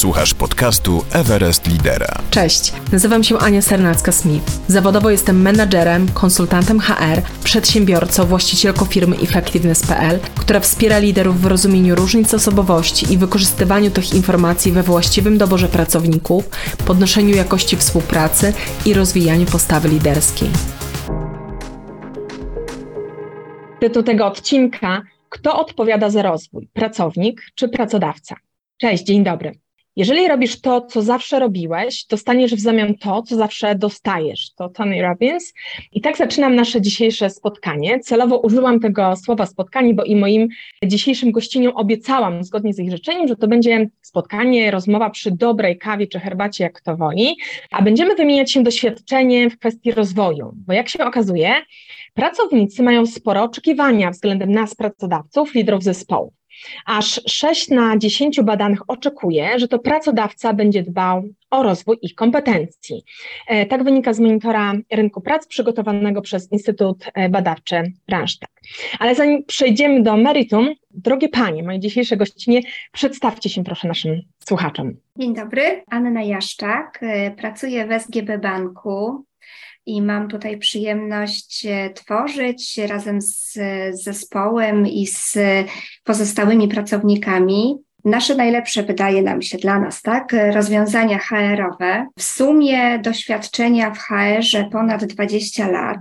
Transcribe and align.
Słuchasz 0.00 0.34
podcastu 0.34 1.04
Everest 1.12 1.66
Lidera. 1.66 2.22
Cześć, 2.30 2.72
nazywam 2.92 3.24
się 3.24 3.38
Ania 3.38 3.60
Sernacka-Smith. 3.60 4.40
Zawodowo 4.68 5.10
jestem 5.10 5.42
menadżerem, 5.42 6.08
konsultantem 6.14 6.80
HR, 6.80 7.22
przedsiębiorcą, 7.44 8.24
właścicielką 8.24 8.84
firmy 8.84 9.16
Effectiveness.pl, 9.16 10.20
która 10.38 10.60
wspiera 10.60 10.98
liderów 10.98 11.40
w 11.40 11.46
rozumieniu 11.46 11.94
różnic 11.94 12.34
osobowości 12.34 13.12
i 13.12 13.18
wykorzystywaniu 13.18 13.90
tych 13.90 14.14
informacji 14.14 14.72
we 14.72 14.82
właściwym 14.82 15.38
doborze 15.38 15.68
pracowników, 15.68 16.48
podnoszeniu 16.86 17.36
jakości 17.36 17.76
współpracy 17.76 18.52
i 18.86 18.94
rozwijaniu 18.94 19.46
postawy 19.46 19.88
liderskiej. 19.88 20.48
Tytuł 23.80 24.02
tego 24.02 24.26
odcinka 24.26 25.02
kto 25.28 25.60
odpowiada 25.60 26.10
za 26.10 26.22
rozwój? 26.22 26.68
Pracownik 26.72 27.42
czy 27.54 27.68
pracodawca? 27.68 28.36
Cześć, 28.76 29.04
dzień 29.04 29.24
dobry. 29.24 29.52
Jeżeli 30.00 30.28
robisz 30.28 30.60
to, 30.60 30.80
co 30.80 31.02
zawsze 31.02 31.38
robiłeś, 31.38 32.04
dostaniesz 32.04 32.54
w 32.54 32.60
zamian 32.60 32.94
to, 32.94 33.22
co 33.22 33.36
zawsze 33.36 33.74
dostajesz. 33.74 34.54
To 34.54 34.68
Tony 34.68 35.02
Robbins. 35.02 35.54
I 35.92 36.00
tak 36.00 36.16
zaczynam 36.16 36.54
nasze 36.54 36.80
dzisiejsze 36.80 37.30
spotkanie. 37.30 38.00
Celowo 38.00 38.38
użyłam 38.38 38.80
tego 38.80 39.16
słowa 39.16 39.46
spotkanie, 39.46 39.94
bo 39.94 40.04
i 40.04 40.16
moim 40.16 40.48
dzisiejszym 40.84 41.32
gościniom 41.32 41.76
obiecałam, 41.76 42.44
zgodnie 42.44 42.74
z 42.74 42.78
ich 42.78 42.90
życzeniem, 42.90 43.28
że 43.28 43.36
to 43.36 43.48
będzie 43.48 43.90
spotkanie, 44.02 44.70
rozmowa 44.70 45.10
przy 45.10 45.30
dobrej 45.30 45.78
kawie 45.78 46.06
czy 46.06 46.20
herbacie, 46.20 46.64
jak 46.64 46.80
to 46.80 46.96
woli, 46.96 47.36
a 47.70 47.82
będziemy 47.82 48.14
wymieniać 48.14 48.52
się 48.52 48.62
doświadczeniem 48.62 49.50
w 49.50 49.58
kwestii 49.58 49.92
rozwoju. 49.92 50.52
Bo 50.66 50.72
jak 50.72 50.88
się 50.88 51.04
okazuje, 51.04 51.54
pracownicy 52.14 52.82
mają 52.82 53.06
sporo 53.06 53.42
oczekiwania 53.42 54.10
względem 54.10 54.52
nas, 54.52 54.74
pracodawców, 54.74 55.54
liderów 55.54 55.82
zespołu. 55.82 56.39
Aż 56.86 57.20
6 57.26 57.68
na 57.68 57.98
10 57.98 58.40
badanych 58.42 58.90
oczekuje, 58.90 59.58
że 59.58 59.68
to 59.68 59.78
pracodawca 59.78 60.52
będzie 60.52 60.82
dbał 60.82 61.22
o 61.50 61.62
rozwój 61.62 61.98
ich 62.02 62.14
kompetencji. 62.14 63.04
E, 63.46 63.66
tak 63.66 63.84
wynika 63.84 64.12
z 64.12 64.20
monitora 64.20 64.74
rynku 64.92 65.20
pracy 65.20 65.48
przygotowanego 65.48 66.22
przez 66.22 66.52
Instytut 66.52 67.04
e, 67.14 67.28
Badawczy 67.28 67.92
Randstad. 68.08 68.50
Ale 68.98 69.14
zanim 69.14 69.44
przejdziemy 69.44 70.02
do 70.02 70.16
meritum, 70.16 70.74
drogie 70.90 71.28
panie, 71.28 71.62
moje 71.62 71.80
dzisiejsze 71.80 72.16
gościnie, 72.16 72.60
przedstawcie 72.92 73.48
się 73.48 73.64
proszę 73.64 73.88
naszym 73.88 74.20
słuchaczom. 74.48 74.92
Dzień 75.16 75.34
dobry, 75.34 75.82
Anna 75.90 76.22
Jaszczak, 76.22 76.98
e, 77.02 77.30
pracuję 77.30 77.86
w 77.86 77.92
SGB 77.92 78.38
Banku 78.38 79.24
i 79.86 80.02
mam 80.02 80.28
tutaj 80.28 80.58
przyjemność 80.58 81.66
e, 81.66 81.90
tworzyć 81.90 82.78
razem 82.78 83.20
z 83.22 83.58
zespołem 83.92 84.86
i 84.86 85.06
z 85.06 85.38
pozostałymi 86.04 86.68
pracownikami 86.68 87.76
nasze 88.04 88.34
najlepsze, 88.34 88.82
wydaje 88.82 89.22
nam 89.22 89.42
się 89.42 89.58
dla 89.58 89.80
nas, 89.80 90.02
tak, 90.02 90.36
rozwiązania 90.54 91.18
HR-owe. 91.18 92.06
W 92.18 92.22
sumie 92.22 92.98
doświadczenia 92.98 93.90
w 93.90 93.98
HR-ze 93.98 94.64
ponad 94.64 95.04
20 95.04 95.68
lat. 95.68 95.98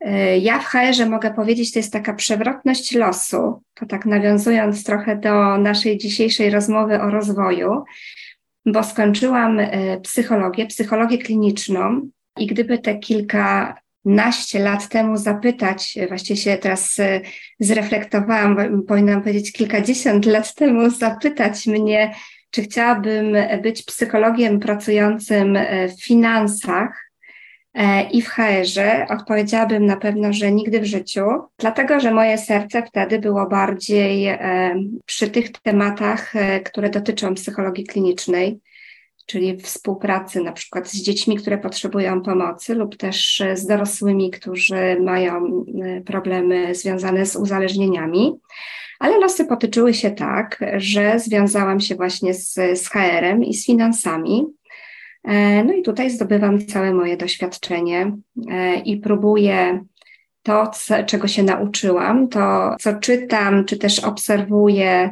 E, 0.00 0.38
ja 0.38 0.58
w 0.58 0.64
HR-ze 0.64 1.06
mogę 1.06 1.34
powiedzieć, 1.34 1.72
to 1.72 1.78
jest 1.78 1.92
taka 1.92 2.14
przewrotność 2.14 2.94
losu, 2.94 3.62
to 3.74 3.86
tak 3.86 4.06
nawiązując 4.06 4.84
trochę 4.84 5.16
do 5.16 5.58
naszej 5.58 5.98
dzisiejszej 5.98 6.50
rozmowy 6.50 7.00
o 7.00 7.10
rozwoju, 7.10 7.84
bo 8.66 8.84
skończyłam 8.84 9.60
e, 9.60 10.00
psychologię, 10.00 10.66
psychologię 10.66 11.18
kliniczną 11.18 12.08
i 12.38 12.46
gdyby 12.46 12.78
te 12.78 12.98
kilkanaście 12.98 14.58
lat 14.58 14.88
temu 14.88 15.16
zapytać, 15.16 15.98
właściwie 16.08 16.36
się 16.36 16.58
teraz 16.58 17.00
e, 17.00 17.20
zreflektowałam, 17.60 18.82
powinnam 18.82 19.22
powiedzieć 19.22 19.52
kilkadziesiąt 19.52 20.26
lat 20.26 20.54
temu 20.54 20.90
zapytać 20.90 21.66
mnie, 21.66 22.14
czy 22.50 22.62
chciałabym 22.62 23.36
być 23.62 23.82
psychologiem 23.82 24.60
pracującym 24.60 25.56
e, 25.56 25.88
w 25.88 26.04
finansach 26.04 27.10
e, 27.74 28.10
i 28.10 28.22
w 28.22 28.28
HR-ze, 28.28 29.06
odpowiedziałabym 29.10 29.86
na 29.86 29.96
pewno, 29.96 30.32
że 30.32 30.52
nigdy 30.52 30.80
w 30.80 30.84
życiu, 30.84 31.24
dlatego 31.58 32.00
że 32.00 32.10
moje 32.10 32.38
serce 32.38 32.82
wtedy 32.82 33.18
było 33.18 33.48
bardziej 33.48 34.38
przy 35.06 35.30
tych 35.30 35.52
tematach, 35.52 36.32
które 36.64 36.90
dotyczą 36.90 37.34
psychologii 37.34 37.84
klinicznej 37.84 38.60
czyli 39.26 39.56
współpracy 39.56 40.40
na 40.40 40.52
przykład 40.52 40.88
z 40.88 41.02
dziećmi, 41.02 41.36
które 41.36 41.58
potrzebują 41.58 42.22
pomocy, 42.22 42.74
lub 42.74 42.96
też 42.96 43.42
z 43.54 43.66
dorosłymi, 43.66 44.30
którzy 44.30 45.00
mają 45.00 45.64
problemy 46.04 46.74
związane 46.74 47.26
z 47.26 47.36
uzależnieniami. 47.36 48.32
Ale 48.98 49.18
losy 49.18 49.44
potyczyły 49.44 49.94
się 49.94 50.10
tak, 50.10 50.60
że 50.76 51.18
związałam 51.18 51.80
się 51.80 51.94
właśnie 51.94 52.34
z, 52.34 52.54
z 52.54 52.88
HR-em 52.88 53.44
i 53.44 53.54
z 53.54 53.66
finansami. 53.66 54.46
E, 55.24 55.64
no 55.64 55.72
i 55.72 55.82
tutaj 55.82 56.10
zdobywam 56.10 56.66
całe 56.66 56.94
moje 56.94 57.16
doświadczenie 57.16 58.12
e, 58.50 58.76
i 58.76 58.96
próbuję 58.96 59.84
to, 60.42 60.70
czego 61.06 61.28
się 61.28 61.42
nauczyłam, 61.42 62.28
to 62.28 62.76
co 62.80 62.94
czytam, 62.94 63.64
czy 63.64 63.76
też 63.76 63.98
obserwuję 63.98 65.10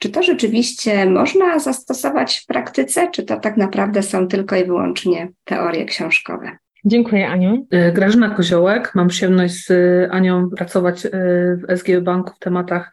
czy 0.00 0.10
to 0.10 0.22
rzeczywiście 0.22 1.06
można 1.06 1.58
zastosować 1.58 2.38
w 2.38 2.46
praktyce, 2.46 3.10
czy 3.10 3.22
to 3.22 3.40
tak 3.40 3.56
naprawdę 3.56 4.02
są 4.02 4.28
tylko 4.28 4.56
i 4.56 4.64
wyłącznie 4.64 5.28
teorie 5.44 5.84
książkowe? 5.84 6.56
Dziękuję, 6.84 7.28
Aniu. 7.28 7.66
E, 7.70 7.92
Grażyna 7.92 8.30
Koziołek. 8.30 8.94
Mam 8.94 9.08
przyjemność 9.08 9.66
z 9.66 9.70
Anią 10.10 10.50
pracować 10.50 11.06
e, 11.06 11.10
w 11.56 11.76
SG 11.76 12.00
Banku 12.00 12.34
w 12.34 12.38
tematach 12.38 12.92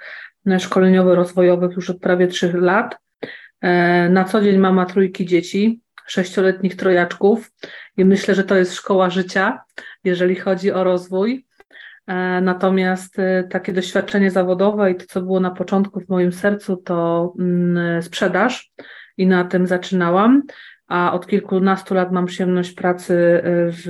szkoleniowo-rozwojowych 0.59 1.75
już 1.75 1.89
od 1.89 1.99
prawie 1.99 2.27
trzech 2.27 2.55
lat. 2.55 2.97
Na 4.09 4.23
co 4.23 4.41
dzień 4.41 4.57
mama 4.57 4.85
trójki 4.85 5.25
dzieci, 5.25 5.81
sześcioletnich 6.07 6.75
trojaczków 6.75 7.51
i 7.97 8.05
myślę, 8.05 8.35
że 8.35 8.43
to 8.43 8.55
jest 8.55 8.73
szkoła 8.73 9.09
życia, 9.09 9.61
jeżeli 10.03 10.35
chodzi 10.35 10.71
o 10.71 10.83
rozwój. 10.83 11.46
E, 12.07 12.41
natomiast 12.41 13.19
e, 13.19 13.43
takie 13.43 13.73
doświadczenie 13.73 14.31
zawodowe 14.31 14.91
i 14.91 14.95
to, 14.95 15.05
co 15.07 15.21
było 15.21 15.39
na 15.39 15.51
początku 15.51 15.99
w 15.99 16.09
moim 16.09 16.31
sercu, 16.31 16.77
to 16.77 17.33
mm, 17.39 18.03
sprzedaż 18.03 18.71
i 19.17 19.27
na 19.27 19.43
tym 19.43 19.67
zaczynałam. 19.67 20.43
A 20.87 21.13
od 21.13 21.27
kilkunastu 21.27 21.93
lat 21.93 22.11
mam 22.11 22.25
przyjemność 22.25 22.71
pracy 22.71 23.13
e, 23.13 23.41
w 23.71 23.87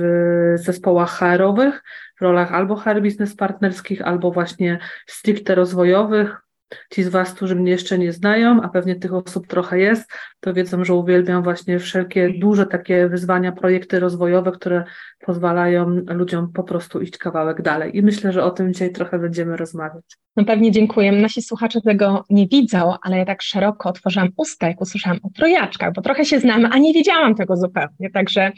zespołach 0.54 1.10
HR-owych, 1.10 1.82
w 2.18 2.22
rolach 2.22 2.52
albo 2.52 2.76
HR 2.76 3.00
biznes 3.02 3.36
partnerskich, 3.36 4.02
albo 4.02 4.30
właśnie 4.30 4.78
stricte 5.06 5.54
rozwojowych, 5.54 6.47
Ci 6.90 7.02
z 7.02 7.08
Was, 7.08 7.34
którzy 7.34 7.56
mnie 7.56 7.70
jeszcze 7.70 7.98
nie 7.98 8.12
znają, 8.12 8.62
a 8.62 8.68
pewnie 8.68 8.96
tych 8.96 9.14
osób 9.14 9.46
trochę 9.46 9.78
jest, 9.78 10.10
to 10.40 10.54
wiedzą, 10.54 10.84
że 10.84 10.94
uwielbiam 10.94 11.42
właśnie 11.42 11.78
wszelkie 11.78 12.30
duże 12.38 12.66
takie 12.66 13.08
wyzwania, 13.08 13.52
projekty 13.52 14.00
rozwojowe, 14.00 14.52
które 14.52 14.84
pozwalają 15.20 15.86
ludziom 16.06 16.52
po 16.52 16.62
prostu 16.62 17.00
iść 17.00 17.18
kawałek 17.18 17.62
dalej. 17.62 17.96
I 17.96 18.02
myślę, 18.02 18.32
że 18.32 18.44
o 18.44 18.50
tym 18.50 18.72
dzisiaj 18.72 18.92
trochę 18.92 19.18
będziemy 19.18 19.56
rozmawiać. 19.56 20.04
No 20.36 20.44
pewnie 20.44 20.72
dziękuję. 20.72 21.12
Nasi 21.12 21.42
słuchacze 21.42 21.80
tego 21.80 22.24
nie 22.30 22.46
widzą, 22.46 22.94
ale 23.02 23.18
ja 23.18 23.24
tak 23.24 23.42
szeroko 23.42 23.88
otworzyłam 23.88 24.28
usta, 24.36 24.68
jak 24.68 24.80
usłyszałam 24.80 25.18
o 25.22 25.30
trojaczkach, 25.36 25.92
bo 25.92 26.02
trochę 26.02 26.24
się 26.24 26.40
znamy, 26.40 26.68
a 26.72 26.78
nie 26.78 26.92
wiedziałam 26.92 27.34
tego 27.34 27.56
zupełnie. 27.56 28.10
Także 28.12 28.52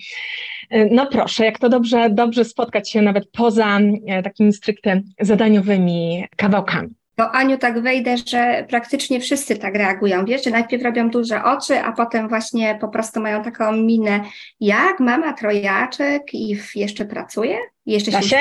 y, 0.75 0.88
no 0.93 1.06
proszę, 1.06 1.44
jak 1.44 1.59
to 1.59 1.69
dobrze, 1.69 2.10
dobrze 2.10 2.44
spotkać 2.44 2.91
się 2.91 3.03
nawet 3.03 3.31
poza 3.31 3.78
e, 4.06 4.22
takimi 4.22 4.53
stricte 4.53 5.00
zadaniowymi 5.20 6.25
kawałkami 6.37 7.00
to 7.20 7.31
Aniu 7.31 7.58
tak 7.58 7.82
wejdę, 7.82 8.16
że 8.26 8.66
praktycznie 8.69 9.20
wszyscy 9.20 9.56
tak 9.56 9.75
reagują, 9.75 10.25
wiesz, 10.25 10.44
że 10.44 10.50
najpierw 10.50 10.82
robią 10.84 11.10
duże 11.10 11.44
oczy, 11.44 11.78
a 11.78 11.92
potem 11.92 12.28
właśnie 12.28 12.78
po 12.81 12.88
prostu 12.88 13.20
mają 13.20 13.42
taką 13.42 13.72
minę, 13.72 14.20
jak 14.60 15.00
mama 15.00 15.32
trojaczek 15.32 16.22
i 16.34 16.58
jeszcze 16.75 17.04
pracuje? 17.04 17.58
I 17.86 17.92
jeszcze 17.92 18.10
da 18.10 18.22
się? 18.22 18.28
się? 18.28 18.38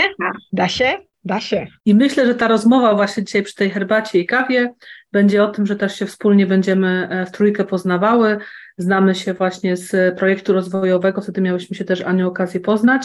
Da 0.54 0.68
się? 0.68 0.98
Da 1.26 1.40
się. 1.40 1.68
I 1.86 1.96
myślę, 1.96 2.26
że 2.26 2.36
ta 2.36 2.48
rozmowa 2.48 2.96
właśnie 2.96 3.24
dzisiaj 3.24 3.44
przy 3.44 3.56
tej 3.56 3.70
herbacie 3.70 4.20
i 4.20 4.26
kawie 4.26 4.74
będzie 5.12 5.44
o 5.44 5.48
tym, 5.48 5.66
że 5.66 5.76
też 5.76 6.00
się 6.00 6.06
wspólnie 6.06 6.46
będziemy 6.46 7.08
e, 7.12 7.26
w 7.26 7.32
trójkę 7.32 7.66
poznawały, 7.66 8.38
Znamy 8.80 9.16
się 9.16 9.34
właśnie 9.34 9.78
z 9.78 10.18
projektu 10.18 10.54
rozwojowego, 10.54 11.22
wtedy 11.22 11.42
miałyśmy 11.42 11.76
się 11.76 11.86
też 11.86 12.02
Aniu 12.02 12.28
okazję 12.28 12.60
poznać 12.60 13.04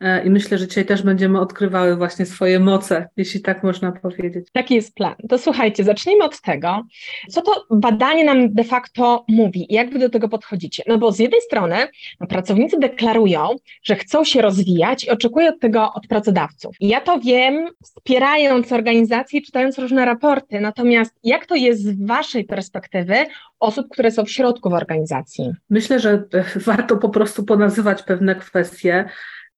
e, 0.00 0.24
i 0.24 0.30
myślę, 0.30 0.58
że 0.58 0.68
dzisiaj 0.68 0.86
też 0.86 1.02
będziemy 1.02 1.40
odkrywały 1.40 1.96
właśnie 1.96 2.26
swoje 2.26 2.60
moce, 2.60 3.08
jeśli 3.16 3.40
tak 3.40 3.62
można 3.62 3.92
powiedzieć. 3.92 4.46
Taki 4.52 4.74
jest 4.74 4.94
plan. 4.94 5.14
To 5.28 5.38
słuchajcie, 5.38 5.84
zacznijmy 5.84 6.24
od 6.24 6.40
tego, 6.40 6.82
co 7.28 7.42
to 7.42 7.66
badanie 7.70 8.24
nam 8.24 8.54
de 8.54 8.64
facto 8.64 9.24
mówi 9.28 9.72
i 9.72 9.74
jak 9.74 9.90
wy 9.92 9.98
do 9.98 10.08
tego 10.08 10.28
podchodzicie. 10.28 10.82
No 10.86 10.98
bo 10.98 11.12
z 11.12 11.18
jednej 11.18 11.40
strony 11.40 11.76
no, 12.20 12.26
pracownicy 12.26 12.78
deklarują, 12.78 13.48
że 13.82 13.96
chcą 13.96 14.24
się 14.24 14.42
rozwijać 14.42 15.04
i 15.04 15.10
oczekują 15.10 15.58
tego 15.60 15.92
od 15.94 16.06
pracodawców. 16.06 16.76
I 16.80 16.88
ja 16.88 17.00
to 17.00 17.20
wiem, 17.20 17.68
wspierając 17.82 18.72
organizacje, 18.72 19.42
czytając 19.42 19.78
różne 19.78 20.04
raporty, 20.04 20.60
natomiast 20.60 21.14
jak 21.24 21.46
to 21.46 21.54
jest 21.54 21.82
z 21.82 22.06
waszej 22.06 22.44
perspektywy 22.44 23.16
osób, 23.60 23.88
które 23.90 24.10
są 24.10 24.24
w 24.24 24.30
środku 24.30 24.70
w 24.70 24.74
organizacji? 24.74 25.52
Myślę, 25.70 26.00
że 26.00 26.24
warto 26.56 26.96
po 26.96 27.08
prostu 27.08 27.44
ponazywać 27.44 28.02
pewne 28.02 28.34
kwestie. 28.34 29.08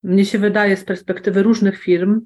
Mnie 0.03 0.25
się 0.25 0.39
wydaje 0.39 0.77
z 0.77 0.85
perspektywy 0.85 1.43
różnych 1.43 1.79
firm, 1.79 2.21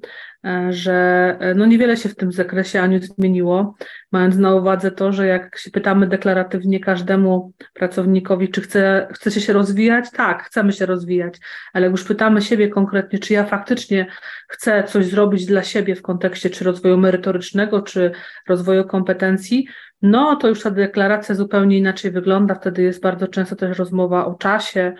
e, 0.45 0.73
że 0.73 0.93
e, 1.39 1.53
no 1.55 1.65
niewiele 1.65 1.97
się 1.97 2.09
w 2.09 2.15
tym 2.15 2.31
zakresie 2.31 2.81
Aniu 2.81 2.99
zmieniło, 2.99 3.75
mając 4.11 4.37
na 4.37 4.55
uwadze 4.55 4.91
to, 4.91 5.11
że 5.11 5.27
jak 5.27 5.57
się 5.57 5.71
pytamy 5.71 6.07
deklaratywnie 6.07 6.79
każdemu 6.79 7.53
pracownikowi, 7.73 8.49
czy 8.49 8.61
chce, 8.61 9.07
chcecie 9.13 9.41
się 9.41 9.53
rozwijać, 9.53 10.11
tak, 10.11 10.43
chcemy 10.43 10.71
się 10.71 10.85
rozwijać, 10.85 11.37
ale 11.73 11.85
jak 11.85 11.91
już 11.91 12.03
pytamy 12.03 12.41
siebie 12.41 12.69
konkretnie, 12.69 13.19
czy 13.19 13.33
ja 13.33 13.43
faktycznie 13.45 14.07
chcę 14.47 14.83
coś 14.83 15.05
zrobić 15.05 15.45
dla 15.45 15.63
siebie 15.63 15.95
w 15.95 16.01
kontekście 16.01 16.49
czy 16.49 16.63
rozwoju 16.65 16.97
merytorycznego, 16.97 17.81
czy 17.81 18.11
rozwoju 18.47 18.85
kompetencji, 18.85 19.67
no 20.01 20.35
to 20.35 20.47
już 20.47 20.61
ta 20.63 20.71
deklaracja 20.71 21.35
zupełnie 21.35 21.77
inaczej 21.77 22.11
wygląda. 22.11 22.55
Wtedy 22.55 22.81
jest 22.81 23.01
bardzo 23.01 23.27
często 23.27 23.55
też 23.55 23.77
rozmowa 23.77 24.25
o 24.25 24.33
czasie, 24.33 24.93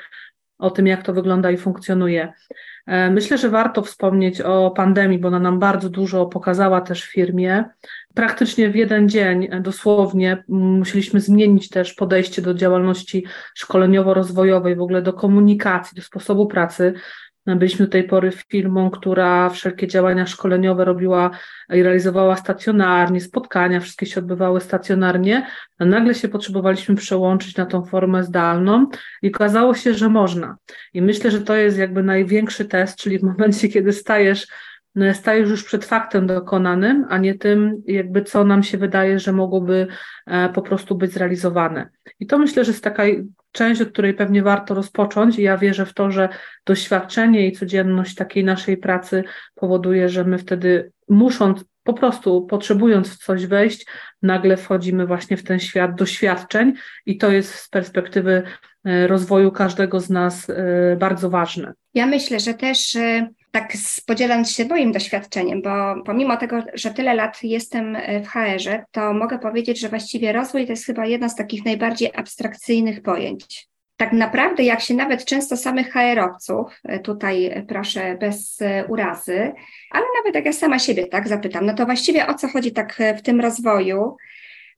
o 0.58 0.70
tym, 0.70 0.88
jak 0.88 1.04
to 1.04 1.14
wygląda 1.14 1.52
i 1.52 1.58
funkcjonuje. 1.58 2.34
E, 2.88 3.10
myślę, 3.10 3.38
że 3.38 3.50
warto 3.50 3.82
wspomnieć 3.82 4.42
o 4.42 4.72
pandemii, 4.72 5.20
bo 5.20 5.28
ona 5.28 5.40
nam 5.40 5.60
bardzo 5.60 5.90
dużo 5.90 6.26
pokazała 6.26 6.82
też 6.82 7.04
w 7.04 7.12
firmie. 7.12 7.64
Praktycznie 8.14 8.70
w 8.70 8.76
jeden 8.76 9.10
dzień, 9.10 9.48
e, 9.52 9.62
dosłownie, 9.62 10.44
musieliśmy 10.48 11.22
zmienić 11.22 11.70
też 11.70 11.94
podejście 11.94 12.42
do 12.42 12.54
działalności 12.54 13.26
szkoleniowo-rozwojowej, 13.56 14.76
w 14.76 14.82
ogóle 14.82 15.02
do 15.02 15.14
komunikacji, 15.14 15.96
do 15.96 16.02
sposobu 16.02 16.48
pracy. 16.48 16.94
Byliśmy 17.48 17.86
do 17.86 17.92
tej 17.92 18.04
pory 18.04 18.32
firmą, 18.32 18.90
która 18.90 19.50
wszelkie 19.50 19.88
działania 19.88 20.26
szkoleniowe 20.26 20.86
robiła 20.86 21.32
i 21.74 21.84
realizowała 21.84 22.36
stacjonarnie, 22.36 23.22
spotkania, 23.22 23.80
wszystkie 23.80 24.06
się 24.06 24.20
odbywały 24.20 24.62
stacjonarnie, 24.62 25.48
a 25.80 25.86
nagle 25.86 26.16
się 26.16 26.28
potrzebowaliśmy 26.30 26.96
przełączyć 26.96 27.56
na 27.58 27.66
tą 27.66 27.86
formę 27.86 28.24
zdalną 28.24 28.88
i 29.22 29.28
okazało 29.28 29.74
się, 29.74 29.94
że 29.94 30.10
można. 30.10 30.58
I 30.94 31.02
myślę, 31.02 31.32
że 31.32 31.42
to 31.42 31.56
jest 31.56 31.78
jakby 31.78 32.04
największy 32.04 32.66
test, 32.66 32.98
czyli 32.98 33.20
w 33.20 33.24
momencie, 33.24 33.70
kiedy 33.70 33.94
stajesz 33.94 34.48
stajesz 35.14 35.50
już 35.50 35.64
przed 35.64 35.86
faktem 35.86 36.28
dokonanym, 36.28 37.06
a 37.10 37.18
nie 37.18 37.36
tym, 37.36 37.84
jakby 37.88 38.22
co 38.22 38.44
nam 38.44 38.64
się 38.64 38.78
wydaje, 38.78 39.20
że 39.20 39.32
mogłoby 39.32 39.88
e, 40.28 40.50
po 40.50 40.62
prostu 40.62 40.96
być 40.96 41.12
zrealizowane. 41.12 41.90
I 42.20 42.28
to 42.28 42.38
myślę, 42.38 42.66
że 42.66 42.72
jest 42.72 42.84
taka 42.84 43.04
część, 43.52 43.82
od 43.82 43.90
której 43.90 44.14
pewnie 44.14 44.44
warto 44.44 44.74
rozpocząć, 44.74 45.40
i 45.40 45.42
ja 45.42 45.58
wierzę 45.58 45.86
w 45.86 45.94
to, 45.94 46.12
że 46.12 46.30
doświadczenie 46.66 47.48
i 47.48 47.52
codzienność 47.52 48.16
takiej 48.16 48.44
naszej 48.44 48.78
pracy 48.78 49.24
powoduje, 49.56 50.10
że 50.10 50.24
my 50.24 50.38
wtedy 50.38 50.92
musząc, 51.10 51.66
po 51.84 51.94
prostu 51.94 52.46
potrzebując 52.46 53.10
w 53.10 53.18
coś 53.18 53.46
wejść, 53.46 53.86
nagle 54.22 54.58
wchodzimy 54.58 55.08
właśnie 55.08 55.38
w 55.38 55.44
ten 55.44 55.60
świat 55.60 55.96
doświadczeń, 55.96 56.74
i 57.06 57.18
to 57.18 57.32
jest 57.32 57.56
z 57.56 57.70
perspektywy 57.70 58.44
rozwoju 59.08 59.52
każdego 59.52 60.00
z 60.00 60.10
nas 60.10 60.50
e, 60.50 60.96
bardzo 60.96 61.30
ważne. 61.30 61.74
Ja 61.94 62.06
myślę, 62.06 62.40
że 62.40 62.54
też 62.54 62.98
tak 63.52 63.74
podzielając 64.06 64.52
się 64.52 64.66
moim 64.66 64.92
doświadczeniem, 64.92 65.62
bo 65.62 66.04
pomimo 66.06 66.38
tego, 66.38 66.64
że 66.74 66.94
tyle 66.94 67.14
lat 67.14 67.44
jestem 67.44 67.98
w 68.24 68.28
HR-ze, 68.28 68.86
to 68.92 69.14
mogę 69.14 69.40
powiedzieć, 69.40 69.80
że 69.80 69.90
właściwie 69.90 70.34
rozwój 70.34 70.66
to 70.66 70.72
jest 70.72 70.86
chyba 70.86 71.06
jedno 71.06 71.30
z 71.30 71.36
takich 71.36 71.66
najbardziej 71.66 72.12
abstrakcyjnych 72.16 73.02
pojęć. 73.02 73.68
Tak 73.98 74.14
naprawdę, 74.14 74.64
jak 74.64 74.82
się 74.82 74.94
nawet 74.94 75.26
często 75.26 75.58
samych 75.58 75.94
HR-owców, 75.94 76.82
tutaj 77.04 77.66
proszę 77.68 78.18
bez 78.20 78.60
urazy, 78.88 79.54
ale 79.92 80.06
nawet 80.18 80.36
jak 80.36 80.46
ja 80.46 80.54
sama 80.54 80.80
siebie 80.80 81.08
tak 81.08 81.28
zapytam, 81.28 81.66
no 81.66 81.74
to 81.74 81.86
właściwie 81.86 82.28
o 82.28 82.34
co 82.34 82.48
chodzi 82.48 82.72
tak 82.72 82.98
w 83.18 83.22
tym 83.22 83.42
rozwoju, 83.42 84.16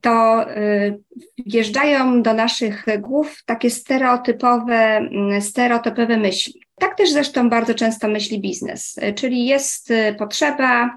to 0.01 0.45
y, 0.57 0.99
wjeżdżają 1.45 2.21
do 2.21 2.33
naszych 2.33 2.85
głów 2.99 3.43
takie 3.45 3.69
stereotypowe, 3.69 4.97
mm, 4.97 5.41
stereotypowe 5.41 6.17
myśli. 6.17 6.61
Tak 6.79 6.97
też 6.97 7.11
zresztą 7.11 7.49
bardzo 7.49 7.73
często 7.73 8.07
myśli 8.07 8.41
biznes, 8.41 8.99
czyli 9.15 9.45
jest 9.45 9.91
y, 9.91 10.15
potrzeba, 10.19 10.89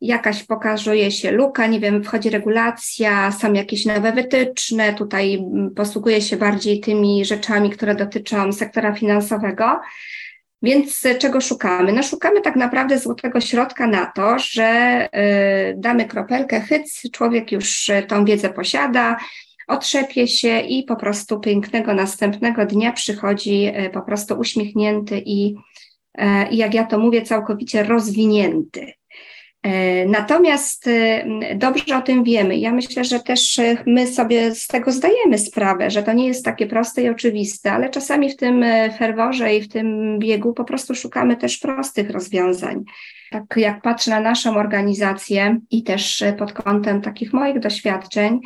jakaś 0.00 0.44
pokazuje 0.44 1.10
się 1.10 1.30
luka, 1.30 1.66
nie 1.66 1.80
wiem, 1.80 2.04
wchodzi 2.04 2.30
regulacja, 2.30 3.32
są 3.32 3.52
jakieś 3.52 3.86
nowe 3.86 4.12
wytyczne, 4.12 4.94
tutaj 4.94 5.34
mm, 5.34 5.74
posługuje 5.74 6.22
się 6.22 6.36
bardziej 6.36 6.80
tymi 6.80 7.24
rzeczami, 7.24 7.70
które 7.70 7.94
dotyczą 7.94 8.52
sektora 8.52 8.92
finansowego. 8.92 9.80
Więc 10.62 11.02
czego 11.18 11.40
szukamy? 11.40 11.92
No 11.92 12.02
szukamy 12.02 12.40
tak 12.40 12.56
naprawdę 12.56 12.98
złotego 12.98 13.40
środka 13.40 13.86
na 13.86 14.06
to, 14.06 14.38
że 14.38 15.08
y, 15.70 15.74
damy 15.76 16.04
kropelkę 16.04 16.60
hyc, 16.60 17.02
człowiek 17.12 17.52
już 17.52 17.90
tą 18.08 18.24
wiedzę 18.24 18.50
posiada, 18.50 19.16
otrzepie 19.68 20.28
się 20.28 20.60
i 20.60 20.82
po 20.82 20.96
prostu 20.96 21.40
pięknego 21.40 21.94
następnego 21.94 22.66
dnia 22.66 22.92
przychodzi 22.92 23.72
po 23.92 24.02
prostu 24.02 24.34
uśmiechnięty 24.38 25.22
i, 25.26 25.54
i 26.50 26.56
jak 26.56 26.74
ja 26.74 26.86
to 26.86 26.98
mówię, 26.98 27.22
całkowicie 27.22 27.82
rozwinięty. 27.82 28.97
E, 29.68 30.06
natomiast 30.06 30.86
e, 30.86 31.24
dobrze 31.54 31.96
o 31.96 32.02
tym 32.02 32.24
wiemy. 32.24 32.56
Ja 32.56 32.72
myślę, 32.72 33.04
że 33.04 33.20
też 33.20 33.58
e, 33.58 33.76
my 33.86 34.06
sobie 34.06 34.54
z 34.54 34.66
tego 34.66 34.92
zdajemy 34.92 35.38
sprawę, 35.38 35.90
że 35.90 36.02
to 36.02 36.12
nie 36.12 36.26
jest 36.26 36.44
takie 36.44 36.66
proste 36.66 37.02
i 37.02 37.08
oczywiste, 37.08 37.72
ale 37.72 37.90
czasami 37.90 38.30
w 38.30 38.36
tym 38.36 38.64
ferworze 38.98 39.54
i 39.54 39.62
w 39.62 39.68
tym 39.68 40.18
biegu 40.18 40.54
po 40.54 40.64
prostu 40.64 40.94
szukamy 40.94 41.36
też 41.36 41.58
prostych 41.58 42.10
rozwiązań. 42.10 42.84
Tak 43.30 43.44
jak 43.56 43.82
patrzę 43.82 44.10
na 44.10 44.20
naszą 44.20 44.56
organizację 44.56 45.60
i 45.70 45.82
też 45.82 46.24
pod 46.38 46.52
kątem 46.52 47.02
takich 47.02 47.32
moich 47.32 47.58
doświadczeń, 47.58 48.40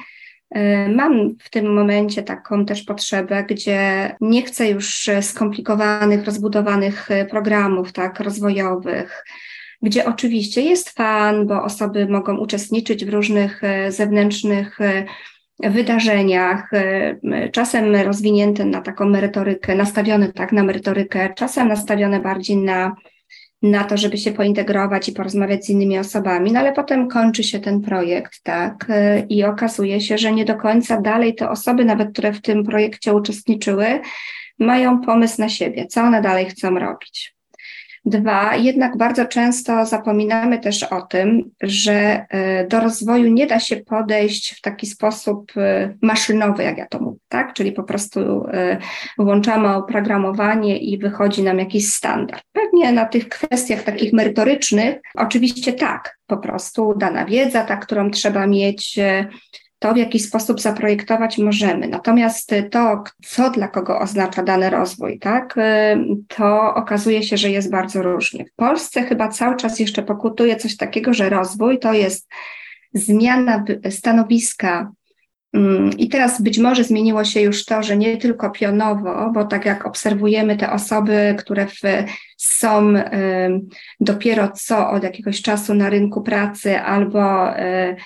Mam 0.89 1.35
w 1.43 1.51
tym 1.51 1.75
momencie 1.75 2.23
taką 2.23 2.67
też 2.67 2.83
potrzebę, 2.83 3.45
gdzie 3.45 4.11
nie 4.21 4.43
chcę 4.43 4.69
już 4.69 5.11
skomplikowanych, 5.21 6.25
rozbudowanych 6.25 7.09
programów 7.31 7.93
tak, 7.93 8.21
rozwojowych, 8.21 9.25
gdzie 9.83 10.05
oczywiście 10.05 10.61
jest 10.61 10.91
fan, 10.91 11.47
bo 11.47 11.65
osoby 11.65 12.07
mogą 12.07 12.39
uczestniczyć 12.39 13.05
w 13.05 13.09
różnych 13.09 13.65
e, 13.65 13.93
zewnętrznych 13.93 14.81
e, 14.81 15.05
wydarzeniach, 15.71 16.73
e, 16.73 17.49
czasem 17.53 17.97
rozwinięte 17.97 18.65
na 18.65 18.81
taką 18.81 19.09
merytorykę, 19.09 19.75
nastawione 19.75 20.33
tak 20.33 20.53
na 20.53 20.63
merytorykę, 20.63 21.35
czasem 21.35 21.69
nastawione 21.69 22.21
bardziej 22.21 22.57
na, 22.57 22.97
na 23.63 23.85
to, 23.85 23.97
żeby 23.97 24.19
się 24.19 24.33
pointegrować 24.33 25.09
i 25.09 25.13
porozmawiać 25.13 25.65
z 25.65 25.71
innymi 25.71 25.99
osobami, 25.99 26.53
no 26.53 26.61
ale 26.61 26.73
potem 26.73 27.09
kończy 27.09 27.43
się 27.43 27.61
ten 27.61 27.81
projekt, 27.81 28.43
tak, 28.43 28.87
i 29.29 29.45
okazuje 29.45 30.01
się, 30.01 30.19
że 30.19 30.33
nie 30.33 30.45
do 30.45 30.57
końca 30.57 31.01
dalej 31.01 31.35
te 31.35 31.51
osoby, 31.51 31.85
nawet 31.85 32.13
które 32.13 32.33
w 32.33 32.43
tym 32.43 32.65
projekcie 32.65 33.15
uczestniczyły, 33.15 34.01
mają 34.59 35.01
pomysł 35.01 35.41
na 35.41 35.49
siebie, 35.49 35.87
co 35.87 36.03
one 36.03 36.23
dalej 36.23 36.47
chcą 36.47 36.79
robić. 36.79 37.35
Dwa, 38.05 38.57
jednak 38.57 38.97
bardzo 38.97 39.27
często 39.27 39.87
zapominamy 39.87 40.59
też 40.59 40.83
o 40.83 41.03
tym, 41.03 41.51
że 41.63 42.27
e, 42.29 42.67
do 42.67 42.81
rozwoju 42.81 43.33
nie 43.33 43.47
da 43.47 43.61
się 43.61 43.77
podejść 43.77 44.55
w 44.59 44.61
taki 44.61 44.87
sposób 44.87 45.53
e, 45.57 45.95
maszynowy, 46.03 46.63
jak 46.63 46.79
ja 46.79 46.87
to 46.87 47.01
mówię, 47.01 47.19
tak? 47.29 47.55
Czyli 47.55 47.73
po 47.73 47.83
prostu 47.83 48.47
e, 48.47 48.79
włączamy 49.19 49.75
oprogramowanie 49.75 50.79
i 50.79 50.99
wychodzi 50.99 51.43
nam 51.43 51.59
jakiś 51.59 51.89
standard. 51.93 52.43
Pewnie 52.53 52.93
na 52.93 53.05
tych 53.05 53.29
kwestiach 53.29 53.83
takich 53.83 54.13
merytorycznych, 54.13 54.97
oczywiście 55.15 55.73
tak, 55.73 56.19
po 56.27 56.37
prostu 56.37 56.95
dana 56.97 57.25
wiedza, 57.25 57.65
ta, 57.65 57.77
którą 57.77 58.11
trzeba 58.11 58.47
mieć, 58.47 58.99
to 59.83 59.95
w 59.95 59.97
jaki 59.97 60.21
sposób 60.21 60.61
zaprojektować 60.61 61.39
możemy. 61.39 61.89
Natomiast 61.89 62.51
to, 62.71 63.05
co 63.25 63.51
dla 63.51 63.69
kogo 63.69 63.99
oznacza 63.99 64.43
dany 64.43 64.71
rozwój, 64.71 65.19
tak, 65.19 65.55
to 66.29 66.75
okazuje 66.75 67.23
się, 67.23 67.37
że 67.37 67.51
jest 67.51 67.71
bardzo 67.71 68.03
różnie. 68.03 68.45
W 68.45 68.55
Polsce 68.57 69.03
chyba 69.03 69.29
cały 69.29 69.57
czas 69.57 69.81
jeszcze 69.81 70.03
pokutuje 70.03 70.57
coś 70.57 70.77
takiego, 70.77 71.15
że 71.15 71.29
rozwój 71.29 71.79
to 71.79 71.93
jest 71.93 72.29
zmiana 72.95 73.65
stanowiska. 73.91 74.93
Mm, 75.53 75.91
I 75.99 76.09
teraz 76.09 76.43
być 76.43 76.59
może 76.59 76.85
zmieniło 76.85 77.25
się 77.25 77.41
już 77.41 77.65
to, 77.65 77.83
że 77.83 77.97
nie 77.97 78.17
tylko 78.17 78.51
pionowo, 78.51 79.31
bo 79.35 79.45
tak 79.45 79.65
jak 79.65 79.87
obserwujemy 79.87 80.57
te 80.57 80.73
osoby, 80.73 81.35
które 81.39 81.67
w, 81.67 81.81
są 82.37 82.95
dopiero 84.01 84.49
co 84.49 84.91
od 84.91 85.03
jakiegoś 85.03 85.43
czasu 85.43 85.75
na 85.75 85.91
rynku 85.91 86.23
pracy 86.23 86.81
albo 86.81 87.59
y, 87.59 87.97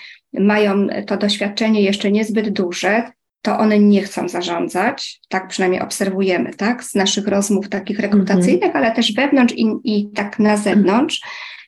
mają 0.40 0.86
to 1.06 1.16
doświadczenie 1.16 1.82
jeszcze 1.82 2.10
niezbyt 2.10 2.48
duże, 2.48 3.02
to 3.42 3.58
one 3.58 3.78
nie 3.78 4.02
chcą 4.02 4.28
zarządzać, 4.28 5.20
tak 5.28 5.48
przynajmniej 5.48 5.80
obserwujemy, 5.80 6.54
tak, 6.54 6.84
z 6.84 6.94
naszych 6.94 7.28
rozmów 7.28 7.68
takich 7.68 7.98
rekrutacyjnych, 7.98 8.62
mm 8.62 8.74
-hmm. 8.74 8.76
ale 8.76 8.92
też 8.92 9.12
wewnątrz 9.12 9.54
i, 9.54 9.66
i 9.84 10.10
tak 10.10 10.38
na 10.38 10.56
zewnątrz, 10.56 11.20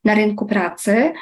na 0.05 0.15
rynku 0.15 0.47
pracy, 0.47 1.13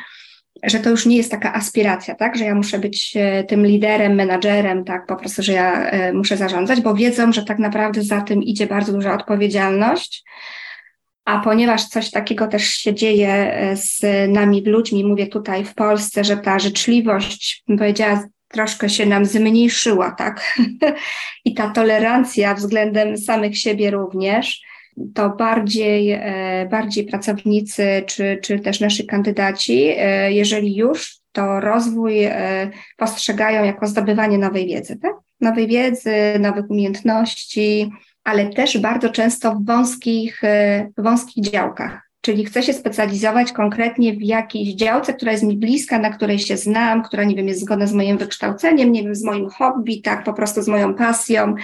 że 0.62 0.78
to 0.78 0.90
już 0.90 1.06
nie 1.06 1.16
jest 1.16 1.30
taka 1.30 1.54
aspiracja, 1.54 2.14
tak, 2.14 2.36
że 2.36 2.44
ja 2.44 2.54
muszę 2.54 2.78
być 2.78 3.12
e, 3.16 3.44
tym 3.44 3.66
liderem, 3.66 4.14
menadżerem, 4.14 4.84
tak, 4.84 5.06
po 5.06 5.16
prostu, 5.16 5.42
że 5.42 5.52
ja 5.52 5.90
e, 5.90 6.12
muszę 6.12 6.36
zarządzać, 6.36 6.80
bo 6.80 6.94
wiedzą, 6.94 7.32
że 7.32 7.44
tak 7.44 7.58
naprawdę 7.58 8.02
za 8.02 8.20
tym 8.20 8.42
idzie 8.42 8.66
bardzo 8.66 8.92
duża 8.92 9.14
odpowiedzialność, 9.14 10.24
a 11.26 11.40
ponieważ 11.40 11.85
coś 11.85 12.11
takiego 12.11 12.47
też 12.47 12.64
się 12.64 12.95
dzieje 12.95 13.33
e, 13.33 13.76
z 13.76 14.00
nami 14.28 14.62
ludźmi, 14.64 15.04
mówię 15.04 15.26
tutaj 15.26 15.64
w 15.64 15.75
Polsce, 15.75 16.25
że 16.25 16.37
ta 16.37 16.59
życzliwość, 16.59 17.62
bym 17.68 17.78
powiedziała, 17.78 18.25
troszkę 18.49 18.88
się 18.88 19.06
nam 19.06 19.25
zmniejszyła, 19.25 20.11
tak? 20.11 20.59
I 21.45 21.54
ta 21.54 21.71
tolerancja 21.71 22.54
względem 22.54 23.16
samych 23.16 23.59
siebie 23.59 23.90
również, 23.90 24.61
to 25.14 25.30
bardziej, 25.30 26.21
bardziej 26.71 27.04
pracownicy 27.04 28.04
czy, 28.06 28.38
czy 28.42 28.59
też 28.59 28.80
nasi 28.80 29.06
kandydaci, 29.06 29.95
jeżeli 30.28 30.76
już, 30.76 31.16
to 31.33 31.61
rozwój 31.61 32.14
postrzegają 32.97 33.64
jako 33.64 33.87
zdobywanie 33.87 34.38
nowej 34.38 34.66
wiedzy, 34.66 34.97
tak? 35.02 35.12
Nowej 35.40 35.66
wiedzy, 35.66 36.14
nowych 36.40 36.71
umiejętności, 36.71 37.90
ale 38.26 38.47
też 38.47 38.78
bardzo 38.78 39.09
często 39.09 39.54
w 39.54 39.64
wąskich, 39.64 40.40
w 40.99 41.02
wąskich 41.02 41.45
działkach 41.45 42.06
czyli 42.26 42.45
chcę 42.45 42.62
się 42.62 42.73
specjalizować 42.73 43.52
konkretnie 43.52 44.12
w 44.12 44.23
jakiejś 44.23 44.75
działce, 44.75 45.14
która 45.14 45.33
jest 45.33 45.45
mi 45.45 45.56
bliska, 45.56 45.99
na 45.99 46.11
której 46.11 46.38
się 46.38 46.56
znam, 46.56 47.02
która, 47.02 47.25
nie 47.25 47.35
wiem, 47.35 47.49
jest 47.49 47.61
zgodna 47.61 47.87
z 47.87 47.92
moim 47.92 48.18
wykształceniem, 48.18 48.92
nie 48.92 49.02
wiem, 49.02 49.14
z 49.14 49.25
moim 49.25 49.50
hobby, 49.50 50.02
tak, 50.02 50.25
po 50.25 50.33
prostu 50.33 50.62
z 50.62 50.68
moją 50.68 50.95
pasją. 50.95 51.54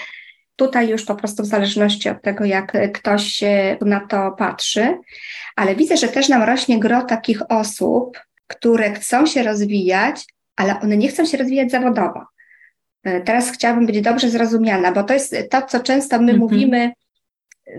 Tutaj 0.57 0.89
już 0.89 1.05
po 1.05 1.15
prostu 1.15 1.43
w 1.43 1.47
zależności 1.47 2.09
od 2.09 2.23
tego, 2.23 2.45
jak 2.45 2.73
ktoś 2.93 3.45
na 3.81 4.01
to 4.01 4.33
patrzy, 4.39 4.99
ale 5.57 5.77
widzę, 5.77 5.97
że 5.97 6.09
też 6.09 6.29
nam 6.29 6.43
rośnie 6.43 6.81
gro 6.81 7.03
takich 7.03 7.43
osób, 7.51 8.19
które 8.47 8.93
chcą 8.93 9.27
się 9.27 9.43
rozwijać, 9.43 10.25
ale 10.57 10.81
one 10.81 10.97
nie 10.97 11.09
chcą 11.09 11.27
się 11.27 11.37
rozwijać 11.37 11.71
zawodowo. 11.71 12.21
Teraz 13.25 13.51
chciałabym 13.51 13.87
być 13.87 14.01
dobrze 14.01 14.31
zrozumiana, 14.31 14.93
bo 14.93 15.03
to 15.03 15.15
jest 15.15 15.37
to, 15.51 15.63
co 15.63 15.81
często 15.81 16.19
my 16.19 16.23
mm 16.23 16.37
-hmm. 16.37 16.39
mówimy, 16.39 16.93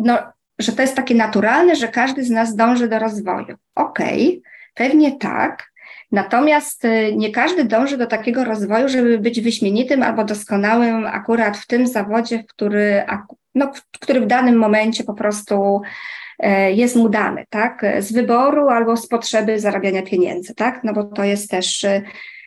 no, 0.01 0.18
że 0.60 0.72
to 0.72 0.82
jest 0.82 0.96
takie 0.96 1.15
naturalne, 1.15 1.75
że 1.75 1.88
każdy 1.88 2.24
z 2.24 2.30
nas 2.30 2.56
dąży 2.56 2.88
do 2.88 3.00
rozwoju. 3.00 3.56
Okej, 3.75 4.30
okay, 4.30 4.51
pewnie 4.74 5.18
tak. 5.18 5.74
Natomiast 6.12 6.86
y, 6.86 7.15
nie 7.15 7.32
każdy 7.32 7.65
dąży 7.65 7.98
do 7.98 8.08
takiego 8.08 8.44
rozwoju, 8.44 8.89
żeby 8.89 9.20
być 9.20 9.42
wyśmienitym 9.42 10.03
albo 10.03 10.24
doskonałym 10.24 11.06
akurat 11.06 11.58
w 11.58 11.68
tym 11.68 11.88
zawodzie, 11.88 12.44
który, 12.44 13.03
no, 13.56 13.72
który 14.00 14.22
w 14.22 14.27
danym 14.27 14.58
momencie 14.58 15.03
po 15.03 15.13
prostu 15.13 15.82
e, 16.39 16.72
jest 16.72 16.96
mu 16.96 17.10
dany, 17.10 17.46
tak? 17.50 17.86
Z 18.00 18.13
wyboru 18.13 18.70
albo 18.70 18.98
z 18.98 19.08
potrzeby 19.08 19.60
zarabiania 19.60 20.01
pieniędzy, 20.01 20.56
tak? 20.56 20.84
No 20.84 20.94
bo 20.94 21.03
to 21.03 21.24
jest 21.24 21.50
też, 21.50 21.86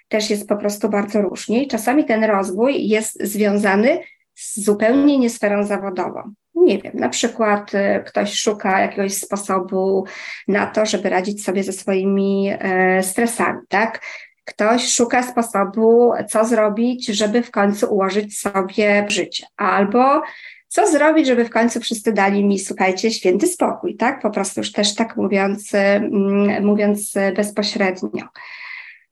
też 0.08 0.30
jest 0.30 0.48
po 0.48 0.56
prostu 0.56 0.88
bardzo 0.88 1.22
różnie. 1.22 1.62
I 1.62 1.68
czasami 1.68 2.04
ten 2.04 2.24
rozwój 2.24 2.88
jest 2.88 3.22
związany 3.22 3.98
z 4.34 4.60
zupełnie 4.64 5.18
nie 5.18 5.30
sferą 5.30 5.64
zawodową 5.64 6.34
nie 6.66 6.78
wiem, 6.78 6.92
na 6.94 7.08
przykład 7.08 7.74
y, 7.74 8.04
ktoś 8.06 8.34
szuka 8.34 8.80
jakiegoś 8.80 9.14
sposobu 9.14 10.04
na 10.48 10.66
to, 10.66 10.86
żeby 10.86 11.08
radzić 11.08 11.44
sobie 11.44 11.62
ze 11.62 11.72
swoimi 11.72 12.50
e, 12.58 13.02
stresami, 13.02 13.58
tak? 13.68 14.00
Ktoś 14.44 14.94
szuka 14.94 15.22
sposobu, 15.22 16.12
co 16.28 16.44
zrobić, 16.44 17.06
żeby 17.06 17.42
w 17.42 17.50
końcu 17.50 17.94
ułożyć 17.94 18.38
sobie 18.38 19.06
życie, 19.08 19.46
albo 19.56 20.22
co 20.68 20.86
zrobić, 20.86 21.26
żeby 21.26 21.44
w 21.44 21.50
końcu 21.50 21.80
wszyscy 21.80 22.12
dali 22.12 22.44
mi, 22.44 22.58
słuchajcie, 22.58 23.10
święty 23.10 23.46
spokój, 23.46 23.96
tak? 23.96 24.22
Po 24.22 24.30
prostu 24.30 24.60
już 24.60 24.72
też 24.72 24.94
tak 24.94 25.16
mówiąc, 25.16 25.74
mm, 25.74 26.64
mówiąc 26.64 27.14
bezpośrednio. 27.36 28.24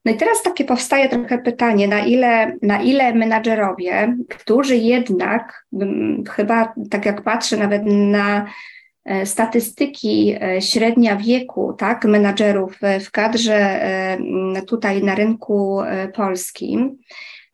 No 0.05 0.13
i 0.13 0.17
teraz 0.17 0.43
takie 0.43 0.65
powstaje 0.65 1.09
trochę 1.09 1.39
pytanie, 1.39 1.89
na 1.89 2.01
ile, 2.01 2.57
na 2.63 2.83
ile 2.83 3.15
menadżerowie, 3.15 4.17
którzy 4.29 4.77
jednak, 4.77 5.67
chyba 6.31 6.75
tak 6.91 7.07
jak 7.07 7.23
patrzę 7.23 7.57
nawet 7.57 7.83
na 7.87 8.47
e, 9.05 9.27
statystyki 9.27 10.37
e, 10.43 10.63
średnia 10.63 11.17
wieku, 11.17 11.75
tak, 11.79 12.05
menadżerów 12.05 12.79
w 13.05 13.11
kadrze 13.11 13.55
e, 13.55 14.19
tutaj 14.67 15.03
na 15.03 15.15
rynku 15.15 15.81
polskim, 16.15 16.99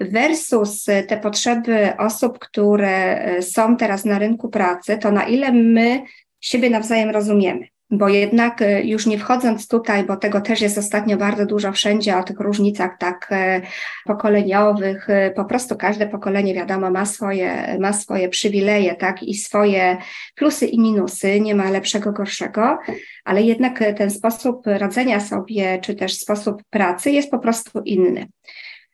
versus 0.00 0.84
te 0.84 1.16
potrzeby 1.16 1.92
osób, 1.98 2.38
które 2.38 3.24
są 3.42 3.76
teraz 3.76 4.04
na 4.04 4.18
rynku 4.18 4.48
pracy, 4.48 4.98
to 4.98 5.10
na 5.10 5.24
ile 5.24 5.52
my 5.52 6.02
siebie 6.40 6.70
nawzajem 6.70 7.10
rozumiemy 7.10 7.68
bo 7.90 8.08
jednak 8.08 8.62
e, 8.62 8.82
już 8.82 9.06
nie 9.06 9.18
wchodząc 9.18 9.68
tutaj, 9.68 10.04
bo 10.04 10.16
tego 10.16 10.40
też 10.40 10.60
jest 10.60 10.78
ostatnio 10.78 11.16
bardzo 11.16 11.46
dużo 11.46 11.72
wszędzie 11.72 12.16
o 12.16 12.22
tych 12.22 12.40
różnicach 12.40 12.98
tak 12.98 13.28
e, 13.30 13.60
pokoleniowych, 14.04 15.10
e, 15.10 15.30
po 15.30 15.44
prostu 15.44 15.76
każde 15.76 16.06
pokolenie 16.06 16.54
wiadomo 16.54 16.90
ma 16.90 17.06
swoje, 17.06 17.76
ma 17.80 17.92
swoje 17.92 18.28
przywileje, 18.28 18.94
tak 18.94 19.22
i 19.22 19.34
swoje 19.34 19.96
plusy 20.34 20.66
i 20.66 20.80
minusy, 20.80 21.40
nie 21.40 21.54
ma 21.54 21.70
lepszego, 21.70 22.12
gorszego, 22.12 22.78
ale 23.24 23.42
jednak 23.42 23.84
ten 23.96 24.10
sposób 24.10 24.62
radzenia 24.66 25.20
sobie, 25.20 25.78
czy 25.82 25.94
też 25.94 26.14
sposób 26.14 26.62
pracy 26.70 27.10
jest 27.10 27.30
po 27.30 27.38
prostu 27.38 27.80
inny. 27.84 28.26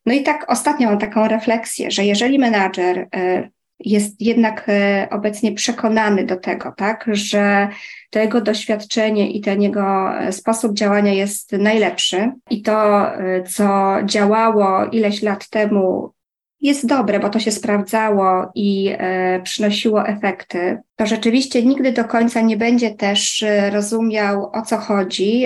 No 0.07 0.15
i 0.15 0.23
tak 0.23 0.45
ostatnio 0.49 0.89
mam 0.89 0.99
taką 0.99 1.29
refleksję, 1.29 1.91
że 1.91 2.05
jeżeli 2.05 2.39
menadżer 2.39 3.09
jest 3.81 4.23
jednak 4.23 4.65
e, 4.69 5.09
obecnie 5.11 5.53
przekonany 5.53 6.25
do 6.25 6.37
tego, 6.37 6.73
tak, 6.77 7.07
że 7.13 7.69
to 8.11 8.19
jego 8.19 8.41
doświadczenie 8.41 9.31
i 9.31 9.41
ten 9.41 9.63
jego 9.63 10.19
e, 10.19 10.33
sposób 10.33 10.75
działania 10.75 11.13
jest 11.13 11.53
najlepszy 11.53 12.33
i 12.51 12.63
to, 12.63 13.09
e, 13.15 13.43
co 13.43 13.97
działało 14.05 14.85
ileś 14.85 15.23
lat 15.23 15.49
temu, 15.49 16.13
jest 16.61 16.87
dobre, 16.87 17.21
bo 17.21 17.29
to 17.29 17.41
się 17.41 17.51
sprawdzało 17.51 18.51
i 18.55 18.95
przynosiło 19.43 20.07
efekty, 20.07 20.79
to 20.97 21.07
rzeczywiście 21.07 21.63
nigdy 21.63 21.93
do 21.93 22.05
końca 22.05 22.41
nie 22.41 22.57
będzie 22.57 22.91
też 22.91 23.45
rozumiał, 23.73 24.51
o 24.53 24.63
co 24.63 24.77
chodzi 24.77 25.45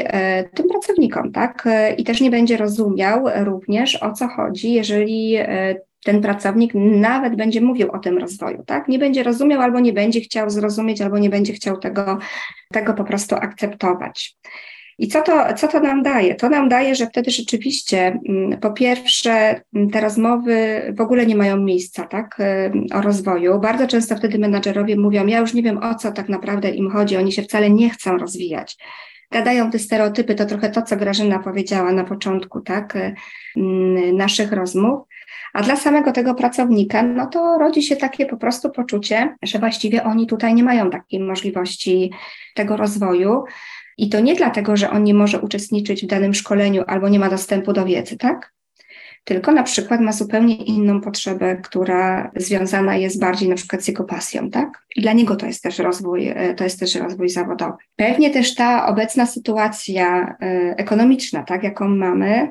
tym 0.55 0.69
pracownikom, 0.69 1.33
tak? 1.33 1.69
I 1.97 2.05
też 2.05 2.21
nie 2.21 2.31
będzie 2.31 2.57
rozumiał 2.57 3.25
również, 3.45 4.03
o 4.03 4.13
co 4.13 4.29
chodzi, 4.29 4.73
jeżeli 4.73 5.37
ten 6.05 6.21
pracownik 6.21 6.73
nawet 6.75 7.37
będzie 7.37 7.61
mówił 7.61 7.91
o 7.91 7.99
tym 7.99 8.19
rozwoju, 8.19 8.63
tak? 8.67 8.89
Nie 8.89 8.99
będzie 8.99 9.23
rozumiał 9.23 9.61
albo 9.61 9.81
nie 9.81 9.93
będzie 9.93 10.21
chciał 10.21 10.51
zrozumieć, 10.51 11.01
albo 11.01 11.19
nie 11.19 11.31
będzie 11.31 11.53
chciał 11.53 11.77
tego, 11.79 12.19
tego 12.73 12.95
po 12.95 13.05
prostu 13.05 13.35
akceptować. 13.35 14.37
I 14.99 15.09
co 15.09 15.23
to, 15.23 15.55
co 15.55 15.69
to 15.69 15.81
nam 15.81 16.03
daje? 16.03 16.35
To 16.35 16.49
nam 16.49 16.69
daje, 16.69 16.95
że 16.95 17.07
wtedy 17.07 17.31
rzeczywiście, 17.31 18.19
mm, 18.29 18.61
po 18.61 18.73
pierwsze, 18.73 19.61
mm, 19.75 19.91
te 19.91 20.01
rozmowy 20.01 20.83
w 20.97 21.01
ogóle 21.01 21.27
nie 21.27 21.37
mają 21.37 21.57
miejsca, 21.57 22.05
tak, 22.05 22.39
o 22.95 23.01
rozwoju. 23.01 23.61
Bardzo 23.61 23.87
często 23.87 24.17
wtedy 24.17 24.39
menadżerowie 24.39 24.97
mówią, 24.97 25.27
ja 25.27 25.39
już 25.39 25.55
nie 25.55 25.63
wiem 25.63 25.79
o 25.79 25.95
co 25.95 26.13
tak 26.13 26.29
naprawdę 26.29 26.71
im 26.71 26.91
chodzi, 26.91 27.17
oni 27.17 27.33
się 27.33 27.43
wcale 27.43 27.71
nie 27.71 27.91
chcą 27.91 28.19
rozwijać. 28.19 28.77
Gadają 29.31 29.71
te 29.71 29.79
stereotypy, 29.79 30.35
to 30.35 30.47
trochę 30.47 30.71
to, 30.71 30.83
co 30.83 30.97
Grażyna 30.97 31.39
powiedziała 31.39 31.93
na 31.93 32.05
początku, 32.05 32.61
tak, 32.61 32.99
naszych 34.13 34.53
rozmów. 34.53 35.01
A 35.53 35.63
dla 35.63 35.77
samego 35.77 36.13
tego 36.13 36.35
pracownika, 36.35 37.03
no 37.03 37.27
to 37.27 37.59
rodzi 37.59 37.83
się 37.83 37.97
takie 37.97 38.27
po 38.27 38.37
prostu 38.37 38.71
poczucie, 38.71 39.37
że 39.43 39.59
właściwie 39.59 40.05
oni 40.05 40.27
tutaj 40.27 40.55
nie 40.55 40.65
mają 40.65 40.91
takiej 40.91 41.21
możliwości 41.21 42.13
tego 42.55 42.77
rozwoju. 42.77 43.45
I 43.99 44.09
to 44.09 44.21
nie 44.21 44.35
dlatego, 44.35 44.77
że 44.77 44.91
on 44.91 45.05
nie 45.05 45.15
może 45.15 45.41
uczestniczyć 45.41 46.03
w 46.05 46.07
danym 46.07 46.35
szkoleniu 46.35 46.85
albo 46.87 47.09
nie 47.09 47.19
ma 47.19 47.29
dostępu 47.29 47.73
do 47.73 47.85
wiedzy, 47.85 48.17
tak? 48.17 48.53
Tylko 49.25 49.53
na 49.53 49.63
przykład 49.63 50.01
ma 50.01 50.13
zupełnie 50.13 50.57
inną 50.57 51.01
potrzebę, 51.01 51.57
która 51.57 52.31
związana 52.37 52.97
jest 52.97 53.21
bardziej 53.21 53.49
na 53.49 53.55
przykład 53.55 53.83
z 53.83 53.89
jego 53.89 54.05
pasją, 54.05 54.51
tak? 54.51 54.85
I 54.97 55.03
dla 55.03 55.13
niego 55.13 55.37
to 55.37 55.47
jest 55.47 55.63
też 55.63 55.79
rozwój, 55.79 56.29
e, 56.29 56.55
to 56.55 56.65
jest 56.65 56.81
też 56.81 56.95
rozwój 56.95 57.29
zawodowy. 57.29 57.77
Pewnie 57.97 58.31
też 58.31 58.55
ta 58.55 58.87
obecna 58.87 59.27
sytuacja 59.27 60.37
e, 60.43 60.75
ekonomiczna, 60.77 61.43
tak, 61.43 61.63
jaką 61.63 61.89
mamy, 61.89 62.49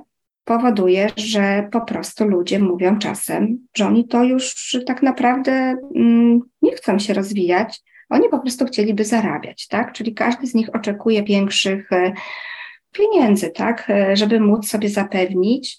powoduje, 0.49 1.07
że 1.17 1.67
po 1.71 1.81
prostu 1.81 2.27
ludzie 2.27 2.59
mówią 2.59 2.99
czasem, 2.99 3.67
że 3.77 3.87
oni 3.87 4.07
to 4.07 4.23
już 4.23 4.77
tak 4.85 5.03
naprawdę 5.03 5.51
mm, 5.95 6.39
nie 6.61 6.71
chcą 6.71 6.99
się 6.99 7.13
rozwijać, 7.13 7.81
oni 8.09 8.29
po 8.29 8.39
prostu 8.39 8.65
chcieliby 8.65 9.05
zarabiać, 9.05 9.67
tak? 9.67 9.93
Czyli 9.93 10.13
każdy 10.13 10.47
z 10.47 10.53
nich 10.55 10.75
oczekuje 10.75 11.23
większych 11.23 11.91
e, 11.93 12.13
pieniędzy, 12.91 13.51
tak? 13.51 13.89
E, 13.89 14.17
żeby 14.17 14.39
móc 14.39 14.69
sobie 14.69 14.89
zapewnić 14.89 15.77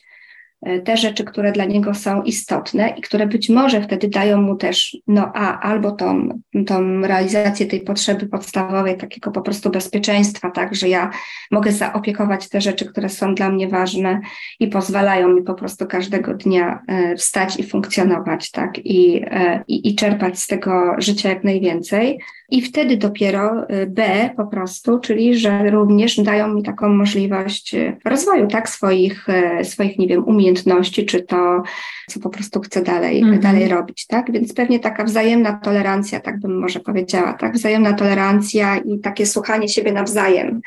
te 0.85 0.97
rzeczy, 0.97 1.25
które 1.25 1.53
dla 1.53 1.65
niego 1.65 1.95
są 1.95 2.23
istotne 2.23 2.89
i 2.89 3.03
które 3.03 3.27
być 3.27 3.49
może 3.49 3.83
wtedy 3.83 4.09
dają 4.09 4.43
mu 4.43 4.57
też, 4.57 4.97
no 5.07 5.33
a 5.35 5.61
albo 5.61 5.91
tą, 5.91 6.41
tą 6.67 7.01
realizację 7.01 7.67
tej 7.67 7.81
potrzeby 7.81 8.27
podstawowej, 8.27 8.97
takiego 8.97 9.31
po 9.31 9.43
prostu 9.43 9.71
bezpieczeństwa, 9.71 10.51
tak, 10.51 10.75
że 10.75 10.89
ja 10.89 11.11
mogę 11.51 11.73
zaopiekować 11.73 12.49
te 12.49 12.61
rzeczy, 12.61 12.85
które 12.85 13.09
są 13.09 13.35
dla 13.35 13.51
mnie 13.51 13.69
ważne 13.69 14.21
i 14.61 14.69
pozwalają 14.69 15.29
mi 15.29 15.43
po 15.43 15.55
prostu 15.55 15.87
każdego 15.87 16.35
dnia 16.35 16.83
e, 16.89 17.17
wstać 17.17 17.61
i 17.61 17.63
funkcjonować, 17.63 18.51
tak, 18.51 18.79
i, 18.79 19.23
e, 19.25 19.65
i, 19.69 19.89
i 19.89 19.95
czerpać 19.95 20.39
z 20.39 20.47
tego 20.47 20.95
życia 20.99 21.29
jak 21.29 21.45
najwięcej. 21.45 22.19
I 22.51 22.63
wtedy 22.63 22.97
dopiero 22.97 23.67
B 23.87 24.31
po 24.37 24.47
prostu, 24.47 24.99
czyli 24.99 25.39
że 25.39 25.71
również 25.71 26.17
dają 26.17 26.55
mi 26.55 26.63
taką 26.63 26.89
możliwość 26.89 27.77
rozwoju, 28.05 28.47
tak, 28.47 28.69
swoich, 28.69 29.27
swoich, 29.63 29.99
nie 29.99 30.07
wiem, 30.07 30.25
umiejętności, 30.25 30.61
umiejętności, 30.61 31.07
czy 31.07 31.23
to, 31.23 31.63
co 32.09 32.21
po 32.21 32.31
prostu 32.31 32.61
chcę 32.61 32.83
dalej, 32.83 33.19
mhm. 33.19 33.41
dalej 33.41 33.69
robić, 33.69 34.07
tak? 34.07 34.33
Więc 34.33 34.55
pewnie 34.55 34.81
taka 34.81 35.05
wzajemna 35.05 35.53
tolerancja, 35.53 36.21
tak 36.21 36.41
bym 36.41 36.59
może 36.59 36.81
powiedziała, 36.81 37.33
tak? 37.33 37.55
Wzajemna 37.55 37.93
tolerancja 37.93 38.77
i 38.77 38.99
takie 38.99 39.27
słuchanie 39.27 39.69
siebie 39.69 39.93
nawzajem 39.93 40.61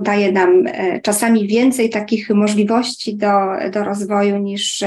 daje 0.00 0.32
nam 0.32 0.66
e, 0.66 1.00
czasami 1.00 1.46
więcej 1.46 1.90
takich 1.90 2.30
możliwości 2.30 3.16
do, 3.16 3.30
do 3.72 3.84
rozwoju 3.84 4.38
niż 4.38 4.84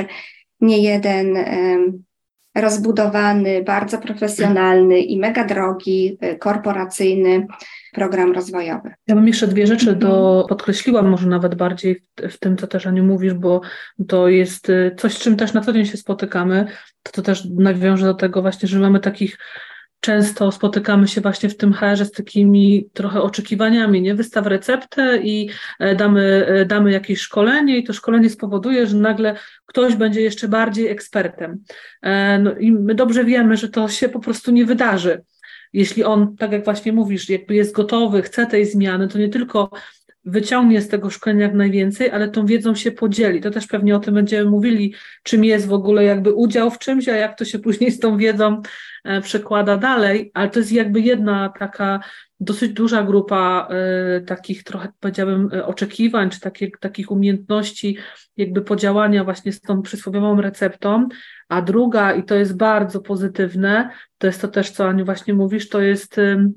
nie 0.62 0.78
jeden 0.78 1.38
rozbudowany, 2.56 3.64
bardzo 3.64 3.98
profesjonalny 3.98 5.00
i 5.00 5.20
mega 5.20 5.46
drogi, 5.46 6.18
y, 6.24 6.38
korporacyjny 6.38 7.48
program 7.94 8.32
rozwojowy. 8.32 8.94
Ja 9.08 9.16
bym 9.16 9.28
jeszcze 9.28 9.48
dwie 9.48 9.68
rzeczy 9.68 9.96
do, 9.96 10.46
podkreśliła, 10.50 11.02
może 11.02 11.28
nawet 11.28 11.56
bardziej 11.56 11.96
w, 11.96 12.34
w, 12.34 12.40
tym, 12.40 12.58
co 12.58 12.68
też 12.68 12.88
Aniu 12.88 13.04
mówisz, 13.04 13.34
bo 13.34 13.62
to 14.08 14.28
jest 14.28 14.70
y, 14.70 14.96
coś, 14.98 15.14
z 15.14 15.20
czym 15.20 15.38
też 15.38 15.54
na 15.54 15.62
co 15.62 15.74
dzień 15.74 15.86
się 15.86 15.98
spotykamy. 15.98 16.66
To, 17.04 17.12
to 17.12 17.22
też 17.22 17.46
nawiąże 17.46 18.06
do 18.06 18.14
tego 18.14 18.42
właśnie, 18.42 18.68
że 18.68 18.80
mamy 18.80 19.00
takich 19.00 19.38
często 20.02 20.52
spotykamy 20.52 21.08
się 21.08 21.22
właśnie 21.22 21.50
w 21.50 21.58
tym 21.58 21.74
HR 21.74 22.06
z 22.06 22.12
takimi 22.12 22.90
trochę 22.94 23.22
oczekiwaniami, 23.22 24.02
nie? 24.02 24.16
Wystaw 24.16 24.48
receptę 24.48 25.18
i 25.18 25.50
e, 25.80 25.96
damy, 25.96 26.46
e, 26.48 26.66
damy 26.66 26.92
jakieś 26.92 27.20
szkolenie 27.20 27.78
i 27.78 27.84
to 27.84 27.94
szkolenie 27.94 28.30
spowoduje, 28.30 28.88
że 28.88 28.98
nagle 28.98 29.36
ktoś 29.66 29.96
będzie 29.96 30.22
jeszcze 30.22 30.48
bardziej 30.48 30.88
ekspertem. 30.88 31.64
E, 32.02 32.40
no 32.40 32.56
i 32.56 32.72
my 32.72 32.96
dobrze 32.96 33.26
wiemy, 33.26 33.58
że 33.58 33.70
to 33.70 33.88
się 33.88 34.10
po 34.10 34.20
prostu 34.20 34.52
nie 34.52 34.66
wydarzy. 34.66 35.24
Jeśli 35.74 36.04
on, 36.04 36.36
tak 36.38 36.52
jak 36.52 36.64
właśnie 36.66 36.94
mówisz, 36.94 37.30
jakby 37.30 37.56
jest 37.56 37.76
gotowy, 37.76 38.22
chce 38.22 38.46
tej 38.46 38.66
zmiany, 38.66 39.08
to 39.08 39.20
nie 39.20 39.30
tylko 39.30 39.70
wyciągnie 40.26 40.82
z 40.82 40.88
tego 40.88 41.10
szkolenia 41.10 41.42
jak 41.42 41.54
najwięcej, 41.54 42.12
ale 42.12 42.30
tą 42.30 42.46
wiedzą 42.46 42.76
się 42.76 42.92
podzieli. 42.92 43.42
To 43.42 43.52
też 43.52 43.68
pewnie 43.68 43.96
o 43.96 44.00
tym 44.00 44.14
będziemy 44.14 44.50
mówili, 44.50 44.94
czym 45.24 45.46
jest 45.46 45.68
w 45.68 45.74
ogóle 45.74 46.04
jakby 46.04 46.34
udział 46.34 46.72
w 46.72 46.80
czymś, 46.80 47.10
a 47.10 47.16
jak 47.16 47.38
to 47.38 47.46
się 47.46 47.60
później 47.66 47.92
z 47.92 48.00
tą 48.00 48.18
wiedzą 48.18 48.62
e, 49.04 49.22
przekłada 49.22 49.78
dalej, 49.78 50.32
ale 50.34 50.50
to 50.50 50.60
jest 50.60 50.72
jakby 50.72 51.02
jedna 51.02 51.54
taka 51.60 52.00
dosyć 52.40 52.74
duża 52.74 53.04
grupa 53.04 53.68
y, 54.18 54.22
takich 54.22 54.64
trochę 54.64 54.90
powiedziałabym 55.00 55.50
e, 55.54 55.66
oczekiwań, 55.66 56.30
czy 56.30 56.40
takie, 56.40 56.72
takich 56.80 57.12
umiejętności 57.12 57.98
jakby 58.38 58.62
podziałania 58.62 59.24
właśnie 59.24 59.52
z 59.52 59.62
tą 59.62 59.82
przysłowiową 59.82 60.42
receptą, 60.42 61.08
a 61.50 61.62
druga, 61.62 62.14
i 62.14 62.24
to 62.24 62.36
jest 62.36 62.58
bardzo 62.58 63.02
pozytywne, 63.02 63.90
to 64.18 64.28
jest 64.28 64.42
to 64.42 64.48
też, 64.48 64.72
co 64.72 64.88
Aniu 64.88 65.06
właśnie 65.06 65.34
mówisz, 65.34 65.70
to 65.70 65.82
jest 65.82 66.18
y, 66.18 66.52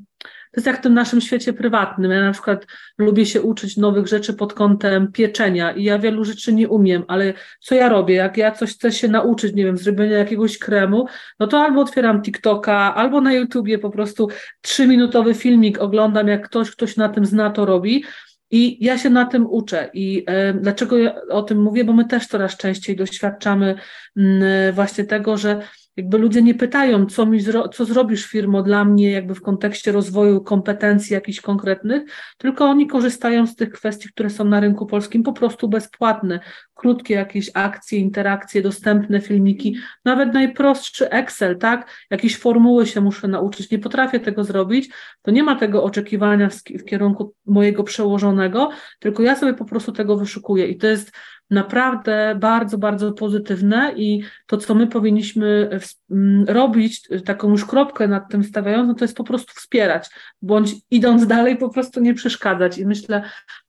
to 0.55 0.61
jest 0.61 0.67
jak 0.67 0.79
w 0.79 0.83
tym 0.83 0.95
naszym 0.95 1.21
świecie 1.21 1.53
prywatnym. 1.53 2.11
Ja 2.11 2.21
na 2.21 2.33
przykład 2.33 2.67
lubię 2.99 3.27
się 3.27 3.43
uczyć 3.43 3.77
nowych 3.77 4.07
rzeczy 4.07 4.35
pod 4.35 4.53
kątem 4.53 5.13
pieczenia 5.13 5.73
i 5.73 5.85
ja 5.85 5.99
wielu 5.99 6.25
rzeczy 6.25 6.53
nie 6.53 6.69
umiem, 6.69 7.05
ale 7.09 7.35
co 7.61 7.75
ja 7.75 7.89
robię? 7.89 8.15
Jak 8.15 8.37
ja 8.37 8.51
coś 8.53 8.75
chcę 8.75 8.93
się 8.93 9.09
nauczyć, 9.09 9.55
nie 9.55 9.65
wiem, 9.65 9.79
zrobienia 9.79 10.19
jakiegoś 10.19 10.59
kremu, 10.59 11.07
no 11.41 11.47
to 11.47 11.61
albo 11.61 11.81
otwieram 11.81 12.23
TikToka, 12.23 12.95
albo 12.95 13.21
na 13.21 13.33
YouTubie 13.33 13.79
po 13.79 13.91
prostu 13.91 14.29
trzyminutowy 14.61 15.35
filmik 15.35 15.79
oglądam, 15.79 16.29
jak 16.29 16.49
ktoś, 16.49 16.71
ktoś 16.71 16.97
na 16.97 17.09
tym 17.09 17.27
zna, 17.27 17.51
to 17.51 17.65
robi. 17.65 18.05
I 18.51 18.85
ja 18.85 18.99
się 18.99 19.11
na 19.11 19.25
tym 19.25 19.47
uczę. 19.47 19.91
I 19.95 20.25
e, 20.27 20.55
dlaczego 20.55 20.99
ja 20.99 21.15
o 21.31 21.43
tym 21.43 21.63
mówię? 21.63 21.85
Bo 21.85 21.93
my 21.93 22.05
też 22.05 22.27
coraz 22.27 22.57
częściej 22.57 22.97
doświadczamy 22.97 23.75
mm, 24.17 24.75
właśnie 24.75 25.05
tego, 25.05 25.37
że 25.37 25.61
jakby 25.97 26.19
ludzie 26.19 26.43
nie 26.43 26.55
pytają, 26.55 27.07
co, 27.07 27.27
mi 27.27 27.41
zro, 27.41 27.69
co 27.69 27.85
zrobisz 27.85 28.27
firmo 28.27 28.63
dla 28.63 28.85
mnie, 28.85 29.11
jakby 29.11 29.35
w 29.35 29.41
kontekście 29.41 29.93
rozwoju 29.93 30.41
kompetencji 30.41 31.15
jakichś 31.15 31.41
konkretnych, 31.41 32.03
tylko 32.39 32.65
oni 32.65 32.87
korzystają 32.87 33.47
z 33.47 33.57
tych 33.57 33.71
kwestii, 33.71 34.09
które 34.09 34.31
są 34.31 34.45
na 34.45 34.61
rynku 34.61 34.87
polskim 34.87 35.23
po 35.23 35.33
prostu 35.33 35.69
bezpłatne. 35.69 36.41
Krótkie 36.75 37.15
jakieś 37.15 37.51
akcje, 37.55 37.99
interakcje, 37.99 38.63
dostępne 38.63 39.21
filmiki, 39.21 39.77
nawet 40.05 40.35
najprostszy 40.35 41.11
Excel, 41.11 41.59
tak? 41.59 42.07
Jakieś 42.11 42.39
formuły 42.39 42.87
się 42.87 43.01
muszę 43.01 43.29
nauczyć, 43.29 43.71
nie 43.71 43.79
potrafię 43.79 44.21
tego 44.21 44.45
zrobić, 44.45 44.91
to 45.23 45.31
nie 45.31 45.43
ma 45.43 45.57
tego 45.57 45.85
oczekiwania 45.85 46.49
w, 46.49 46.55
w 46.55 46.85
kierunku 46.85 47.35
mojego 47.47 47.85
przełożonego, 47.85 48.71
tylko 48.99 49.23
ja 49.23 49.37
sobie 49.37 49.55
po 49.55 49.65
prostu 49.65 49.93
tego 49.93 50.17
wyszukuję 50.17 50.67
i 50.67 50.77
to 50.77 50.87
jest 50.87 51.13
naprawdę 51.51 52.37
bardzo, 52.41 52.79
bardzo 52.79 53.13
pozytywne 53.13 53.93
i 53.97 54.23
to, 54.47 54.57
co 54.57 54.75
my 54.75 54.87
powinniśmy 54.87 55.81
mm, 56.11 56.45
robić, 56.49 57.09
taką 57.25 57.51
już 57.51 57.65
kropkę 57.65 58.09
nad 58.09 58.31
tym 58.31 58.45
stawiając, 58.45 58.89
no 58.89 58.95
to 58.95 59.05
jest 59.05 59.17
po 59.17 59.25
prostu 59.25 59.53
wspierać, 59.55 60.09
bądź 60.43 60.71
idąc 60.91 61.27
dalej, 61.27 61.57
po 61.57 61.69
prostu 61.69 62.01
nie 62.01 62.15
przeszkadzać. 62.15 62.79
I 62.79 62.87
myślę, 62.87 63.23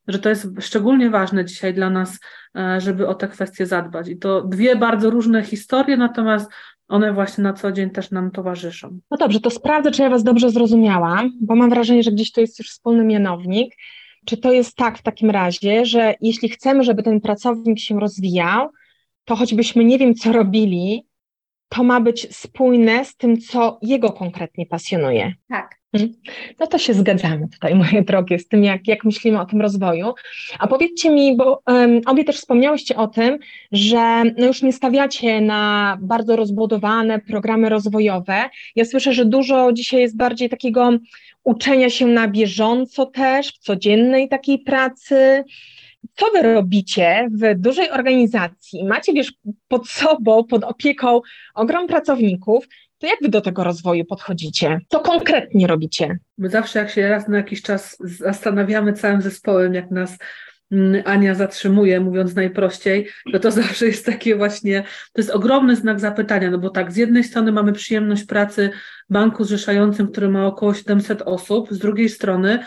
że 0.07 0.19
to 0.19 0.29
jest 0.29 0.47
szczególnie 0.59 1.09
ważne 1.09 1.45
dzisiaj 1.45 1.73
dla 1.73 1.89
nas, 1.89 2.19
e, 2.55 2.81
żeby 2.81 3.07
o 3.07 3.15
te 3.15 3.27
kwestie 3.27 3.65
zadbać. 3.65 4.07
I 4.07 4.17
to 4.17 4.41
dwie 4.41 4.75
bardzo 4.75 5.09
różne 5.09 5.43
historie, 5.43 5.97
natomiast 5.97 6.51
one 6.87 7.13
właśnie 7.13 7.43
na 7.43 7.53
co 7.53 7.71
dzień 7.71 7.89
też 7.89 8.11
nam 8.11 8.31
towarzyszą. 8.31 8.99
No 9.11 9.17
dobrze, 9.17 9.39
to 9.39 9.49
sprawdzę, 9.49 9.91
czy 9.91 10.01
ja 10.01 10.09
Was 10.09 10.23
dobrze 10.23 10.49
zrozumiałam, 10.49 11.31
bo 11.41 11.55
mam 11.55 11.69
wrażenie, 11.69 12.03
że 12.03 12.11
gdzieś 12.11 12.31
to 12.31 12.41
jest 12.41 12.59
już 12.59 12.69
wspólny 12.69 13.03
mianownik. 13.03 13.75
Czy 14.25 14.37
to 14.37 14.51
jest 14.51 14.75
tak 14.75 14.97
w 14.97 15.01
takim 15.01 15.29
razie, 15.29 15.85
że 15.85 16.13
jeśli 16.21 16.49
chcemy, 16.49 16.83
żeby 16.83 17.03
ten 17.03 17.21
pracownik 17.21 17.79
się 17.79 17.99
rozwijał, 17.99 18.69
to 19.25 19.35
choćbyśmy 19.35 19.85
nie 19.85 19.97
wiem, 19.97 20.15
co 20.15 20.31
robili, 20.31 21.05
to 21.69 21.83
ma 21.83 22.01
być 22.01 22.35
spójne 22.35 23.05
z 23.05 23.15
tym, 23.15 23.41
co 23.41 23.79
jego 23.81 24.11
konkretnie 24.11 24.65
pasjonuje. 24.65 25.33
Tak. 25.49 25.75
Mhm. 25.93 26.13
No 26.59 26.67
to 26.67 26.77
się 26.77 26.93
zgadzamy 26.93 27.47
tutaj, 27.53 27.75
moje 27.85 28.01
drogie, 28.03 28.39
z 28.39 28.47
tym, 28.47 28.63
jak, 28.63 28.87
jak 28.87 29.03
myślimy 29.03 29.39
o 29.39 29.45
tym 29.45 29.61
rozwoju. 29.61 30.13
A 30.59 30.67
powiedzcie 30.67 31.09
mi, 31.09 31.37
bo 31.37 31.61
um, 31.67 32.01
obie 32.05 32.23
też 32.23 32.35
wspomniałyście 32.35 32.95
o 32.95 33.07
tym, 33.07 33.37
że 33.71 34.23
no 34.37 34.45
już 34.47 34.61
nie 34.61 34.73
stawiacie 34.73 35.41
na 35.41 35.97
bardzo 36.01 36.35
rozbudowane 36.35 37.19
programy 37.19 37.69
rozwojowe. 37.69 38.49
Ja 38.75 38.85
słyszę, 38.85 39.13
że 39.13 39.25
dużo 39.25 39.71
dzisiaj 39.73 40.01
jest 40.01 40.17
bardziej 40.17 40.49
takiego 40.49 40.91
uczenia 41.45 41.89
się 41.89 42.07
na 42.07 42.27
bieżąco 42.27 43.05
też, 43.05 43.47
w 43.47 43.57
codziennej 43.57 44.29
takiej 44.29 44.59
pracy. 44.59 45.43
Co 46.15 46.25
wy 46.33 46.41
robicie 46.41 47.27
w 47.31 47.59
dużej 47.59 47.91
organizacji? 47.91 48.85
Macie, 48.85 49.13
wiesz, 49.13 49.33
pod 49.67 49.87
sobą, 49.87 50.43
pod 50.43 50.63
opieką 50.63 51.21
ogrom 51.55 51.87
pracowników, 51.87 52.67
to 52.97 53.07
jak 53.07 53.19
wy 53.21 53.29
do 53.29 53.41
tego 53.41 53.63
rozwoju 53.63 54.05
podchodzicie? 54.05 54.79
Co 54.89 54.99
konkretnie 54.99 55.67
robicie? 55.67 56.17
My 56.37 56.49
zawsze, 56.49 56.79
jak 56.79 56.89
się 56.89 57.09
raz 57.09 57.27
na 57.27 57.37
jakiś 57.37 57.61
czas 57.61 57.97
zastanawiamy 57.99 58.93
całym 58.93 59.21
zespołem, 59.21 59.73
jak 59.73 59.91
nas 59.91 60.17
Ania 61.05 61.35
zatrzymuje, 61.35 61.99
mówiąc 61.99 62.35
najprościej, 62.35 63.07
to 63.33 63.39
to 63.39 63.51
zawsze 63.61 63.85
jest 63.85 64.05
takie 64.05 64.35
właśnie, 64.35 64.83
to 65.13 65.21
jest 65.21 65.29
ogromny 65.29 65.75
znak 65.75 65.99
zapytania, 65.99 66.51
no 66.51 66.57
bo 66.57 66.69
tak, 66.69 66.91
z 66.91 66.95
jednej 66.95 67.23
strony 67.23 67.51
mamy 67.51 67.73
przyjemność 67.73 68.23
pracy 68.23 68.69
banku 69.09 69.43
zrzeszającym, 69.43 70.07
który 70.07 70.29
ma 70.29 70.45
około 70.45 70.73
700 70.73 71.21
osób, 71.21 71.67
z 71.71 71.79
drugiej 71.79 72.09
strony 72.09 72.59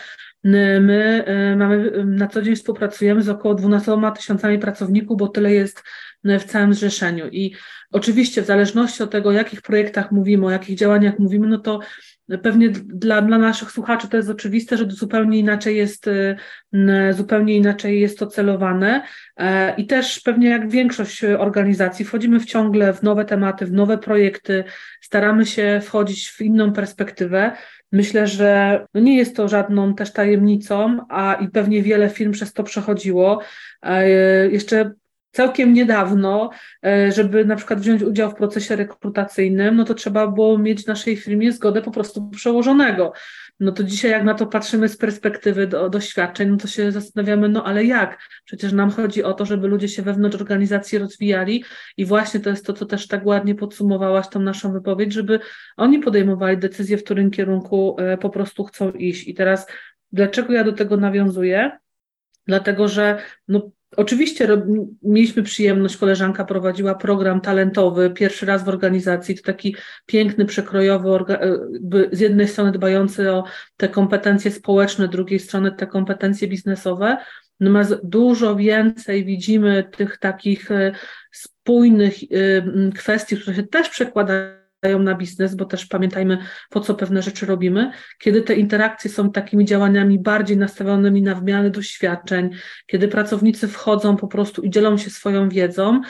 my 0.43 1.25
y, 1.53 1.55
mamy, 1.55 2.05
na 2.05 2.27
co 2.27 2.41
dzień 2.41 2.55
współpracujemy 2.55 3.21
z 3.21 3.29
około 3.29 3.55
12 3.55 3.91
tysiącami 4.15 4.59
pracowników, 4.59 5.17
bo 5.17 5.27
tyle 5.27 5.53
jest 5.53 5.83
w 6.23 6.43
całym 6.43 6.73
zrzeszeniu. 6.73 7.27
I 7.27 7.55
Oczywiście 7.91 8.41
w 8.41 8.45
zależności 8.45 9.03
od 9.03 9.11
tego, 9.11 9.29
o 9.29 9.31
jakich 9.31 9.61
projektach 9.61 10.11
mówimy, 10.11 10.45
o 10.45 10.51
jakich 10.51 10.77
działaniach 10.77 11.19
mówimy, 11.19 11.47
no 11.47 11.57
to 11.57 11.79
pewnie 12.37 12.69
dla, 12.69 13.21
dla 13.21 13.37
naszych 13.37 13.71
słuchaczy 13.71 14.09
to 14.09 14.17
jest 14.17 14.29
oczywiste, 14.29 14.77
że 14.77 14.85
zupełnie 14.89 15.39
inaczej 15.39 15.77
jest, 15.77 16.07
y, 16.07 16.37
zupełnie 17.11 17.55
inaczej 17.55 18.01
jest 18.01 18.19
to 18.19 18.27
celowane 18.27 19.03
e, 19.37 19.75
i 19.75 19.85
też 19.85 20.19
pewnie 20.19 20.49
jak 20.49 20.69
większość 20.69 21.23
organizacji 21.23 22.05
wchodzimy 22.05 22.39
w 22.39 22.45
ciągle 22.45 22.93
w 22.93 23.03
nowe 23.03 23.25
tematy, 23.25 23.65
w 23.65 23.71
nowe 23.71 23.97
projekty, 23.97 24.63
staramy 25.01 25.45
się 25.45 25.81
wchodzić 25.83 26.29
w 26.29 26.41
inną 26.41 26.73
perspektywę. 26.73 27.51
Myślę, 27.91 28.27
że 28.27 28.79
no 28.93 29.01
nie 29.01 29.17
jest 29.17 29.35
to 29.35 29.47
żadną 29.47 29.95
też 29.95 30.13
tajemnicą, 30.13 31.05
a 31.09 31.33
i 31.33 31.47
pewnie 31.47 31.83
wiele 31.83 32.09
firm 32.09 32.31
przez 32.31 32.53
to 32.53 32.63
przechodziło. 32.63 33.41
E, 33.81 34.09
jeszcze 34.49 34.91
całkiem 35.39 35.73
niedawno, 35.73 36.49
e, 36.85 37.11
żeby 37.11 37.45
na 37.45 37.55
przykład 37.55 37.79
wziąć 37.79 38.03
udział 38.03 38.31
w 38.31 38.35
procesie 38.35 38.75
rekrutacyjnym, 38.75 39.75
no 39.75 39.83
to 39.83 39.93
trzeba 39.93 40.27
było 40.27 40.57
mieć 40.57 40.83
w 40.83 40.87
naszej 40.87 41.17
firmie 41.17 41.51
zgodę 41.51 41.81
po 41.81 41.91
prostu 41.91 42.29
przełożonego. 42.29 43.13
No 43.59 43.71
to 43.71 43.83
dzisiaj 43.83 44.11
jak 44.11 44.23
na 44.23 44.33
to 44.33 44.47
patrzymy 44.47 44.89
z 44.89 44.97
perspektywy 44.97 45.67
do, 45.67 45.89
doświadczeń, 45.89 46.49
no 46.49 46.57
to 46.57 46.67
się 46.67 46.91
zastanawiamy, 46.91 47.49
no 47.49 47.63
ale 47.63 47.85
jak? 47.85 48.19
Przecież 48.45 48.73
nam 48.73 48.91
chodzi 48.91 49.23
o 49.23 49.33
to, 49.33 49.45
żeby 49.45 49.67
ludzie 49.67 49.87
się 49.87 50.01
wewnątrz 50.01 50.35
organizacji 50.35 50.97
rozwijali 50.97 51.63
i 51.97 52.05
właśnie 52.05 52.39
to 52.39 52.49
jest 52.49 52.65
to, 52.65 52.73
co 52.73 52.85
też 52.85 53.07
tak 53.07 53.25
ładnie 53.25 53.55
podsumowałaś 53.55 54.29
tą 54.29 54.39
naszą 54.39 54.73
wypowiedź, 54.73 55.13
żeby 55.13 55.39
oni 55.77 55.99
podejmowali 55.99 56.57
decyzję, 56.57 56.97
w 56.97 57.03
którym 57.03 57.31
kierunku 57.31 57.95
e, 57.99 58.17
po 58.17 58.29
prostu 58.29 58.63
chcą 58.63 58.91
iść. 58.91 59.27
I 59.27 59.33
teraz 59.33 59.67
dlaczego 60.11 60.53
ja 60.53 60.63
do 60.63 60.73
tego 60.73 60.97
nawiązuję? 60.97 61.71
Dlatego, 62.47 62.87
że 62.87 63.21
no, 63.47 63.71
Oczywiście 63.99 64.47
mieliśmy 65.03 65.43
przyjemność, 65.43 65.97
koleżanka 65.97 66.45
prowadziła 66.45 66.95
program 66.95 67.41
talentowy, 67.41 68.09
pierwszy 68.09 68.45
raz 68.45 68.63
w 68.63 68.69
organizacji, 68.69 69.35
to 69.35 69.43
taki 69.43 69.75
piękny, 70.05 70.45
przekrojowy, 70.45 71.09
e, 71.09 71.57
z 72.11 72.19
jednej 72.19 72.47
strony 72.47 72.71
dbający 72.71 73.31
o 73.31 73.43
te 73.77 73.89
kompetencje 73.89 74.51
społeczne, 74.51 75.07
z 75.07 75.09
drugiej 75.09 75.39
strony 75.39 75.71
te 75.71 75.87
kompetencje 75.87 76.47
biznesowe, 76.47 77.17
natomiast 77.59 77.95
dużo 78.03 78.55
więcej 78.55 79.25
widzimy 79.25 79.89
tych 79.97 80.17
takich 80.17 80.71
e, 80.71 80.91
spójnych 81.31 82.13
e, 82.23 82.91
kwestii, 82.91 83.37
które 83.37 83.55
się 83.55 83.63
też 83.63 83.89
przekładają 83.89 84.58
na 84.99 85.15
biznes, 85.15 85.55
bo 85.55 85.65
też 85.65 85.85
pamiętajmy, 85.85 86.37
po 86.69 86.79
co 86.79 86.95
pewne 86.95 87.21
rzeczy 87.21 87.45
robimy, 87.45 87.91
kiedy 88.19 88.41
te 88.41 88.55
interakcje 88.55 89.11
są 89.11 89.31
takimi 89.31 89.65
działaniami 89.65 90.19
bardziej 90.19 90.57
nastawionymi 90.57 91.21
na 91.21 91.35
wymianę 91.35 91.69
doświadczeń, 91.69 92.49
kiedy 92.87 93.07
pracownicy 93.07 93.67
wchodzą 93.67 94.17
po 94.17 94.27
prostu 94.27 94.61
i 94.61 94.69
dzielą 94.69 94.97
się 94.97 95.09
swoją 95.09 95.49
wiedzą, 95.49 96.01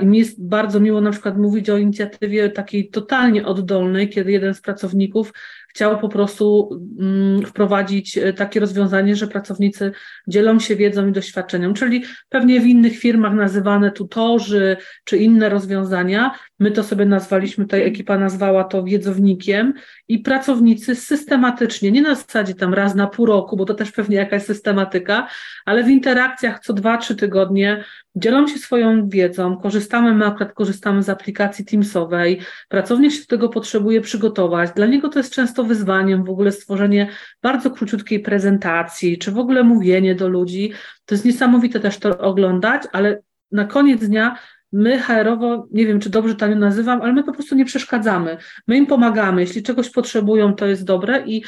I 0.00 0.06
mi 0.06 0.18
jest 0.18 0.46
bardzo 0.46 0.80
miło 0.80 1.00
na 1.00 1.10
przykład 1.10 1.38
mówić 1.38 1.70
o 1.70 1.78
inicjatywie 1.78 2.50
takiej 2.50 2.90
totalnie 2.90 3.46
oddolnej, 3.46 4.08
kiedy 4.08 4.32
jeden 4.32 4.54
z 4.54 4.60
pracowników 4.60 5.32
chciał 5.68 5.98
po 5.98 6.08
prostu 6.08 6.68
mm, 7.00 7.42
wprowadzić 7.42 8.18
e, 8.18 8.32
takie 8.32 8.60
rozwiązanie, 8.60 9.16
że 9.16 9.26
pracownicy 9.26 9.92
dzielą 10.28 10.58
się 10.60 10.76
wiedzą 10.76 11.08
i 11.08 11.12
doświadczeniem, 11.12 11.74
czyli 11.74 12.04
pewnie 12.28 12.60
w 12.60 12.66
innych 12.66 12.98
firmach 12.98 13.34
nazywane 13.34 13.90
tutorzy 13.92 14.76
czy 15.04 15.16
inne 15.16 15.48
rozwiązania. 15.48 16.34
My 16.60 16.70
to 16.70 16.84
sobie 16.84 17.04
nazwaliśmy, 17.04 17.64
tutaj 17.64 17.82
ekipa 17.82 18.18
nazwała 18.18 18.64
to 18.64 18.84
wiedzownikiem 18.84 19.74
i 20.08 20.18
pracownicy 20.18 20.94
systematycznie, 20.94 21.90
nie 21.90 22.02
na 22.02 22.14
zasadzie 22.14 22.54
tam 22.54 22.74
raz 22.74 22.94
na 22.94 23.06
pół 23.06 23.26
roku, 23.26 23.56
bo 23.56 23.64
to 23.64 23.74
też 23.74 23.92
pewnie 23.92 24.16
jakaś 24.16 24.42
systematyka, 24.42 25.28
ale 25.64 25.84
w 25.84 25.88
interakcjach 25.88 26.60
co 26.60 26.72
dwa, 26.72 26.98
trzy 26.98 27.16
tygodnie 27.16 27.84
dzielą 28.16 28.46
się 28.46 28.58
swoją 28.58 29.08
wiedzą, 29.08 29.56
korzystamy, 29.56 30.14
my 30.14 30.26
akurat 30.26 30.52
korzystamy 30.52 31.02
z 31.02 31.08
aplikacji 31.08 31.64
Teamsowej, 31.64 32.40
pracownik 32.68 33.12
się 33.12 33.20
do 33.20 33.26
tego 33.26 33.48
potrzebuje 33.48 34.00
przygotować, 34.00 34.70
dla 34.76 34.86
niego 34.86 35.08
to 35.08 35.18
jest 35.18 35.34
często 35.34 35.64
wyzwaniem 35.64 36.24
w 36.24 36.30
ogóle 36.30 36.52
stworzenie 36.52 37.08
bardzo 37.42 37.70
króciutkiej 37.70 38.20
prezentacji, 38.20 39.18
czy 39.18 39.32
w 39.32 39.38
ogóle 39.38 39.64
mówienie 39.64 40.14
do 40.14 40.28
ludzi, 40.28 40.72
to 41.04 41.14
jest 41.14 41.24
niesamowite 41.24 41.80
też 41.80 41.98
to 41.98 42.18
oglądać, 42.18 42.82
ale 42.92 43.22
na 43.52 43.64
koniec 43.64 44.00
dnia 44.08 44.36
my 44.72 44.98
HR-owo, 44.98 45.66
nie 45.70 45.86
wiem 45.86 46.00
czy 46.00 46.10
dobrze 46.10 46.34
to 46.34 46.48
nazywam, 46.48 47.02
ale 47.02 47.12
my 47.12 47.24
po 47.24 47.32
prostu 47.32 47.54
nie 47.54 47.64
przeszkadzamy. 47.64 48.36
My 48.66 48.76
im 48.76 48.86
pomagamy. 48.86 49.40
Jeśli 49.40 49.62
czegoś 49.62 49.90
potrzebują, 49.90 50.54
to 50.54 50.66
jest 50.66 50.84
dobre 50.84 51.24
i 51.26 51.42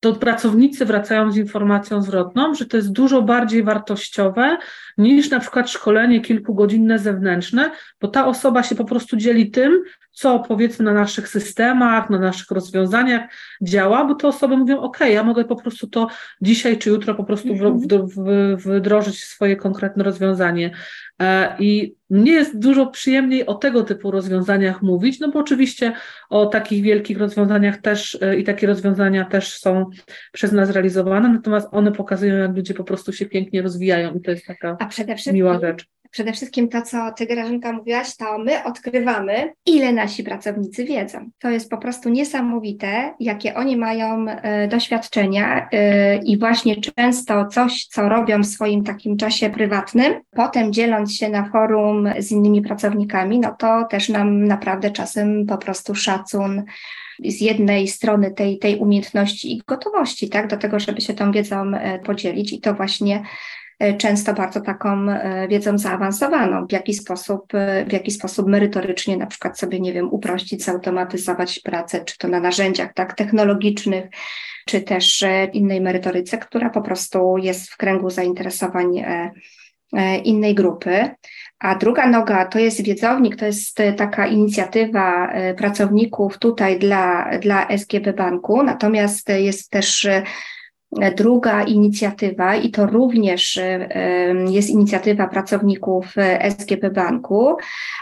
to 0.00 0.12
pracownicy 0.12 0.84
wracają 0.84 1.32
z 1.32 1.36
informacją 1.36 2.02
zwrotną, 2.02 2.54
że 2.54 2.66
to 2.66 2.76
jest 2.76 2.92
dużo 2.92 3.22
bardziej 3.22 3.62
wartościowe 3.62 4.56
niż 4.98 5.30
na 5.30 5.40
przykład 5.40 5.70
szkolenie 5.70 6.20
kilkugodzinne 6.20 6.98
zewnętrzne, 6.98 7.70
bo 8.00 8.08
ta 8.08 8.26
osoba 8.26 8.62
się 8.62 8.74
po 8.74 8.84
prostu 8.84 9.16
dzieli 9.16 9.50
tym, 9.50 9.82
co 10.12 10.38
powiedzmy 10.38 10.84
na 10.84 10.92
naszych 10.92 11.28
systemach, 11.28 12.10
na 12.10 12.18
naszych 12.18 12.50
rozwiązaniach 12.50 13.22
działa, 13.62 14.04
bo 14.04 14.14
te 14.14 14.28
osoby 14.28 14.56
mówią, 14.56 14.80
ok, 14.80 15.00
ja 15.00 15.22
mogę 15.22 15.44
po 15.44 15.56
prostu 15.56 15.86
to 15.86 16.08
dzisiaj 16.40 16.78
czy 16.78 16.90
jutro 16.90 17.14
po 17.14 17.24
prostu 17.24 17.48
mhm. 17.52 17.80
wdrożyć 18.56 19.16
w 19.16 19.24
swoje 19.24 19.56
konkretne 19.56 20.04
rozwiązanie. 20.04 20.70
E, 21.20 21.56
I 21.58 21.94
mnie 22.10 22.32
jest 22.32 22.58
dużo 22.58 22.86
przyjemniej 22.86 23.46
o 23.46 23.54
tego 23.54 23.82
typu 23.82 24.10
rozwiązaniach 24.10 24.82
mówić, 24.82 25.20
no 25.20 25.30
bo 25.30 25.40
oczywiście 25.40 25.92
o 26.30 26.46
takich 26.46 26.82
wielkich 26.82 27.18
rozwiązaniach 27.18 27.76
też 27.76 28.18
e, 28.20 28.36
i 28.36 28.44
takie 28.44 28.66
rozwiązania 28.66 29.24
też 29.24 29.58
są 29.58 29.90
przez 30.32 30.52
nas 30.52 30.70
realizowane, 30.70 31.28
natomiast 31.28 31.68
one 31.70 31.92
pokazują, 31.92 32.34
jak 32.34 32.56
ludzie 32.56 32.74
po 32.74 32.84
prostu 32.84 33.12
się 33.12 33.26
pięknie 33.26 33.62
rozwijają 33.62 34.14
i 34.14 34.20
to 34.20 34.30
jest 34.30 34.46
taka 34.46 34.76
miła 35.32 35.60
rzecz. 35.60 35.86
Przede 36.10 36.32
wszystkim 36.32 36.68
to, 36.68 36.82
co 36.82 37.12
Ty, 37.12 37.26
Grażynka, 37.26 37.72
mówiłaś, 37.72 38.16
to 38.16 38.38
my 38.38 38.64
odkrywamy, 38.64 39.52
ile 39.66 39.92
nasi 39.92 40.24
pracownicy 40.24 40.84
wiedzą. 40.84 41.30
To 41.38 41.50
jest 41.50 41.70
po 41.70 41.78
prostu 41.78 42.08
niesamowite, 42.08 43.14
jakie 43.20 43.54
oni 43.54 43.76
mają 43.76 44.28
e, 44.28 44.68
doświadczenia 44.68 45.68
e, 45.72 46.16
i 46.16 46.38
właśnie 46.38 46.76
często 46.76 47.46
coś, 47.46 47.84
co 47.84 48.08
robią 48.08 48.42
w 48.42 48.46
swoim 48.46 48.84
takim 48.84 49.16
czasie 49.16 49.50
prywatnym, 49.50 50.14
potem 50.30 50.72
dzieląc 50.72 51.14
się 51.14 51.28
na 51.28 51.50
forum 51.50 52.08
z 52.18 52.30
innymi 52.30 52.62
pracownikami, 52.62 53.38
no 53.38 53.56
to 53.58 53.84
też 53.90 54.08
nam 54.08 54.44
naprawdę 54.44 54.90
czasem 54.90 55.46
po 55.46 55.58
prostu 55.58 55.94
szacun 55.94 56.62
z 57.24 57.40
jednej 57.40 57.88
strony 57.88 58.30
tej, 58.30 58.58
tej 58.58 58.76
umiejętności 58.76 59.52
i 59.52 59.62
gotowości, 59.66 60.28
tak, 60.28 60.48
do 60.48 60.56
tego, 60.56 60.80
żeby 60.80 61.00
się 61.00 61.14
tą 61.14 61.32
wiedzą 61.32 61.74
e, 61.74 61.98
podzielić 61.98 62.52
i 62.52 62.60
to 62.60 62.74
właśnie 62.74 63.22
często 63.98 64.34
bardzo 64.34 64.60
taką 64.60 65.10
e, 65.10 65.48
wiedzą 65.48 65.78
zaawansowaną, 65.78 66.66
w 66.66 66.72
jaki 66.72 66.94
sposób, 66.94 67.54
e, 67.54 67.84
w 67.84 67.92
jaki 67.92 68.10
sposób 68.10 68.48
merytorycznie 68.48 69.16
na 69.16 69.26
przykład 69.26 69.58
sobie, 69.58 69.80
nie 69.80 69.92
wiem, 69.92 70.12
uprościć, 70.12 70.64
zautomatyzować 70.64 71.58
pracę, 71.58 72.04
czy 72.04 72.18
to 72.18 72.28
na 72.28 72.40
narzędziach 72.40 72.94
tak 72.94 73.14
technologicznych, 73.14 74.04
czy 74.66 74.80
też 74.80 75.24
innej 75.52 75.80
merytoryce, 75.80 76.38
która 76.38 76.70
po 76.70 76.82
prostu 76.82 77.36
jest 77.38 77.70
w 77.70 77.76
kręgu 77.76 78.10
zainteresowań 78.10 79.04
innej 80.24 80.54
grupy. 80.54 81.10
A 81.58 81.74
druga 81.74 82.06
noga 82.06 82.46
to 82.46 82.58
jest 82.58 82.84
wiedzownik, 82.84 83.36
to 83.36 83.46
jest 83.46 83.78
taka 83.96 84.26
inicjatywa 84.26 85.32
pracowników 85.56 86.38
tutaj 86.38 86.78
dla, 86.78 87.30
dla 87.38 87.68
SGB 87.68 88.12
Banku, 88.12 88.62
natomiast 88.62 89.28
jest 89.28 89.70
też 89.70 90.08
Druga 91.16 91.62
inicjatywa, 91.62 92.56
i 92.56 92.70
to 92.70 92.86
również 92.86 93.56
y, 93.56 93.88
jest 94.50 94.70
inicjatywa 94.70 95.28
pracowników 95.28 96.14
SGP 96.58 96.90
Banku, 96.90 97.56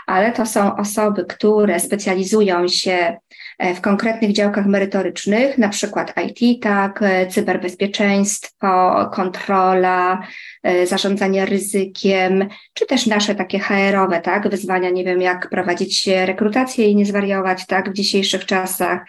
ale 0.07 0.33
to 0.33 0.47
są 0.47 0.77
osoby, 0.77 1.25
które 1.25 1.81
specjalizują 1.81 2.69
się 2.69 3.17
w 3.59 3.81
konkretnych 3.81 4.33
działkach 4.33 4.67
merytorycznych, 4.67 5.59
na 5.59 5.69
przykład 5.69 6.15
IT, 6.27 6.63
tak, 6.63 7.03
e, 7.03 7.27
cyberbezpieczeństwo, 7.27 9.11
kontrola, 9.13 10.23
e, 10.63 10.87
zarządzanie 10.87 11.47
ryzykiem, 11.47 12.49
czy 12.75 12.87
też 12.87 13.07
nasze 13.07 13.35
takie 13.35 13.59
HR-owe, 13.59 14.21
tak, 14.21 14.49
wyzwania, 14.49 14.91
nie 14.91 15.05
wiem, 15.05 15.21
jak 15.21 15.49
prowadzić 15.51 16.07
rekrutację 16.07 16.89
i 16.89 16.97
nie 16.97 17.07
zwariować, 17.07 17.67
tak, 17.67 17.91
w 17.91 17.95
dzisiejszych 17.95 18.47
czasach, 18.47 19.01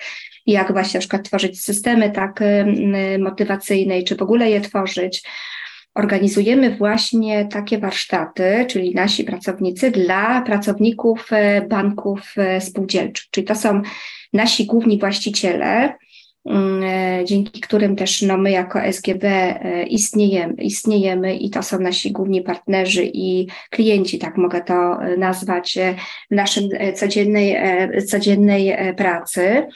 jak 0.45 0.71
właśnie 0.73 0.97
na 0.97 0.99
przykład 0.99 1.23
tworzyć 1.23 1.61
systemy 1.61 2.11
tak 2.11 2.39
motywacyjne, 3.19 4.03
czy 4.03 4.15
w 4.15 4.21
ogóle 4.21 4.49
je 4.49 4.61
tworzyć. 4.61 5.23
Organizujemy 5.97 6.75
właśnie 6.75 7.45
takie 7.45 7.77
warsztaty, 7.77 8.65
czyli 8.69 8.95
nasi 8.95 9.23
pracownicy, 9.23 9.91
dla 9.91 10.41
pracowników 10.41 11.27
e, 11.31 11.61
banków 11.61 12.33
e, 12.37 12.61
spółdzielczych. 12.61 13.25
Czyli 13.31 13.47
to 13.47 13.55
są 13.55 13.81
nasi 14.33 14.65
główni 14.65 14.99
właściciele, 14.99 15.93
mm, 16.45 16.83
e, 16.83 17.25
dzięki 17.25 17.61
którym 17.61 17.95
też 17.95 18.21
no, 18.21 18.37
my 18.37 18.51
jako 18.51 18.79
SGB 18.81 19.55
istniejemy, 19.89 20.53
istniejemy 20.53 21.35
i 21.35 21.49
to 21.49 21.63
są 21.63 21.79
nasi 21.79 22.11
główni 22.11 22.41
partnerzy 22.41 23.11
i 23.13 23.47
klienci, 23.69 24.19
tak 24.19 24.37
mogę 24.37 24.61
to 24.61 24.99
nazwać, 25.17 25.77
w 26.31 26.35
naszym 26.35 26.69
codziennej, 26.95 27.57
codziennej 28.07 28.77
pracy. 28.97 29.67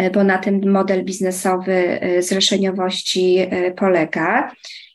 E, 0.00 0.10
bo 0.10 0.24
na 0.24 0.38
tym 0.38 0.70
model 0.70 1.04
biznesowy 1.04 1.72
e, 1.72 2.22
zrzeszeniowości 2.22 3.38
e, 3.38 3.70
polega. 3.70 4.50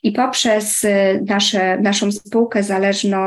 I 0.06 0.12
poprzez 0.12 0.86
nasze, 1.26 1.78
naszą 1.78 2.12
spółkę 2.12 2.62
zależną 2.62 3.18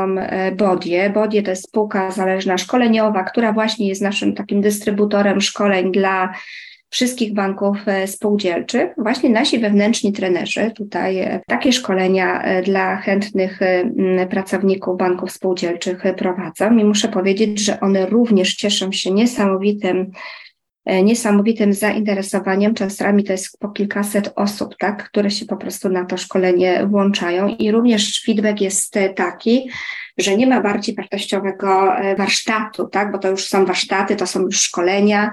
Bodie, 0.56 1.10
Bodie 1.10 1.42
to 1.42 1.50
jest 1.50 1.68
spółka 1.68 2.10
zależna 2.10 2.58
szkoleniowa, 2.58 3.24
która 3.24 3.52
właśnie 3.52 3.88
jest 3.88 4.02
naszym 4.02 4.34
takim 4.34 4.60
dystrybutorem 4.60 5.40
szkoleń 5.40 5.92
dla 5.92 6.32
wszystkich 6.90 7.34
banków 7.34 7.76
spółdzielczych. 8.06 8.90
Właśnie 8.98 9.30
nasi 9.30 9.58
wewnętrzni 9.58 10.12
trenerzy 10.12 10.70
tutaj 10.76 11.40
takie 11.46 11.72
szkolenia 11.72 12.42
dla 12.64 12.96
chętnych 12.96 13.60
pracowników 14.30 14.98
banków 14.98 15.32
spółdzielczych 15.32 16.02
prowadzą 16.16 16.76
i 16.76 16.84
muszę 16.84 17.08
powiedzieć, 17.08 17.60
że 17.60 17.80
one 17.80 18.06
również 18.06 18.54
cieszą 18.54 18.92
się 18.92 19.10
niesamowitym 19.10 20.10
niesamowitym 21.02 21.72
zainteresowaniem. 21.72 22.74
Czasami 22.74 23.24
to 23.24 23.32
jest 23.32 23.58
po 23.58 23.68
kilkaset 23.68 24.32
osób, 24.36 24.74
tak, 24.78 25.04
które 25.04 25.30
się 25.30 25.46
po 25.46 25.56
prostu 25.56 25.88
na 25.88 26.04
to 26.04 26.16
szkolenie 26.16 26.86
włączają 26.86 27.48
i 27.48 27.70
również 27.70 28.22
feedback 28.26 28.60
jest 28.60 28.94
taki, 29.16 29.70
że 30.18 30.36
nie 30.36 30.46
ma 30.46 30.60
bardziej 30.60 30.94
wartościowego 30.94 31.96
e, 31.96 32.16
warsztatu, 32.16 32.88
tak, 32.88 33.12
bo 33.12 33.18
to 33.18 33.30
już 33.30 33.46
są 33.46 33.64
warsztaty, 33.64 34.16
to 34.16 34.26
są 34.26 34.40
już 34.40 34.60
szkolenia, 34.60 35.30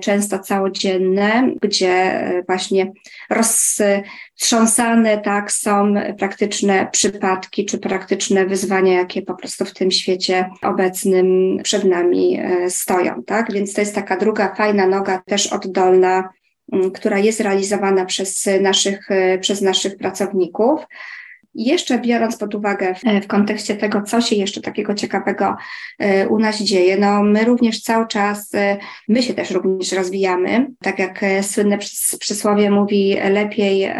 często 0.00 0.38
całodzienne, 0.38 1.54
gdzie 1.62 1.90
e, 1.90 2.42
właśnie 2.42 2.92
roztrząsane 3.30 5.18
tak 5.18 5.52
są 5.52 5.94
praktyczne 6.18 6.88
przypadki 6.92 7.64
czy 7.64 7.78
praktyczne 7.78 8.46
wyzwania, 8.46 8.92
jakie 8.92 9.22
po 9.22 9.34
prostu 9.34 9.64
w 9.64 9.74
tym 9.74 9.90
świecie 9.90 10.50
obecnym 10.62 11.58
przed 11.62 11.84
nami 11.84 12.40
e, 12.40 12.70
stoją. 12.70 13.22
Tak? 13.22 13.52
Więc 13.52 13.74
to 13.74 13.80
jest 13.80 13.94
taka 13.94 14.16
druga 14.16 14.54
fajna 14.54 14.86
noga, 14.86 15.22
też 15.26 15.46
oddolna, 15.46 16.28
mm, 16.72 16.90
która 16.90 17.18
jest 17.18 17.40
realizowana 17.40 18.04
przez 18.04 18.48
naszych, 18.60 19.10
e, 19.10 19.38
przez 19.38 19.62
naszych 19.62 19.96
pracowników. 19.96 20.80
Jeszcze 21.54 21.98
biorąc 21.98 22.36
pod 22.36 22.54
uwagę 22.54 22.94
w, 22.94 23.24
w, 23.24 23.26
kontekście 23.26 23.76
tego, 23.76 24.02
co 24.02 24.20
się 24.20 24.36
jeszcze 24.36 24.60
takiego 24.60 24.94
ciekawego 24.94 25.56
e, 25.98 26.28
u 26.28 26.38
nas 26.38 26.62
dzieje, 26.62 26.96
no 26.96 27.22
my 27.22 27.44
również 27.44 27.82
cały 27.82 28.06
czas, 28.06 28.54
e, 28.54 28.78
my 29.08 29.22
się 29.22 29.34
też 29.34 29.50
również 29.50 29.92
rozwijamy. 29.92 30.66
Tak 30.82 30.98
jak 30.98 31.22
e, 31.22 31.42
słynne 31.42 31.78
przysłowie 32.18 32.70
mówi, 32.70 33.16
lepiej, 33.30 33.92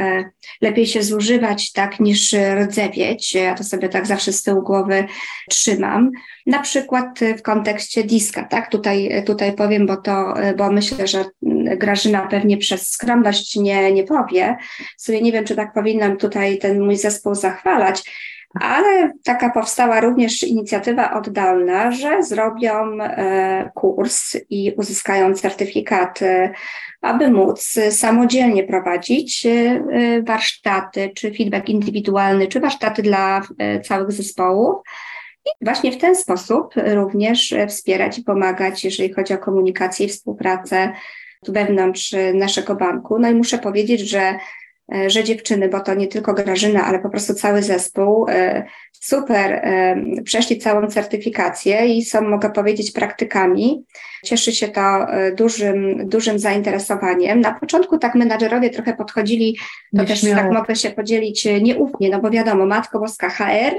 lepiej 0.61 0.87
się 0.87 1.03
zużywać 1.03 1.73
tak 1.73 2.01
niż 2.01 2.35
rdzewieć. 2.55 3.35
Ja 3.35 3.55
to 3.55 3.65
sobie 3.65 3.89
tak 3.89 4.07
zawsze 4.07 4.33
z 4.33 4.43
tyłu 4.43 4.63
głowy 4.63 5.05
trzymam. 5.51 6.11
Na 6.47 6.59
przykład 6.59 7.21
w 7.39 7.43
kontekście 7.43 8.05
diska, 8.05 8.43
tak? 8.43 8.71
Tutaj, 8.71 9.23
tutaj 9.27 9.53
powiem, 9.53 9.87
bo 9.87 9.97
to, 9.97 10.35
bo 10.57 10.71
myślę, 10.71 11.07
że 11.07 11.25
Grażyna 11.77 12.27
pewnie 12.27 12.57
przez 12.57 12.91
skromność 12.91 13.57
nie, 13.57 13.93
nie 13.93 14.05
powie. 14.05 14.57
Sobie 14.97 15.23
nie 15.23 15.33
wiem, 15.33 15.45
czy 15.45 15.57
tak 15.57 15.73
powinnam 15.73 16.17
tutaj 16.17 16.59
ten 16.59 16.81
mój 16.81 16.97
zespół 16.97 17.35
zachwalać, 17.35 18.03
ale 18.61 19.13
taka 19.25 19.51
powstała 19.51 20.01
również 20.01 20.43
inicjatywa 20.43 21.15
oddalna, 21.15 21.93
że 21.93 22.23
zrobią 22.23 22.99
kurs 23.75 24.37
i 24.51 24.73
uzyskają 24.77 25.35
certyfikaty, 25.35 26.51
aby 27.01 27.31
móc 27.31 27.79
samodzielnie 27.91 28.65
prowadzić 28.65 29.47
warsztaty, 30.23 31.11
czy 31.15 31.35
feedback 31.35 31.69
indywidualny, 31.69 32.47
czy 32.47 32.61
warsztaty 32.61 33.03
dla 33.03 33.43
całych 33.85 34.13
zespołów. 34.13 34.77
I 35.47 35.65
właśnie 35.65 35.93
w 35.93 35.99
ten 35.99 36.17
sposób 36.17 36.75
również 36.77 37.55
wspierać 37.69 38.19
i 38.19 38.25
pomagać, 38.25 38.85
jeżeli 38.85 39.13
chodzi 39.13 39.35
o 39.35 39.39
komunikację 39.39 40.07
i 40.07 40.09
współpracę 40.09 40.93
wewnątrz 41.49 42.15
naszego 42.35 42.75
banku. 42.75 43.19
No 43.19 43.31
i 43.31 43.35
muszę 43.35 43.59
powiedzieć, 43.59 44.01
że 44.01 44.39
E, 44.93 45.11
że 45.11 45.25
dziewczyny, 45.25 45.69
bo 45.69 45.81
to 45.81 45.95
nie 45.95 46.07
tylko 46.07 46.35
Grażyna, 46.35 46.85
ale 46.85 46.99
po 46.99 47.11
prostu 47.11 47.35
cały 47.35 47.63
zespół, 47.63 48.27
e, 48.29 48.65
super, 48.93 49.53
e, 49.53 49.97
przeszli 50.25 50.59
całą 50.59 50.87
certyfikację 50.87 51.87
i 51.87 52.05
są, 52.05 52.29
mogę 52.29 52.51
powiedzieć, 52.51 52.91
praktykami. 52.91 53.85
Cieszy 54.25 54.53
się 54.53 54.69
to 54.69 55.07
dużym, 55.37 56.09
dużym 56.09 56.39
zainteresowaniem. 56.39 57.41
Na 57.41 57.55
początku 57.55 57.99
tak 57.99 58.15
menadżerowie 58.15 58.71
trochę 58.71 58.95
podchodzili, 58.95 59.57
to 59.97 60.03
nie 60.03 60.09
też 60.09 60.21
śmiało. 60.21 60.37
tak 60.37 60.53
mogę 60.53 60.77
się 60.77 60.91
podzielić 60.91 61.49
nieufnie, 61.63 62.11
no 62.11 62.21
bo 62.21 62.31
wiadomo, 62.31 62.67
Matko 62.67 62.99
Boska 62.99 63.29
HR, 63.29 63.75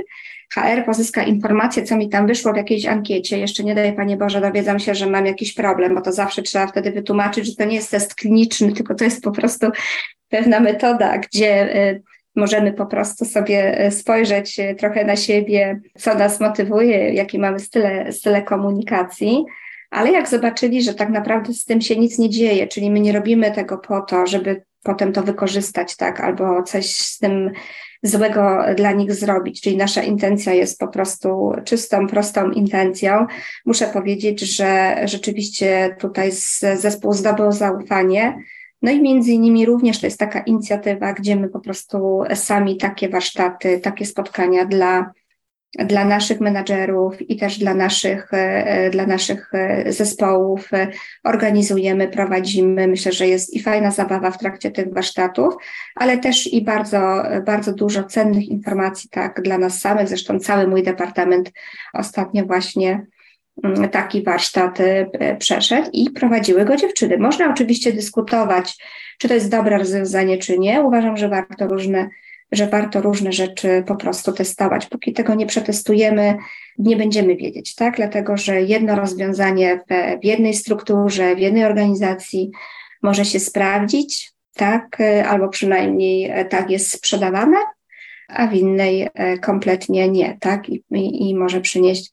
HR 0.53 0.86
pozyska 0.86 1.23
informację, 1.23 1.84
co 1.84 1.97
mi 1.97 2.10
tam 2.10 2.27
wyszło 2.27 2.53
w 2.53 2.58
jakiejś 2.58 2.86
ankiecie. 2.86 3.39
Jeszcze 3.39 3.63
nie 3.63 3.75
daj 3.75 3.93
Panie 3.93 4.17
Boże, 4.17 4.41
dowiedzam 4.41 4.79
się, 4.79 4.95
że 4.95 5.10
mam 5.10 5.25
jakiś 5.25 5.53
problem, 5.53 5.95
bo 5.95 6.01
to 6.01 6.12
zawsze 6.12 6.41
trzeba 6.41 6.67
wtedy 6.67 6.91
wytłumaczyć, 6.91 7.45
że 7.45 7.55
to 7.55 7.65
nie 7.65 7.75
jest 7.75 7.91
test 7.91 8.15
kliniczny, 8.15 8.73
tylko 8.73 8.95
to 8.95 9.03
jest 9.03 9.23
po 9.23 9.31
prostu 9.31 9.67
pewna 10.29 10.60
metoda, 10.60 11.17
gdzie 11.17 11.75
y, 11.75 12.01
możemy 12.36 12.73
po 12.73 12.86
prostu 12.86 13.25
sobie 13.25 13.86
y, 13.86 13.91
spojrzeć 13.91 14.60
y, 14.60 14.75
trochę 14.75 15.05
na 15.05 15.15
siebie, 15.15 15.79
co 15.97 16.15
nas 16.15 16.39
motywuje, 16.39 17.13
jakie 17.13 17.39
mamy 17.39 17.60
style, 17.60 18.12
style 18.12 18.41
komunikacji. 18.41 19.45
Ale 19.91 20.12
jak 20.12 20.27
zobaczyli, 20.27 20.84
że 20.84 20.93
tak 20.93 21.10
naprawdę 21.10 21.53
z 21.53 21.65
tym 21.65 21.81
się 21.81 21.95
nic 21.95 22.19
nie 22.19 22.29
dzieje, 22.29 22.67
czyli 22.67 22.91
my 22.91 22.99
nie 22.99 23.12
robimy 23.12 23.51
tego 23.51 23.77
po 23.77 24.01
to, 24.01 24.27
żeby 24.27 24.63
potem 24.84 25.13
to 25.13 25.23
wykorzystać, 25.23 25.95
tak, 25.95 26.19
albo 26.19 26.63
coś 26.63 26.95
z 26.95 27.17
tym 27.17 27.51
złego 28.08 28.60
dla 28.78 28.91
nich 28.91 29.13
zrobić, 29.13 29.62
czyli 29.62 29.78
nasza 29.78 30.04
intencja 30.04 30.54
jest 30.54 30.80
po 30.80 30.88
prostu 30.88 31.52
czystą, 31.65 32.08
prostą 32.08 32.52
intencją. 32.52 33.26
Muszę 33.65 33.88
powiedzieć, 33.88 34.41
że 34.41 34.96
rzeczywiście 35.06 35.96
tutaj 36.00 36.32
zespół 36.76 37.13
zdobył 37.13 37.52
zaufanie 37.52 38.38
no 38.82 38.91
i 38.91 39.02
między 39.02 39.32
innymi 39.32 39.65
również 39.65 40.00
to 40.00 40.08
jest 40.08 40.20
taka 40.20 40.39
inicjatywa, 40.39 41.13
gdzie 41.13 41.36
my 41.36 41.50
po 41.50 41.60
prostu 41.60 42.24
sami 42.34 42.78
takie 42.78 43.10
warsztaty, 43.10 43.80
takie 43.80 44.06
spotkania 44.06 44.65
dla, 44.65 45.12
dla 45.80 46.06
naszych 46.06 46.40
menadżerów 46.40 47.30
i 47.30 47.38
też 47.38 47.60
dla 47.60 47.74
naszych, 47.74 48.28
e, 48.32 48.90
dla 48.90 49.06
naszych 49.06 49.50
e, 49.54 49.92
zespołów 49.92 50.70
organizujemy, 51.24 52.08
prowadzimy. 52.08 52.88
Myślę, 52.88 53.12
że 53.12 53.28
jest 53.28 53.54
i 53.54 53.64
fajna 53.64 53.92
zabawa 53.92 54.32
w 54.32 54.38
trakcie 54.38 54.72
tych 54.72 54.94
warsztatów, 54.94 55.54
ale 55.96 56.18
też 56.18 56.54
i 56.54 56.62
bardzo, 56.62 57.24
bardzo 57.46 57.74
dużo 57.74 58.04
cennych 58.04 58.48
informacji 58.48 59.10
tak 59.10 59.42
dla 59.42 59.58
nas 59.58 59.80
samych. 59.80 60.08
Zresztą 60.08 60.40
cały 60.40 60.68
mój 60.68 60.84
departament 60.84 61.52
ostatnio 61.94 62.46
właśnie 62.46 63.06
Mm, 63.64 63.90
taki 63.90 64.24
warsztat 64.24 64.78
przeszedł 65.40 65.90
i 65.94 66.10
prowadziły 66.10 66.66
go 66.66 66.76
dziewczyny. 66.76 67.18
Można 67.18 67.50
oczywiście 67.50 67.94
dyskutować, 67.94 68.78
czy 69.20 69.28
to 69.28 69.34
jest 69.34 69.52
dobre 69.52 69.78
rozwiązanie, 69.78 70.38
czy 70.38 70.60
nie. 70.60 70.82
Uważam, 70.82 71.18
że 71.18 71.30
warto 71.30 71.68
różne, 71.68 72.10
że 72.51 72.67
warto 72.67 73.01
różne 73.01 73.31
rzeczy 73.31 73.84
po 73.88 73.95
prostu 73.95 74.31
testować. 74.31 74.86
Póki 74.86 75.13
tego 75.13 75.36
nie 75.36 75.45
przetestujemy, 75.45 76.38
nie 76.77 76.97
będziemy 76.97 77.36
wiedzieć, 77.36 77.75
tak? 77.75 77.95
Dlatego, 77.95 78.38
że 78.38 78.62
jedno 78.62 78.95
rozwiązanie 78.95 79.79
w, 79.89 80.19
w 80.21 80.25
jednej 80.25 80.53
strukturze, 80.53 81.36
w 81.36 81.39
jednej 81.39 81.65
organizacji 81.65 82.51
może 83.03 83.25
się 83.25 83.39
sprawdzić, 83.39 84.31
tak? 84.55 84.97
Albo 85.27 85.49
przynajmniej 85.49 86.29
e, 86.31 86.45
tak 86.45 86.69
jest 86.69 86.91
sprzedawane, 86.91 87.58
a 88.27 88.47
w 88.47 88.53
innej 88.53 89.10
e, 89.13 89.38
kompletnie 89.38 90.10
nie, 90.10 90.38
tak? 90.39 90.69
I, 90.69 90.84
i, 90.91 91.29
i 91.29 91.36
może 91.36 91.62
przynieść 91.62 92.12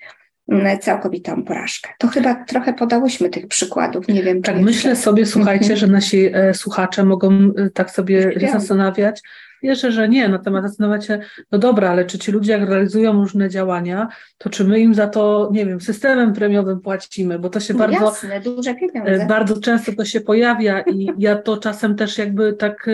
Mm, 0.49 0.79
całkowitą 0.79 1.43
porażkę. 1.43 1.91
To 1.99 2.09
chyba 2.09 2.35
trochę 2.35 2.75
podałyśmy 2.75 3.31
tych 3.31 3.47
przykładów, 3.47 4.09
nie 4.09 4.23
wiem. 4.23 4.43
Tak, 4.43 4.61
myślę 4.61 4.97
sobie, 4.97 5.27
słuchajcie, 5.27 5.63
mhm. 5.63 5.79
że 5.79 5.87
nasi 5.87 6.31
e, 6.33 6.55
słuchacze 6.55 7.05
mogą 7.05 7.53
tak 7.75 7.91
sobie 7.91 8.33
zastanawiać. 8.53 9.21
Wierzę, 9.63 9.93
że 9.93 10.09
nie, 10.09 10.29
na 10.29 10.39
temat 10.39 10.65
zastanawiać 10.65 11.07
się, 11.07 11.19
no 11.53 11.59
dobra, 11.59 11.91
ale 11.91 12.05
czy 12.05 12.19
ci 12.19 12.33
ludzie 12.33 12.53
jak 12.53 12.69
realizują 12.69 13.13
różne 13.13 13.49
działania, 13.51 14.09
to 14.39 14.51
czy 14.51 14.65
my 14.65 14.81
im 14.81 14.95
za 14.95 15.07
to, 15.07 15.51
nie 15.53 15.67
wiem, 15.67 15.81
systemem 15.81 16.33
premiowym 16.33 16.81
płacimy, 16.81 17.39
bo 17.39 17.49
to 17.49 17.61
się 17.61 17.75
no 17.75 17.79
bardzo, 17.79 18.05
jasne, 18.05 18.41
duże 18.41 18.75
pieniądze. 18.75 19.13
E, 19.13 19.27
bardzo 19.27 19.61
często 19.61 19.93
to 19.93 20.05
się 20.05 20.21
pojawia 20.21 20.81
i 20.81 21.09
ja 21.19 21.37
to 21.37 21.57
czasem 21.57 21.97
też 21.97 22.19
jakby 22.19 22.53
tak 22.53 22.87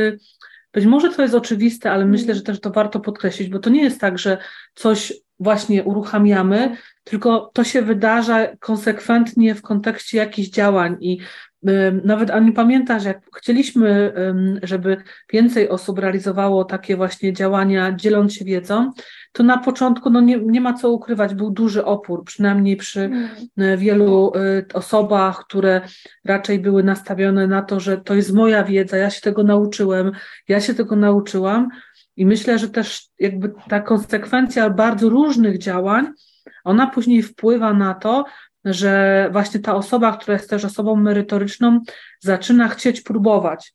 być 0.72 0.86
może 0.86 1.10
to 1.10 1.22
jest 1.22 1.34
oczywiste, 1.34 1.90
ale 1.90 2.04
myślę, 2.04 2.34
że 2.34 2.42
też 2.42 2.60
to 2.60 2.70
warto 2.70 3.00
podkreślić, 3.00 3.48
bo 3.48 3.58
to 3.58 3.70
nie 3.70 3.82
jest 3.82 4.00
tak, 4.00 4.18
że 4.18 4.38
coś 4.74 5.12
właśnie 5.40 5.84
uruchamiamy, 5.84 6.76
tylko 7.04 7.50
to 7.54 7.64
się 7.64 7.82
wydarza 7.82 8.46
konsekwentnie 8.60 9.54
w 9.54 9.62
kontekście 9.62 10.18
jakichś 10.18 10.48
działań 10.48 10.96
i 11.00 11.18
nawet 12.04 12.30
Ani 12.30 12.52
pamiętasz, 12.52 13.04
jak 13.04 13.20
chcieliśmy, 13.36 14.12
żeby 14.62 14.96
więcej 15.32 15.68
osób 15.68 15.98
realizowało 15.98 16.64
takie 16.64 16.96
właśnie 16.96 17.32
działania, 17.32 17.92
dzieląc 17.92 18.34
się 18.34 18.44
wiedzą, 18.44 18.92
to 19.32 19.42
na 19.42 19.58
początku 19.58 20.10
no 20.10 20.20
nie, 20.20 20.38
nie 20.38 20.60
ma 20.60 20.74
co 20.74 20.90
ukrywać, 20.90 21.34
był 21.34 21.50
duży 21.50 21.84
opór, 21.84 22.24
przynajmniej 22.24 22.76
przy 22.76 23.00
mm. 23.00 23.78
wielu 23.78 24.32
y, 24.36 24.66
osobach, 24.74 25.44
które 25.44 25.80
raczej 26.24 26.58
były 26.58 26.82
nastawione 26.82 27.46
na 27.46 27.62
to, 27.62 27.80
że 27.80 27.96
to 27.96 28.14
jest 28.14 28.32
moja 28.32 28.64
wiedza, 28.64 28.96
ja 28.96 29.10
się 29.10 29.20
tego 29.20 29.42
nauczyłem, 29.42 30.12
ja 30.48 30.60
się 30.60 30.74
tego 30.74 30.96
nauczyłam. 30.96 31.68
I 32.16 32.26
myślę, 32.26 32.58
że 32.58 32.68
też 32.68 33.08
jakby 33.18 33.52
ta 33.68 33.80
konsekwencja 33.80 34.70
bardzo 34.70 35.08
różnych 35.08 35.58
działań, 35.58 36.06
ona 36.64 36.86
później 36.86 37.22
wpływa 37.22 37.74
na 37.74 37.94
to, 37.94 38.24
że 38.70 39.28
właśnie 39.32 39.60
ta 39.60 39.74
osoba, 39.74 40.16
która 40.16 40.34
jest 40.34 40.50
też 40.50 40.64
osobą 40.64 40.96
merytoryczną, 40.96 41.80
zaczyna 42.20 42.68
chcieć 42.68 43.00
próbować. 43.00 43.74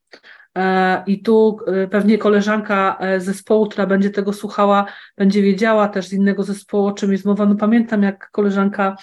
E, 0.57 1.03
I 1.07 1.21
tu 1.21 1.59
e, 1.67 1.87
pewnie 1.87 2.17
koleżanka 2.17 2.97
e, 2.99 3.19
zespołu, 3.19 3.67
która 3.67 3.87
będzie 3.87 4.09
tego 4.09 4.33
słuchała, 4.33 4.85
będzie 5.17 5.41
wiedziała 5.41 5.87
też 5.87 6.07
z 6.07 6.13
innego 6.13 6.43
zespołu, 6.43 6.85
o 6.85 6.91
czym 6.91 7.11
jest 7.11 7.25
mowa. 7.25 7.45
No 7.45 7.55
pamiętam, 7.55 8.03
jak 8.03 8.31
koleżanka 8.31 8.95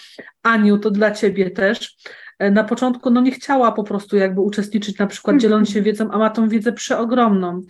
Aniu, 0.43 0.79
to 0.79 0.91
dla 0.91 1.11
ciebie 1.11 1.51
też. 1.51 1.97
Na 2.53 2.65
początku 2.65 3.11
no 3.11 3.21
nie 3.21 3.31
chciała 3.31 3.73
po 3.73 3.85
prostu 3.85 4.17
jakby 4.17 4.41
uczestniczyć, 4.41 4.99
na 4.99 5.07
przykład 5.07 5.37
dzieląc 5.37 5.71
się 5.71 5.83
wiedzą, 5.83 6.11
a 6.11 6.19
ma 6.19 6.31
tą 6.31 6.49
wiedzę 6.49 6.73
przeogromną. 6.73 7.63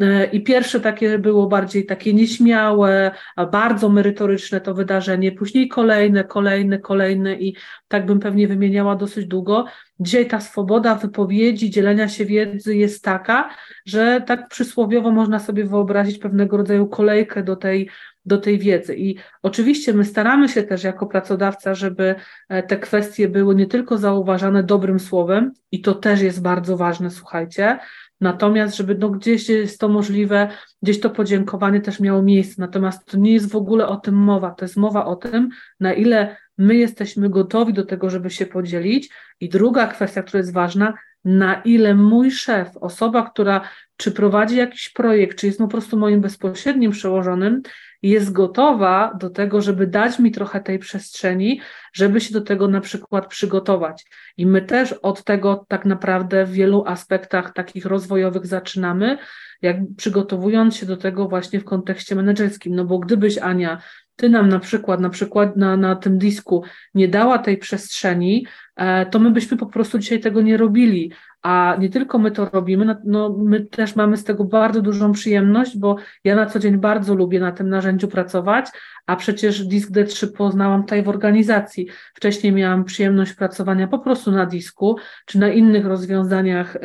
E, 0.00 0.24
I 0.24 0.42
pierwsze 0.42 0.80
takie 0.80 1.18
było 1.18 1.46
bardziej 1.46 1.86
takie 1.86 2.14
nieśmiałe, 2.14 3.10
bardzo 3.52 3.88
merytoryczne 3.88 4.60
to 4.60 4.74
wydarzenie, 4.74 5.32
później 5.32 5.68
kolejne, 5.68 6.24
kolejne, 6.24 6.78
kolejne 6.78 7.34
i 7.34 7.56
tak 7.88 8.06
bym 8.06 8.20
pewnie 8.20 8.48
wymieniała 8.48 8.96
dosyć 8.96 9.26
długo. 9.26 9.64
Dzisiaj 10.00 10.26
ta 10.28 10.40
swoboda 10.40 10.94
wypowiedzi, 10.94 11.70
dzielenia 11.70 12.08
się 12.08 12.24
wiedzy 12.24 12.76
jest 12.76 13.04
taka, 13.04 13.50
że 13.86 14.22
tak 14.26 14.48
przysłowiowo 14.48 15.10
można 15.10 15.38
sobie 15.38 15.64
wyobrazić 15.64 16.18
pewnego 16.18 16.56
rodzaju 16.56 16.86
kolejkę 16.86 17.42
do 17.42 17.56
tej, 17.56 17.90
do 18.24 18.38
tej 18.38 18.58
wiedzy. 18.58 18.96
I 18.96 19.16
oczywiście 19.42 19.92
my 19.92 20.04
staramy 20.04 20.48
się 20.48 20.62
też 20.62 20.84
jako 20.84 21.06
pracodawca, 21.06 21.74
żeby 21.74 22.14
e, 22.48 22.62
te 22.62 22.76
kwestie 22.76 23.28
były 23.28 23.54
nie 23.54 23.66
tylko 23.66 23.98
zauważane 23.98 24.62
dobrym 24.62 25.00
słowem, 25.00 25.52
i 25.72 25.80
to 25.80 25.94
też 25.94 26.20
jest 26.20 26.42
bardzo 26.42 26.76
ważne, 26.76 27.10
słuchajcie, 27.10 27.78
Natomiast, 28.20 28.76
żeby 28.76 28.94
no, 28.94 29.10
gdzieś 29.10 29.48
jest 29.48 29.80
to 29.80 29.88
możliwe, 29.88 30.48
gdzieś 30.82 31.00
to 31.00 31.10
podziękowanie 31.10 31.80
też 31.80 32.00
miało 32.00 32.22
miejsce. 32.22 32.54
Natomiast 32.58 33.06
to 33.06 33.18
nie 33.18 33.32
jest 33.32 33.50
w 33.50 33.56
ogóle 33.56 33.86
o 33.86 33.96
tym 33.96 34.14
mowa. 34.14 34.50
To 34.50 34.64
jest 34.64 34.76
mowa 34.76 35.06
o 35.06 35.16
tym, 35.16 35.48
na 35.80 35.92
ile 35.92 36.36
my 36.58 36.74
jesteśmy 36.74 37.30
gotowi 37.30 37.72
do 37.72 37.86
tego, 37.86 38.10
żeby 38.10 38.30
się 38.30 38.46
podzielić. 38.46 39.10
I 39.40 39.48
druga 39.48 39.86
kwestia, 39.86 40.22
która 40.22 40.38
jest 40.38 40.52
ważna, 40.52 40.94
na 41.24 41.62
ile 41.62 41.94
mój 41.94 42.30
szef, 42.30 42.76
osoba, 42.76 43.30
która 43.30 43.60
czy 43.96 44.12
prowadzi 44.12 44.56
jakiś 44.56 44.88
projekt, 44.88 45.38
czy 45.38 45.46
jest 45.46 45.58
po 45.58 45.68
prostu 45.68 45.96
moim 45.96 46.20
bezpośrednim 46.20 46.90
przełożonym, 46.90 47.62
jest 48.02 48.32
gotowa 48.32 49.14
do 49.20 49.30
tego, 49.30 49.60
żeby 49.60 49.86
dać 49.86 50.18
mi 50.18 50.30
trochę 50.30 50.60
tej 50.60 50.78
przestrzeni, 50.78 51.60
żeby 51.92 52.20
się 52.20 52.34
do 52.34 52.40
tego 52.40 52.68
na 52.68 52.80
przykład 52.80 53.26
przygotować. 53.26 54.06
I 54.36 54.46
my 54.46 54.62
też 54.62 54.92
od 54.92 55.24
tego 55.24 55.64
tak 55.68 55.84
naprawdę 55.84 56.46
w 56.46 56.52
wielu 56.52 56.84
aspektach 56.86 57.52
takich 57.52 57.86
rozwojowych 57.86 58.46
zaczynamy, 58.46 59.18
jak 59.62 59.76
przygotowując 59.96 60.76
się 60.76 60.86
do 60.86 60.96
tego 60.96 61.28
właśnie 61.28 61.60
w 61.60 61.64
kontekście 61.64 62.14
menedżerskim. 62.14 62.74
No 62.74 62.84
bo 62.84 62.98
gdybyś, 62.98 63.38
Ania, 63.38 63.82
ty 64.20 64.28
nam 64.28 64.48
na 64.48 64.58
przykład, 64.58 65.00
na 65.00 65.10
przykład 65.10 65.56
na, 65.56 65.76
na 65.76 65.96
tym 65.96 66.18
disku 66.18 66.64
nie 66.94 67.08
dała 67.08 67.38
tej 67.38 67.58
przestrzeni, 67.58 68.46
e, 68.76 69.06
to 69.06 69.18
my 69.18 69.30
byśmy 69.30 69.56
po 69.56 69.66
prostu 69.66 69.98
dzisiaj 69.98 70.20
tego 70.20 70.42
nie 70.42 70.56
robili. 70.56 71.12
A 71.42 71.76
nie 71.80 71.88
tylko 71.88 72.18
my 72.18 72.30
to 72.30 72.50
robimy, 72.52 72.96
no, 73.04 73.36
my 73.38 73.60
też 73.60 73.96
mamy 73.96 74.16
z 74.16 74.24
tego 74.24 74.44
bardzo 74.44 74.82
dużą 74.82 75.12
przyjemność, 75.12 75.78
bo 75.78 75.96
ja 76.24 76.36
na 76.36 76.46
co 76.46 76.58
dzień 76.58 76.78
bardzo 76.78 77.14
lubię 77.14 77.40
na 77.40 77.52
tym 77.52 77.68
narzędziu 77.68 78.08
pracować, 78.08 78.66
a 79.06 79.16
przecież 79.16 79.66
Disk 79.66 79.90
D3 79.90 80.32
poznałam 80.36 80.82
tutaj 80.82 81.02
w 81.02 81.08
organizacji. 81.08 81.88
Wcześniej 82.14 82.52
miałam 82.52 82.84
przyjemność 82.84 83.32
pracowania 83.32 83.88
po 83.88 83.98
prostu 83.98 84.32
na 84.32 84.46
disku, 84.46 84.96
czy 85.26 85.38
na 85.38 85.48
innych 85.48 85.86
rozwiązaniach, 85.86 86.76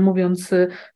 mówiąc 0.00 0.50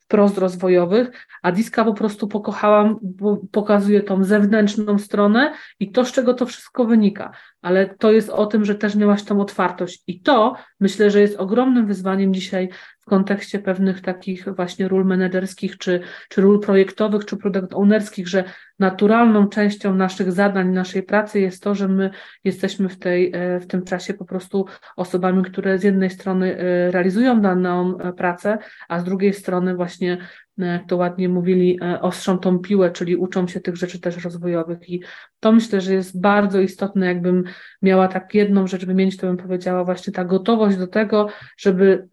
wprost 0.06 0.38
rozwojowych, 0.38 1.26
a 1.42 1.52
Diska 1.52 1.84
po 1.84 1.94
prostu 1.94 2.28
pokochałam, 2.28 2.98
bo 3.02 3.36
pokazuje 3.52 4.02
tą 4.02 4.24
zewnętrzną 4.24 4.98
stronę 4.98 5.54
i 5.80 5.92
to, 5.92 6.04
z 6.04 6.12
czego 6.12 6.34
to 6.34 6.46
wszystko 6.46 6.84
wynika. 6.84 7.30
Ale 7.62 7.94
to 7.94 8.12
jest 8.12 8.30
o 8.30 8.46
tym, 8.46 8.64
że 8.64 8.74
też 8.74 8.94
miałaś 8.94 9.22
tą 9.22 9.40
otwartość. 9.40 10.02
I 10.06 10.20
to 10.20 10.54
myślę, 10.80 11.10
że 11.10 11.20
jest 11.20 11.36
ogromnym 11.36 11.86
wyzwaniem 11.86 12.34
dzisiaj 12.34 12.68
w 13.06 13.08
kontekście 13.08 13.58
pewnych 13.58 14.00
takich 14.00 14.44
właśnie 14.56 14.88
ról 14.88 15.04
menedżerskich, 15.04 15.78
czy, 15.78 16.00
czy 16.28 16.40
ról 16.40 16.60
projektowych, 16.60 17.24
czy 17.24 17.36
product 17.36 17.74
ownerskich, 17.74 18.28
że 18.28 18.44
naturalną 18.78 19.48
częścią 19.48 19.94
naszych 19.94 20.32
zadań, 20.32 20.68
naszej 20.68 21.02
pracy 21.02 21.40
jest 21.40 21.62
to, 21.62 21.74
że 21.74 21.88
my 21.88 22.10
jesteśmy 22.44 22.88
w, 22.88 22.98
tej, 22.98 23.32
e, 23.34 23.60
w 23.60 23.66
tym 23.66 23.84
czasie 23.84 24.14
po 24.14 24.24
prostu 24.24 24.66
osobami, 24.96 25.42
które 25.42 25.78
z 25.78 25.82
jednej 25.82 26.10
strony 26.10 26.58
e, 26.58 26.90
realizują 26.90 27.40
daną 27.40 27.98
e, 27.98 28.12
pracę, 28.12 28.58
a 28.88 29.00
z 29.00 29.04
drugiej 29.04 29.32
strony 29.32 29.76
właśnie 29.76 30.18
jak 30.58 30.86
to 30.88 30.96
ładnie 30.96 31.28
mówili, 31.28 31.80
ostrzą 32.00 32.38
tą 32.38 32.58
piłę, 32.58 32.90
czyli 32.90 33.16
uczą 33.16 33.48
się 33.48 33.60
tych 33.60 33.76
rzeczy 33.76 34.00
też 34.00 34.24
rozwojowych. 34.24 34.90
I 34.90 35.02
to 35.40 35.52
myślę, 35.52 35.80
że 35.80 35.94
jest 35.94 36.20
bardzo 36.20 36.60
istotne, 36.60 37.06
jakbym 37.06 37.44
miała 37.82 38.08
tak 38.08 38.34
jedną 38.34 38.66
rzecz 38.66 38.86
wymienić, 38.86 39.16
to 39.16 39.26
bym 39.26 39.36
powiedziała 39.36 39.84
właśnie 39.84 40.12
ta 40.12 40.24
gotowość 40.24 40.76
do 40.76 40.86
tego, 40.86 41.28
żeby 41.56 42.08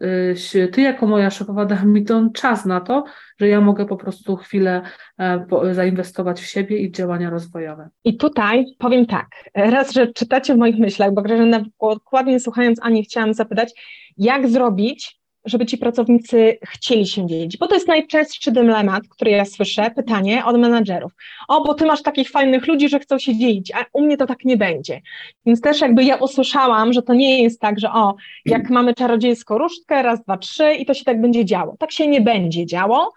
ty 0.72 0.82
jako 0.82 1.08
moja 1.08 1.30
szefowa 1.30 1.66
dała 1.66 1.86
mi 1.86 2.04
ten 2.04 2.32
czas 2.32 2.66
na 2.66 2.82
to, 2.82 3.04
że 3.40 3.48
ja 3.48 3.62
mogę 3.62 3.86
po 3.86 3.98
prostu 3.98 4.36
chwilę 4.36 4.82
zainwestować 5.72 6.42
w 6.42 6.46
siebie 6.46 6.78
i 6.78 6.92
działania 6.92 7.30
rozwojowe. 7.30 7.90
I 8.04 8.18
tutaj 8.18 8.66
powiem 8.78 9.06
tak, 9.06 9.28
raz, 9.56 9.94
że 9.94 10.08
czytacie 10.08 10.54
w 10.54 10.58
moich 10.58 10.78
myślach, 10.78 11.14
bo 11.14 11.22
Grażyna 11.22 11.64
dokładnie 11.82 12.40
słuchając 12.40 12.80
Ani 12.82 13.04
chciałam 13.04 13.34
zapytać, 13.34 13.74
jak 14.18 14.48
zrobić, 14.48 15.23
żeby 15.46 15.66
ci 15.66 15.78
pracownicy 15.78 16.58
chcieli 16.64 17.08
się 17.08 17.28
dzielić, 17.28 17.58
bo 17.58 17.68
to 17.68 17.76
jest 17.76 17.88
najczęstszy 17.88 18.52
dylemat, 18.52 19.04
który 19.10 19.32
ja 19.32 19.46
słyszę, 19.46 19.92
pytanie 19.96 20.46
od 20.46 20.60
menadżerów. 20.60 21.12
O, 21.48 21.64
bo 21.64 21.74
ty 21.74 21.86
masz 21.86 22.02
takich 22.02 22.30
fajnych 22.30 22.68
ludzi, 22.68 22.90
że 22.90 23.00
chcą 23.00 23.20
się 23.20 23.38
dzielić, 23.38 23.72
a 23.72 23.86
u 23.94 24.02
mnie 24.02 24.18
to 24.18 24.26
tak 24.26 24.46
nie 24.46 24.58
będzie. 24.58 25.02
Więc 25.46 25.62
też 25.62 25.82
jakby 25.82 26.04
ja 26.04 26.16
usłyszałam, 26.16 26.94
że 26.94 27.02
to 27.02 27.14
nie 27.14 27.44
jest 27.44 27.62
tak, 27.62 27.80
że 27.80 27.92
o, 27.92 28.16
jak 28.46 28.70
mamy 28.70 28.94
czarodziejską 28.94 29.58
różdżkę, 29.58 30.04
raz, 30.04 30.24
dwa, 30.24 30.38
trzy 30.38 30.74
i 30.74 30.86
to 30.86 30.94
się 30.94 31.04
tak 31.04 31.22
będzie 31.22 31.46
działo. 31.46 31.76
Tak 31.80 31.92
się 31.92 32.08
nie 32.08 32.22
będzie 32.22 32.66
działo. 32.66 33.14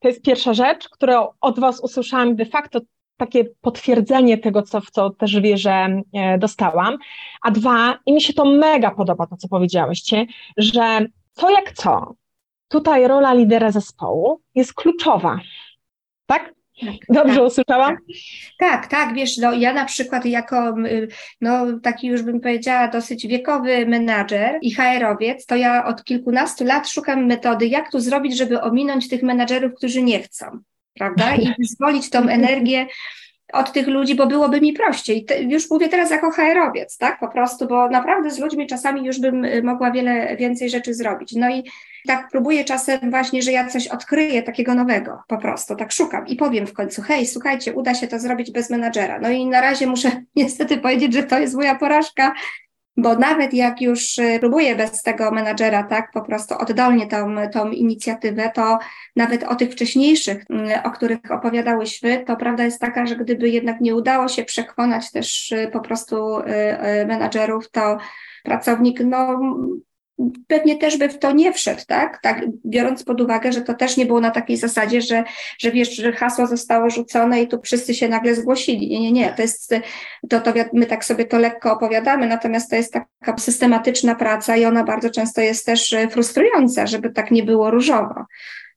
To 0.00 0.08
jest 0.08 0.22
pierwsza 0.22 0.54
rzecz, 0.54 0.88
którą 0.88 1.26
od 1.40 1.60
was 1.60 1.80
usłyszałam 1.80 2.36
de 2.36 2.46
facto 2.46 2.80
takie 3.16 3.44
potwierdzenie 3.60 4.38
tego, 4.38 4.62
co, 4.62 4.80
w 4.80 4.90
co 4.90 5.10
też 5.10 5.40
wierzę, 5.40 6.02
e, 6.14 6.38
dostałam. 6.38 6.96
A 7.42 7.50
dwa, 7.50 7.98
i 8.06 8.12
mi 8.12 8.20
się 8.20 8.32
to 8.32 8.44
mega 8.44 8.90
podoba, 8.90 9.26
to 9.26 9.36
co 9.36 9.48
powiedziałyście, 9.48 10.26
że 10.56 11.06
co 11.38 11.50
jak 11.50 11.72
co, 11.72 12.14
tutaj 12.68 13.08
rola 13.08 13.34
lidera 13.34 13.70
zespołu 13.70 14.40
jest 14.54 14.74
kluczowa. 14.74 15.40
Tak? 16.26 16.54
Tak, 16.86 16.94
Dobrze 17.08 17.34
tak, 17.34 17.44
usłyszałam? 17.44 17.96
Tak. 17.96 18.04
tak, 18.58 18.86
tak, 18.86 19.14
wiesz, 19.14 19.36
no, 19.36 19.52
ja 19.52 19.72
na 19.72 19.84
przykład 19.84 20.24
jako 20.24 20.74
no, 21.40 21.66
taki 21.82 22.06
już 22.06 22.22
bym 22.22 22.40
powiedziała 22.40 22.88
dosyć 22.88 23.26
wiekowy 23.26 23.86
menadżer 23.86 24.58
i 24.62 24.74
HR-owiec, 24.74 25.46
to 25.46 25.56
ja 25.56 25.84
od 25.84 26.04
kilkunastu 26.04 26.64
lat 26.64 26.88
szukam 26.88 27.26
metody, 27.26 27.66
jak 27.66 27.92
tu 27.92 28.00
zrobić, 28.00 28.36
żeby 28.36 28.60
ominąć 28.60 29.08
tych 29.08 29.22
menadżerów, 29.22 29.74
którzy 29.74 30.02
nie 30.02 30.22
chcą, 30.22 30.46
prawda? 30.94 31.34
I 31.34 31.54
wyzwolić 31.58 32.10
tą 32.10 32.28
energię 32.28 32.86
od 33.52 33.72
tych 33.72 33.86
ludzi, 33.86 34.14
bo 34.14 34.26
byłoby 34.26 34.60
mi 34.60 34.72
prościej. 34.72 35.26
Już 35.40 35.70
mówię 35.70 35.88
teraz 35.88 36.10
jako 36.10 36.30
HR-owiec, 36.30 36.98
tak, 36.98 37.20
po 37.20 37.28
prostu, 37.28 37.66
bo 37.66 37.88
naprawdę 37.88 38.30
z 38.30 38.38
ludźmi 38.38 38.66
czasami 38.66 39.06
już 39.06 39.20
bym 39.20 39.44
y, 39.44 39.62
mogła 39.62 39.90
wiele 39.90 40.36
więcej 40.36 40.70
rzeczy 40.70 40.94
zrobić. 40.94 41.32
No 41.32 41.50
i 41.50 41.64
tak 42.06 42.28
próbuję 42.30 42.64
czasem 42.64 43.10
właśnie, 43.10 43.42
że 43.42 43.52
ja 43.52 43.68
coś 43.68 43.88
odkryję 43.88 44.42
takiego 44.42 44.74
nowego, 44.74 45.22
po 45.28 45.38
prostu, 45.38 45.76
tak 45.76 45.92
szukam 45.92 46.26
i 46.26 46.36
powiem 46.36 46.66
w 46.66 46.72
końcu, 46.72 47.02
hej, 47.02 47.26
słuchajcie, 47.26 47.72
uda 47.72 47.94
się 47.94 48.08
to 48.08 48.18
zrobić 48.18 48.50
bez 48.50 48.70
menadżera. 48.70 49.18
No 49.20 49.30
i 49.30 49.46
na 49.46 49.60
razie 49.60 49.86
muszę 49.86 50.10
niestety 50.36 50.78
powiedzieć, 50.78 51.12
że 51.12 51.22
to 51.22 51.38
jest 51.38 51.54
moja 51.54 51.74
porażka, 51.74 52.34
bo 52.98 53.14
nawet 53.14 53.54
jak 53.54 53.80
już 53.80 54.18
y, 54.18 54.36
próbuję 54.40 54.76
bez 54.76 55.02
tego 55.02 55.30
menadżera, 55.30 55.82
tak, 55.82 56.10
po 56.12 56.20
prostu 56.20 56.54
oddolnie 56.58 57.06
tą, 57.06 57.36
tą 57.52 57.70
inicjatywę, 57.70 58.50
to 58.54 58.78
nawet 59.16 59.44
o 59.44 59.54
tych 59.54 59.72
wcześniejszych, 59.72 60.42
y, 60.42 60.82
o 60.82 60.90
których 60.90 61.18
opowiadałyśmy, 61.30 62.24
to 62.24 62.36
prawda 62.36 62.64
jest 62.64 62.80
taka, 62.80 63.06
że 63.06 63.16
gdyby 63.16 63.48
jednak 63.48 63.80
nie 63.80 63.94
udało 63.94 64.28
się 64.28 64.44
przekonać 64.44 65.10
też 65.10 65.52
y, 65.52 65.70
po 65.72 65.80
prostu 65.80 66.16
menadżerów, 67.06 67.70
to 67.70 67.98
pracownik 68.44 69.00
no, 69.04 69.40
pewnie 70.46 70.76
też 70.76 70.96
by 70.96 71.08
w 71.08 71.18
to 71.18 71.32
nie 71.32 71.52
wszedł, 71.52 71.82
tak? 71.86 72.18
tak? 72.22 72.44
Biorąc 72.66 73.04
pod 73.04 73.20
uwagę, 73.20 73.52
że 73.52 73.60
to 73.60 73.74
też 73.74 73.96
nie 73.96 74.06
było 74.06 74.20
na 74.20 74.30
takiej 74.30 74.56
zasadzie, 74.56 75.00
że, 75.00 75.24
że 75.58 75.70
wiesz, 75.70 75.96
że 75.96 76.12
hasło 76.12 76.46
zostało 76.46 76.90
rzucone 76.90 77.42
i 77.42 77.48
tu 77.48 77.60
wszyscy 77.62 77.94
się 77.94 78.08
nagle 78.08 78.34
zgłosili. 78.34 78.88
Nie, 78.88 79.00
nie, 79.00 79.12
nie. 79.12 79.32
To 79.32 79.42
jest, 79.42 79.74
to, 80.28 80.40
to 80.40 80.52
my 80.72 80.86
tak 80.86 81.04
sobie 81.04 81.24
to 81.24 81.38
lekko 81.38 81.72
opowiadamy, 81.72 82.26
natomiast 82.26 82.70
to 82.70 82.76
jest 82.76 82.92
taka 82.92 83.38
systematyczna 83.38 84.14
praca 84.14 84.56
i 84.56 84.64
ona 84.64 84.84
bardzo 84.84 85.10
często 85.10 85.40
jest 85.40 85.66
też 85.66 85.94
frustrująca, 86.10 86.86
żeby 86.86 87.10
tak 87.10 87.30
nie 87.30 87.42
było 87.42 87.70
różowo. 87.70 88.24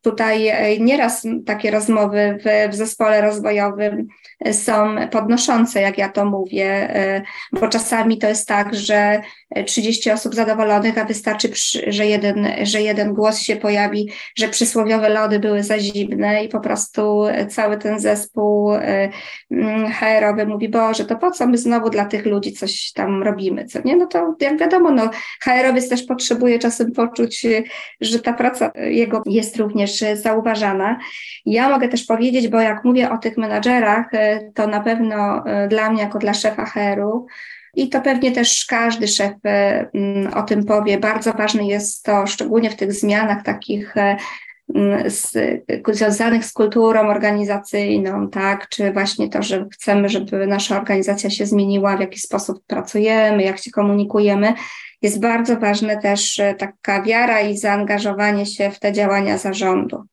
Tutaj 0.02 0.48
e, 0.48 0.80
nieraz 0.80 1.28
takie 1.46 1.72
rozmowy 1.72 2.38
w, 2.46 2.72
w 2.72 2.76
zespole 2.76 3.22
rozwojowym 3.22 4.08
e, 4.40 4.54
są 4.54 4.96
podnoszące, 5.12 5.82
jak 5.82 5.98
ja 5.98 6.10
to 6.10 6.26
mówię, 6.26 6.96
e, 6.96 7.22
bo 7.52 7.68
czasami 7.68 8.18
to 8.18 8.28
jest 8.28 8.48
tak, 8.48 8.76
że 8.76 9.22
30 9.66 10.12
osób 10.12 10.36
zadowolonych, 10.36 10.98
a 10.98 11.06
wystarczy, 11.06 11.52
że 11.88 12.06
jeden, 12.06 12.48
że 12.64 12.82
jeden 12.82 13.14
głos 13.14 13.40
się 13.40 13.56
pojawi, 13.56 14.10
że 14.38 14.48
przysłowiowe 14.48 15.10
lody 15.10 15.40
były 15.40 15.64
za 15.64 15.80
zimne 15.80 16.44
i 16.44 16.50
po 16.50 16.60
prostu 16.60 17.24
cały 17.50 17.78
ten 17.78 18.00
zespół 18.00 18.74
mm, 18.74 19.92
HR-owy 19.92 20.46
mówi, 20.46 20.70
Boże, 20.70 21.06
to 21.06 21.16
po 21.16 21.32
co 21.32 21.48
my 21.48 21.58
znowu 21.58 21.90
dla 21.90 22.06
tych 22.06 22.26
ludzi 22.26 22.52
coś 22.52 22.92
tam 22.92 23.24
robimy, 23.24 23.66
co 23.66 23.80
nie? 23.86 23.96
No 23.96 24.06
to 24.06 24.36
jak 24.40 24.60
wiadomo, 24.60 24.92
no, 24.92 25.10
HR-owiec 25.44 25.90
też 25.90 26.04
potrzebuje 26.04 26.60
czasem 26.60 26.92
poczuć, 26.92 27.46
że 28.02 28.20
ta 28.20 28.34
praca 28.34 28.72
jego 28.76 29.24
jest 29.26 29.58
również 29.58 30.04
zauważana. 30.14 31.00
Ja 31.46 31.70
mogę 31.70 31.88
też 31.88 32.04
powiedzieć, 32.04 32.48
bo 32.48 32.62
jak 32.62 32.84
mówię 32.84 33.12
o 33.12 33.18
tych 33.18 33.38
menadżerach, 33.38 34.06
to 34.54 34.68
na 34.68 34.80
pewno 34.80 35.46
e, 35.46 35.68
dla 35.68 35.92
mnie, 35.92 36.02
jako 36.02 36.20
dla 36.20 36.34
szefa 36.34 36.66
HR-u, 36.66 37.28
i 37.74 37.90
to 37.90 38.02
pewnie 38.02 38.32
też 38.32 38.66
każdy 38.66 39.08
szef 39.08 39.34
e, 39.46 39.90
mm, 39.94 40.34
o 40.34 40.44
tym 40.44 40.66
powie. 40.66 40.98
Bardzo 41.00 41.34
ważne 41.34 41.68
jest 41.68 42.04
to, 42.04 42.28
szczególnie 42.28 42.70
w 42.70 42.76
tych 42.76 42.94
zmianach 42.94 43.44
takich 43.44 43.98
e, 43.98 44.18
mm, 44.76 45.10
z, 45.10 45.34
związanych 45.92 46.46
z 46.46 46.54
kulturą 46.54 47.10
organizacyjną, 47.10 48.30
tak, 48.30 48.70
czy 48.70 48.92
właśnie 48.92 49.30
to, 49.30 49.44
że 49.44 49.68
chcemy, 49.74 50.10
żeby 50.10 50.48
nasza 50.48 50.78
organizacja 50.78 51.30
się 51.30 51.46
zmieniła, 51.46 51.98
w 51.98 52.02
jaki 52.02 52.20
sposób 52.20 52.64
pracujemy, 52.68 53.44
jak 53.44 53.60
się 53.60 53.72
komunikujemy, 53.72 54.54
jest 55.02 55.20
bardzo 55.20 55.60
ważne 55.60 55.98
też 55.98 56.40
e, 56.40 56.56
taka 56.56 57.02
wiara 57.02 57.42
i 57.42 57.58
zaangażowanie 57.58 58.46
się 58.46 58.72
w 58.72 58.80
te 58.80 58.94
działania 58.94 59.38
zarządu. 59.38 60.04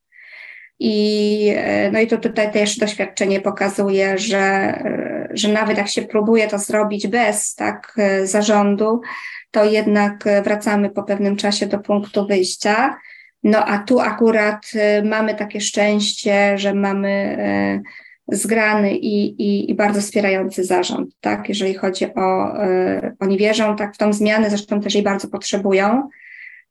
I, 0.79 1.53
no 1.91 1.99
i 1.99 2.07
to 2.07 2.17
tutaj 2.17 2.51
też 2.51 2.77
doświadczenie 2.77 3.41
pokazuje, 3.41 4.17
że 4.17 4.73
że 5.33 5.47
nawet 5.47 5.77
jak 5.77 5.87
się 5.87 6.01
próbuje 6.01 6.47
to 6.47 6.59
zrobić 6.59 7.07
bez 7.07 7.55
tak 7.55 7.93
e, 7.97 8.27
zarządu, 8.27 9.01
to 9.51 9.65
jednak 9.65 10.27
e, 10.27 10.41
wracamy 10.41 10.89
po 10.89 11.03
pewnym 11.03 11.35
czasie 11.35 11.67
do 11.67 11.79
punktu 11.79 12.27
wyjścia. 12.27 12.97
No 13.43 13.65
a 13.65 13.77
tu 13.77 13.99
akurat 13.99 14.71
e, 14.75 15.03
mamy 15.03 15.35
takie 15.35 15.61
szczęście, 15.61 16.57
że 16.57 16.73
mamy 16.73 17.37
zgrany 18.31 18.95
i, 18.95 19.41
i, 19.41 19.71
i 19.71 19.75
bardzo 19.75 20.01
wspierający 20.01 20.63
zarząd, 20.63 21.09
tak, 21.21 21.49
jeżeli 21.49 21.73
chodzi 21.73 22.05
o, 22.15 22.53
oni 23.19 23.37
wierzą 23.37 23.75
tak 23.75 23.95
w 23.95 23.97
tą 23.97 24.13
zmianę, 24.13 24.49
zresztą 24.49 24.81
też 24.81 24.95
jej 24.95 25.03
bardzo 25.03 25.27
potrzebują. 25.27 26.09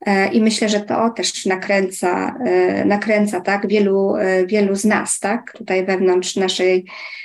E, 0.06 0.32
I 0.32 0.40
myślę, 0.40 0.68
że 0.68 0.80
to 0.80 1.11
też 1.11 1.46
nakręca, 1.46 2.38
e, 2.44 2.84
nakręca 2.84 3.40
tak, 3.40 3.68
wielu, 3.68 4.16
e, 4.16 4.46
wielu 4.46 4.74
z 4.74 4.84
nas, 4.84 5.20
tak, 5.20 5.52
tutaj 5.52 5.87
wewnątrz 5.87 6.37
naszej, 6.37 6.84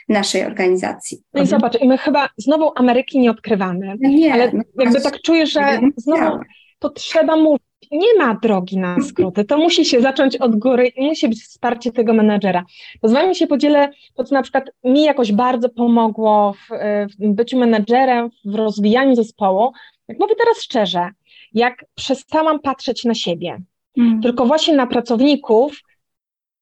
naszej 0.10 0.46
organizacji. 0.46 1.22
No 1.34 1.44
i 1.44 1.48
zobacz, 1.48 1.82
i 1.82 1.88
my 1.88 1.98
chyba 1.98 2.30
znowu 2.38 2.72
Ameryki 2.76 3.20
nie 3.20 3.32
odkrywamy, 3.32 3.96
no 4.02 4.10
nie, 4.10 4.34
ale 4.34 4.52
no, 4.54 4.64
jakby 4.80 5.02
tak 5.02 5.22
czuję, 5.22 5.46
że 5.46 5.80
znowu 5.98 6.40
to 6.80 6.90
trzeba 6.90 7.36
mówić, 7.36 7.64
nie 7.92 8.16
ma 8.18 8.40
drogi 8.42 8.78
na 8.78 8.98
skróty. 9.02 9.46
To 9.46 9.58
musi 9.58 9.86
się 9.86 10.02
zacząć 10.02 10.38
od 10.38 10.56
góry 10.56 10.88
i 10.88 11.02
musi 11.02 11.28
być 11.28 11.44
wsparcie 11.44 11.92
tego 11.92 12.14
menedżera. 12.14 12.64
To 13.02 13.08
z 13.08 13.12
Wami 13.12 13.36
się 13.36 13.48
podzielę, 13.48 13.90
to 14.16 14.24
co 14.24 14.36
na 14.36 14.42
przykład 14.42 14.72
mi 14.84 15.04
jakoś 15.04 15.32
bardzo 15.32 15.70
pomogło 15.70 16.54
w, 16.54 16.70
w 17.20 17.34
byciu 17.34 17.60
menedżerem, 17.60 18.30
w 18.46 18.56
rozwijaniu 18.56 19.16
zespołu. 19.16 19.72
Jak 20.08 20.20
mówię 20.20 20.36
teraz 20.36 20.64
szczerze, 20.64 21.10
jak 21.54 21.86
przestałam 21.96 22.60
patrzeć 22.60 23.04
na 23.04 23.14
siebie, 23.14 23.62
hmm. 23.96 24.22
tylko 24.22 24.46
właśnie 24.46 24.76
na 24.76 24.88
pracowników, 24.88 25.82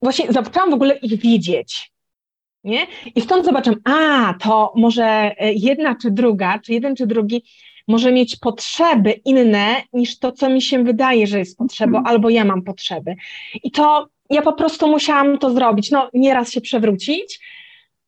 właśnie 0.01 0.33
zaczęłam 0.33 0.69
w 0.69 0.73
ogóle 0.73 0.97
ich 0.97 1.21
widzieć. 1.21 1.91
Nie? 2.63 2.87
I 3.15 3.21
stąd 3.21 3.45
zobaczę, 3.45 3.73
a 3.83 4.33
to 4.33 4.73
może 4.75 5.05
e, 5.37 5.53
jedna 5.53 5.95
czy 5.95 6.11
druga, 6.11 6.59
czy 6.59 6.73
jeden 6.73 6.95
czy 6.95 7.07
drugi 7.07 7.43
może 7.87 8.11
mieć 8.11 8.35
potrzeby 8.35 9.11
inne 9.11 9.83
niż 9.93 10.19
to, 10.19 10.31
co 10.31 10.49
mi 10.49 10.61
się 10.61 10.83
wydaje, 10.83 11.27
że 11.27 11.39
jest 11.39 11.57
potrzebą, 11.57 11.97
mm. 11.97 12.07
albo 12.07 12.29
ja 12.29 12.45
mam 12.45 12.61
potrzeby. 12.61 13.15
I 13.63 13.71
to 13.71 14.07
ja 14.29 14.41
po 14.41 14.53
prostu 14.53 14.87
musiałam 14.87 15.37
to 15.37 15.53
zrobić. 15.53 15.91
No, 15.91 16.09
nieraz 16.13 16.51
się 16.51 16.61
przewrócić, 16.61 17.39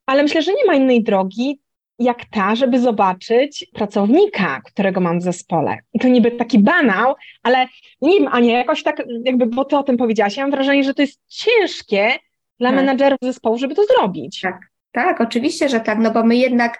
ale 0.06 0.24
myślę, 0.24 0.42
że 0.42 0.54
nie 0.54 0.66
ma 0.66 0.76
innej 0.76 1.04
drogi, 1.04 1.60
jak 2.04 2.26
ta, 2.26 2.56
żeby 2.56 2.80
zobaczyć 2.80 3.66
pracownika, 3.74 4.62
którego 4.66 5.01
mam 5.01 5.20
w 5.20 5.24
zespole. 5.24 5.78
I 5.93 5.99
to 5.99 6.08
niby 6.08 6.32
taki 6.32 6.60
banał, 6.60 7.16
ale 7.43 7.68
nie 8.01 8.20
wiem, 8.20 8.28
Ania, 8.28 8.58
jakoś 8.58 8.84
tak, 8.84 9.04
jakby, 9.26 9.45
bo 9.45 9.66
ty 9.66 9.78
o 9.78 9.84
tym 9.84 9.97
powiedziałaś, 9.97 10.38
ja 10.38 10.43
mam 10.43 10.51
wrażenie, 10.51 10.84
że 10.84 10.93
to 10.93 11.01
jest 11.01 11.22
ciężkie 11.28 12.12
dla 12.60 12.70
tak. 12.70 12.76
menedżerów 12.76 13.20
zespołu, 13.22 13.58
żeby 13.58 13.76
to 13.76 13.84
zrobić. 13.86 14.41
Tak, 14.41 14.60
tak, 14.91 15.22
oczywiście, 15.22 15.70
że 15.70 15.80
tak, 15.80 15.99
no 15.99 16.12
bo 16.12 16.24
my 16.24 16.36
jednak 16.36 16.80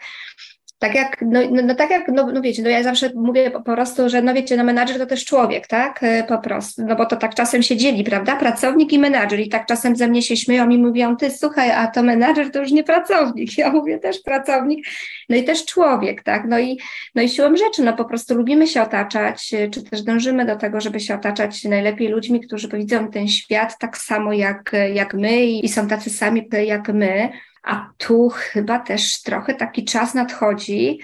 tak 0.84 0.96
jak, 0.96 1.22
no, 1.22 1.40
no, 1.52 1.62
no, 1.62 1.76
tak 1.76 1.90
jak, 1.90 2.08
no, 2.08 2.32
no 2.32 2.42
wiecie, 2.42 2.64
no 2.64 2.70
ja 2.70 2.84
zawsze 2.84 3.12
mówię 3.16 3.52
po, 3.52 3.62
prostu, 3.62 4.10
że 4.10 4.22
no 4.22 4.34
wiecie, 4.34 4.58
no 4.58 4.64
menadżer 4.64 4.98
to 4.98 5.06
też 5.06 5.26
człowiek, 5.26 5.68
tak, 5.68 6.04
e, 6.04 6.24
po 6.24 6.38
prostu, 6.38 6.86
no 6.86 6.96
bo 6.96 7.06
to 7.06 7.16
tak 7.16 7.36
czasem 7.36 7.64
się 7.64 7.78
dzieli, 7.78 8.04
prawda, 8.04 8.36
pracownik 8.36 8.94
i 8.94 9.00
menadżer. 9.00 9.40
I 9.40 9.50
tak 9.50 9.66
czasem 9.66 9.96
ze 9.96 10.08
mnie 10.08 10.22
się 10.22 10.38
śmieją 10.38 10.70
i 10.70 10.78
mówią, 10.78 11.18
ty 11.18 11.32
słuchaj, 11.32 11.72
a 11.72 11.88
to 11.88 12.04
menadżer 12.04 12.52
to 12.52 12.60
już 12.60 12.72
nie 12.72 12.84
pracownik, 12.84 13.58
ja 13.58 13.72
mówię 13.72 14.00
też 14.00 14.22
pracownik, 14.22 14.86
no 15.30 15.36
i 15.36 15.44
też 15.44 15.66
człowiek, 15.66 16.24
tak, 16.24 16.44
no 16.48 16.60
i, 16.60 16.80
no 17.16 17.22
i 17.22 17.30
siłą 17.30 17.56
rzeczy, 17.56 17.84
no 17.84 17.94
po 17.94 18.06
prostu 18.06 18.36
lubimy 18.36 18.68
się 18.68 18.82
otaczać, 18.82 19.54
e, 19.54 19.70
czy 19.70 19.84
też 19.84 20.02
dążymy 20.02 20.46
do 20.46 20.56
tego, 20.56 20.82
żeby 20.82 21.00
się 21.00 21.16
otaczać 21.16 21.64
najlepiej 21.64 22.08
ludźmi, 22.08 22.42
którzy 22.42 22.68
widzą 22.68 23.08
ten 23.08 23.28
świat 23.28 23.78
tak 23.80 23.98
samo 23.98 24.34
jak, 24.34 24.72
jak 24.94 25.14
my 25.14 25.46
i 25.46 25.70
są 25.70 25.88
tacy 25.88 26.10
sami 26.10 26.48
jak 26.66 26.90
my, 26.94 27.30
a 27.64 27.90
tu 27.98 28.30
chyba 28.30 28.80
też 28.80 29.22
trochę 29.22 29.54
taki 29.54 29.86
czas 29.86 30.14
nadchodzi, 30.14 31.00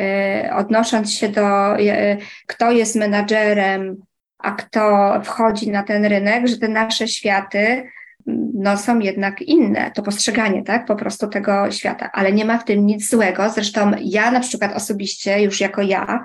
e, 0.00 0.50
odnosząc 0.56 1.12
się 1.12 1.28
do, 1.28 1.78
e, 1.78 2.16
kto 2.46 2.70
jest 2.70 2.96
menadżerem, 2.96 3.96
a 4.38 4.52
kto 4.52 5.12
wchodzi 5.24 5.70
na 5.70 5.82
ten 5.82 6.04
rynek, 6.04 6.46
że 6.46 6.58
te 6.58 6.68
nasze 6.68 7.08
światy 7.08 7.90
no, 8.54 8.76
są 8.76 8.98
jednak 8.98 9.42
inne, 9.42 9.90
to 9.90 10.02
postrzeganie, 10.02 10.62
tak, 10.62 10.86
po 10.86 10.96
prostu 10.96 11.28
tego 11.28 11.70
świata, 11.70 12.10
ale 12.12 12.32
nie 12.32 12.44
ma 12.44 12.58
w 12.58 12.64
tym 12.64 12.86
nic 12.86 13.10
złego. 13.10 13.50
Zresztą 13.50 13.92
ja 14.00 14.30
na 14.30 14.40
przykład 14.40 14.76
osobiście, 14.76 15.42
już 15.42 15.60
jako 15.60 15.82
ja, 15.82 16.24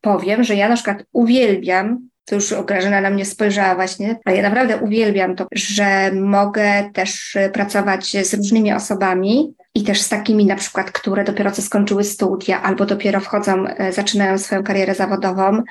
powiem, 0.00 0.44
że 0.44 0.54
ja 0.54 0.68
na 0.68 0.74
przykład 0.74 1.04
uwielbiam 1.12 2.08
to 2.28 2.34
już 2.34 2.54
Grażyna 2.66 3.00
na 3.00 3.10
mnie 3.10 3.24
spojrzała 3.24 3.74
właśnie, 3.74 4.16
ale 4.24 4.36
ja 4.36 4.42
naprawdę 4.42 4.76
uwielbiam 4.76 5.36
to, 5.36 5.46
że 5.52 6.12
mogę 6.12 6.90
też 6.92 7.36
pracować 7.52 8.16
z 8.26 8.34
różnymi 8.34 8.72
osobami 8.72 9.54
i 9.74 9.82
też 9.82 10.00
z 10.00 10.08
takimi 10.08 10.46
na 10.46 10.56
przykład, 10.56 10.90
które 10.90 11.24
dopiero 11.24 11.50
co 11.50 11.62
skończyły 11.62 12.04
studia 12.04 12.62
albo 12.62 12.86
dopiero 12.86 13.20
wchodzą, 13.20 13.66
e, 13.66 13.92
zaczynają 13.92 14.38
swoją 14.38 14.62
karierę 14.62 14.94
zawodową. 14.94 15.62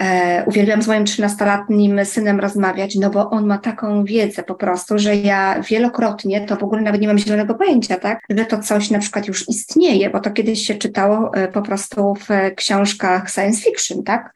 E, 0.00 0.44
uwielbiam 0.46 0.82
z 0.82 0.88
moim 0.88 1.04
13-letnim 1.04 2.04
synem 2.04 2.40
rozmawiać, 2.40 2.94
no 2.94 3.10
bo 3.10 3.30
on 3.30 3.46
ma 3.46 3.58
taką 3.58 4.04
wiedzę 4.04 4.42
po 4.42 4.54
prostu, 4.54 4.98
że 4.98 5.16
ja 5.16 5.62
wielokrotnie 5.62 6.46
to 6.46 6.56
w 6.56 6.62
ogóle 6.62 6.82
nawet 6.82 7.00
nie 7.00 7.08
mam 7.08 7.18
zielonego 7.18 7.54
pojęcia, 7.54 7.96
tak? 7.96 8.20
Że 8.30 8.44
to 8.44 8.58
coś 8.58 8.90
na 8.90 8.98
przykład 8.98 9.28
już 9.28 9.48
istnieje, 9.48 10.10
bo 10.10 10.20
to 10.20 10.30
kiedyś 10.30 10.66
się 10.66 10.74
czytało 10.74 11.34
e, 11.34 11.48
po 11.48 11.62
prostu 11.62 12.14
w 12.14 12.54
książkach 12.56 13.30
science 13.30 13.62
fiction, 13.62 14.02
tak? 14.04 14.32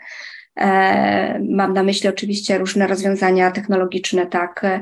E, 0.61 1.41
mam 1.49 1.73
na 1.73 1.83
myśli 1.83 2.09
oczywiście 2.09 2.59
różne 2.59 2.87
rozwiązania 2.87 3.51
technologiczne, 3.51 4.27
tak, 4.27 4.65
e, 4.65 4.81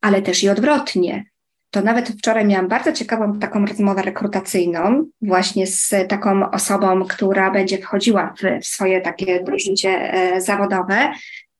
ale 0.00 0.22
też 0.22 0.42
i 0.44 0.48
odwrotnie. 0.48 1.24
To 1.70 1.82
nawet 1.82 2.08
wczoraj 2.08 2.46
miałam 2.46 2.68
bardzo 2.68 2.92
ciekawą 2.92 3.38
taką 3.38 3.66
rozmowę 3.66 4.02
rekrutacyjną, 4.02 5.04
właśnie 5.22 5.66
z 5.66 5.94
taką 6.08 6.50
osobą, 6.50 7.04
która 7.04 7.50
będzie 7.50 7.78
wchodziła 7.78 8.34
w, 8.42 8.66
swoje 8.66 9.00
takie 9.00 9.44
życie 9.56 10.12
e, 10.12 10.40
zawodowe. 10.40 11.12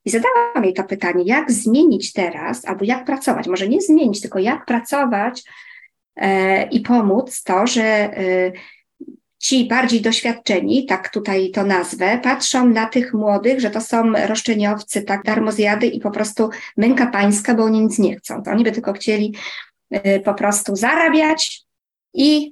I 0.04 0.10
zadałam 0.10 0.64
jej 0.64 0.74
to 0.74 0.84
pytanie, 0.84 1.24
jak 1.24 1.52
zmienić 1.52 2.12
teraz, 2.12 2.64
albo 2.64 2.84
jak 2.84 3.04
pracować, 3.04 3.48
może 3.48 3.68
nie 3.68 3.80
zmienić, 3.80 4.20
tylko 4.20 4.38
jak 4.38 4.64
pracować 4.64 5.42
i 6.70 6.80
pomóc 6.80 7.42
to, 7.42 7.66
że 7.66 8.10
ci 9.40 9.64
bardziej 9.64 10.00
doświadczeni, 10.00 10.86
tak 10.86 11.08
tutaj 11.08 11.50
to 11.50 11.64
nazwę, 11.64 12.20
patrzą 12.22 12.68
na 12.68 12.86
tych 12.86 13.14
młodych, 13.14 13.60
że 13.60 13.70
to 13.70 13.80
są 13.80 14.12
roszczeniowcy, 14.26 15.02
tak, 15.02 15.22
darmozjady 15.22 15.86
i 15.86 16.00
po 16.00 16.10
prostu 16.10 16.50
męka 16.76 17.06
pańska, 17.06 17.54
bo 17.54 17.64
oni 17.64 17.80
nic 17.80 17.98
nie 17.98 18.16
chcą. 18.16 18.42
To 18.42 18.50
oni 18.50 18.64
by 18.64 18.72
tylko 18.72 18.92
chcieli 18.92 19.34
y, 19.94 20.20
po 20.24 20.34
prostu 20.34 20.76
zarabiać 20.76 21.62
i 22.14 22.50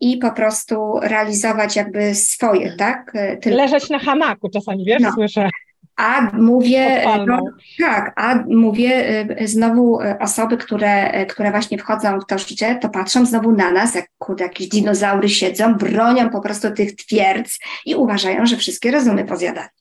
i 0.00 0.16
po 0.16 0.30
prostu 0.30 1.00
realizować 1.02 1.76
jakby 1.76 2.14
swoje, 2.14 2.76
tak? 2.76 3.12
Tylko... 3.42 3.58
Leżeć 3.58 3.90
na 3.90 3.98
hamaku 3.98 4.48
czasami, 4.48 4.84
wiesz, 4.84 5.02
no. 5.02 5.12
słyszę. 5.12 5.50
A 5.98 6.30
mówię, 6.32 7.04
no, 7.26 7.38
tak, 7.78 8.12
a 8.16 8.34
mówię 8.48 9.20
y, 9.40 9.48
znowu 9.48 10.00
y, 10.00 10.18
osoby, 10.18 10.56
które, 10.56 11.22
y, 11.22 11.26
które 11.26 11.50
właśnie 11.50 11.78
wchodzą 11.78 12.20
w 12.20 12.26
to 12.26 12.38
życie, 12.38 12.78
to 12.82 12.88
patrzą 12.88 13.26
znowu 13.26 13.52
na 13.52 13.70
nas, 13.70 13.94
jak 13.94 14.06
kurde, 14.18 14.44
jakieś 14.44 14.68
dinozaury 14.68 15.28
siedzą, 15.28 15.74
bronią 15.74 16.30
po 16.30 16.40
prostu 16.40 16.70
tych 16.70 16.96
twierdz 16.96 17.58
i 17.86 17.94
uważają, 17.94 18.46
że 18.46 18.56
wszystkie 18.56 18.90
rozumy 18.90 19.24
pozjadali. 19.24 19.77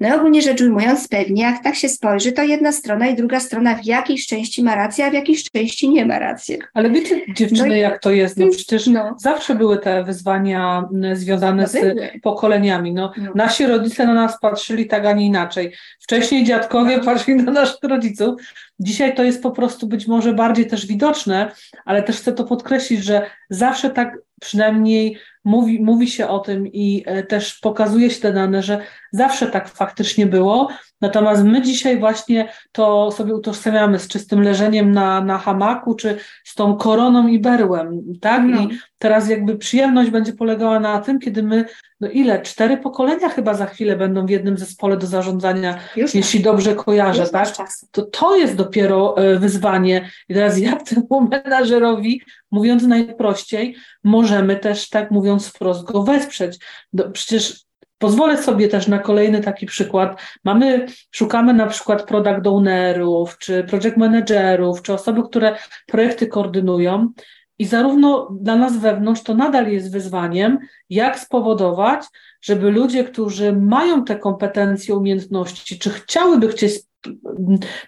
No 0.00 0.16
ogólnie 0.16 0.42
rzecz 0.42 0.60
ujmując, 0.60 1.08
pewnie 1.08 1.42
jak 1.42 1.62
tak 1.62 1.74
się 1.74 1.88
spojrzy, 1.88 2.32
to 2.32 2.42
jedna 2.42 2.72
strona 2.72 3.06
i 3.06 3.16
druga 3.16 3.40
strona 3.40 3.74
w 3.74 3.84
jakiejś 3.84 4.26
części 4.26 4.62
ma 4.62 4.74
rację, 4.74 5.06
a 5.06 5.10
w 5.10 5.12
jakiejś 5.12 5.44
części 5.44 5.88
nie 5.88 6.06
ma 6.06 6.18
racji. 6.18 6.58
Ale 6.74 6.90
wiecie 6.90 7.20
dziewczyny, 7.34 7.68
no 7.68 7.74
jak 7.74 8.02
to 8.02 8.10
jest? 8.10 8.36
No 8.36 8.46
przecież 8.48 8.86
no. 8.86 9.16
zawsze 9.18 9.54
były 9.54 9.78
te 9.78 10.04
wyzwania 10.04 10.88
związane 11.12 11.62
no 11.62 11.68
z 11.68 11.72
były. 11.72 12.10
pokoleniami. 12.22 12.92
No, 12.92 13.12
no, 13.16 13.32
Nasi 13.34 13.66
rodzice 13.66 14.06
na 14.06 14.14
nas 14.14 14.40
patrzyli 14.40 14.86
tak, 14.86 15.06
a 15.06 15.12
nie 15.12 15.26
inaczej. 15.26 15.72
Wcześniej 16.00 16.44
dziadkowie 16.44 16.96
no. 16.96 17.04
patrzyli 17.12 17.42
na 17.42 17.52
naszych 17.52 17.82
rodziców. 17.82 18.42
Dzisiaj 18.80 19.14
to 19.14 19.24
jest 19.24 19.42
po 19.42 19.50
prostu 19.50 19.86
być 19.86 20.06
może 20.06 20.32
bardziej 20.32 20.66
też 20.66 20.86
widoczne, 20.86 21.52
ale 21.84 22.02
też 22.02 22.16
chcę 22.16 22.32
to 22.32 22.44
podkreślić, 22.44 23.04
że 23.04 23.30
zawsze 23.50 23.90
tak 23.90 24.18
przynajmniej 24.40 25.18
mówi, 25.44 25.82
mówi 25.82 26.10
się 26.10 26.28
o 26.28 26.38
tym 26.38 26.66
i 26.66 27.02
e, 27.06 27.22
też 27.22 27.58
pokazuje 27.58 28.10
się 28.10 28.20
te 28.20 28.32
dane, 28.32 28.62
że 28.62 28.80
zawsze 29.12 29.46
tak 29.46 29.68
faktycznie 29.68 30.26
było. 30.26 30.68
Natomiast 31.00 31.44
my 31.44 31.62
dzisiaj 31.62 31.98
właśnie 31.98 32.48
to 32.72 33.12
sobie 33.12 33.34
utożsamiamy 33.34 33.98
z 33.98 34.08
czystym 34.08 34.42
leżeniem 34.42 34.92
na, 34.92 35.20
na 35.20 35.38
hamaku, 35.38 35.94
czy 35.94 36.18
z 36.44 36.54
tą 36.54 36.76
koroną 36.76 37.28
i 37.28 37.38
berłem, 37.38 38.02
tak? 38.20 38.42
No. 38.44 38.60
I 38.60 38.68
teraz 38.98 39.28
jakby 39.28 39.58
przyjemność 39.58 40.10
będzie 40.10 40.32
polegała 40.32 40.80
na 40.80 41.00
tym, 41.00 41.18
kiedy 41.18 41.42
my, 41.42 41.64
no 42.00 42.08
ile, 42.10 42.42
cztery 42.42 42.76
pokolenia 42.76 43.28
chyba 43.28 43.54
za 43.54 43.66
chwilę 43.66 43.96
będą 43.96 44.26
w 44.26 44.30
jednym 44.30 44.58
zespole 44.58 44.96
do 44.96 45.06
zarządzania, 45.06 45.78
Już 45.96 46.14
jeśli 46.14 46.40
dobrze 46.40 46.74
kojarzę, 46.74 47.22
Już 47.22 47.30
tak? 47.30 47.48
To 47.90 48.02
to 48.02 48.36
jest 48.36 48.54
dopiero 48.54 49.16
e, 49.16 49.38
wyzwanie. 49.38 50.10
I 50.28 50.34
teraz 50.34 50.58
jak 50.58 50.82
temu 50.88 51.28
menażerowi, 51.30 52.22
mówiąc 52.50 52.82
najprościej, 52.82 53.76
możemy 54.04 54.56
też, 54.56 54.88
tak 54.88 55.10
mówiąc 55.10 55.46
wprost, 55.48 55.84
go 55.84 56.02
wesprzeć. 56.02 56.58
Do, 56.92 57.10
przecież 57.10 57.68
Pozwolę 57.98 58.42
sobie 58.42 58.68
też 58.68 58.88
na 58.88 58.98
kolejny 58.98 59.40
taki 59.40 59.66
przykład. 59.66 60.20
Mamy, 60.44 60.86
szukamy 61.10 61.54
na 61.54 61.66
przykład 61.66 62.02
product 62.02 62.46
ownerów, 62.46 63.38
czy 63.38 63.64
project 63.64 63.96
managerów, 63.96 64.82
czy 64.82 64.92
osoby, 64.92 65.22
które 65.22 65.56
projekty 65.86 66.26
koordynują. 66.26 67.12
I 67.58 67.66
zarówno 67.66 68.28
dla 68.40 68.56
nas 68.56 68.76
wewnątrz 68.76 69.22
to 69.22 69.34
nadal 69.34 69.70
jest 69.72 69.92
wyzwaniem, 69.92 70.58
jak 70.90 71.18
spowodować, 71.18 72.04
żeby 72.42 72.70
ludzie, 72.70 73.04
którzy 73.04 73.52
mają 73.52 74.04
te 74.04 74.16
kompetencje, 74.16 74.94
umiejętności, 74.94 75.78
czy 75.78 75.90
chciałyby 75.90 76.48
chcieć 76.48 76.72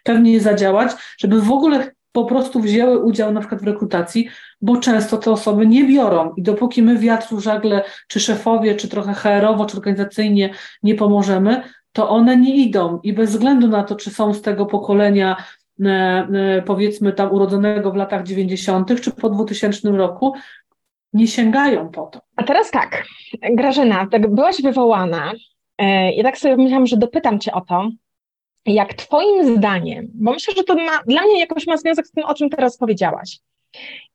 pewnie 0.04 0.40
zadziałać, 0.40 0.92
żeby 1.18 1.40
w 1.40 1.52
ogóle 1.52 1.90
po 2.12 2.24
prostu 2.24 2.60
wzięły 2.60 2.98
udział 2.98 3.32
na 3.32 3.40
przykład 3.40 3.60
w 3.62 3.66
rekrutacji, 3.66 4.28
bo 4.60 4.76
często 4.76 5.18
te 5.18 5.30
osoby 5.30 5.66
nie 5.66 5.84
biorą. 5.84 6.32
I 6.36 6.42
dopóki 6.42 6.82
my 6.82 6.98
wiatru 6.98 7.40
żagle, 7.40 7.84
czy 8.08 8.20
szefowie, 8.20 8.74
czy 8.74 8.88
trochę 8.88 9.14
HR-owo, 9.14 9.66
czy 9.66 9.76
organizacyjnie 9.76 10.54
nie 10.82 10.94
pomożemy, 10.94 11.62
to 11.92 12.08
one 12.08 12.36
nie 12.36 12.56
idą. 12.56 13.00
I 13.02 13.12
bez 13.12 13.30
względu 13.30 13.68
na 13.68 13.82
to, 13.82 13.96
czy 13.96 14.10
są 14.10 14.34
z 14.34 14.42
tego 14.42 14.66
pokolenia 14.66 15.36
powiedzmy 16.66 17.12
tam 17.12 17.32
urodzonego 17.32 17.92
w 17.92 17.96
latach 17.96 18.22
90., 18.22 19.00
czy 19.00 19.10
po 19.10 19.30
2000 19.30 19.90
roku, 19.90 20.34
nie 21.12 21.26
sięgają 21.26 21.88
po 21.88 22.06
to. 22.06 22.20
A 22.36 22.42
teraz 22.42 22.70
tak, 22.70 23.04
Grażyna, 23.50 24.06
tak 24.06 24.34
byłaś 24.34 24.62
wywołana. 24.62 25.32
E, 25.78 26.12
I 26.12 26.22
tak 26.22 26.38
sobie 26.38 26.56
myślałam, 26.56 26.86
że 26.86 26.96
dopytam 26.96 27.40
Cię 27.40 27.52
o 27.52 27.60
to, 27.60 27.88
jak 28.66 28.94
Twoim 28.94 29.56
zdaniem, 29.56 30.08
bo 30.14 30.32
myślę, 30.32 30.54
że 30.56 30.64
to 30.64 30.74
ma, 30.74 31.02
dla 31.06 31.22
mnie 31.22 31.40
jakoś 31.40 31.66
ma 31.66 31.76
związek 31.76 32.06
z 32.06 32.10
tym, 32.10 32.24
o 32.24 32.34
czym 32.34 32.50
teraz 32.50 32.76
powiedziałaś, 32.76 33.38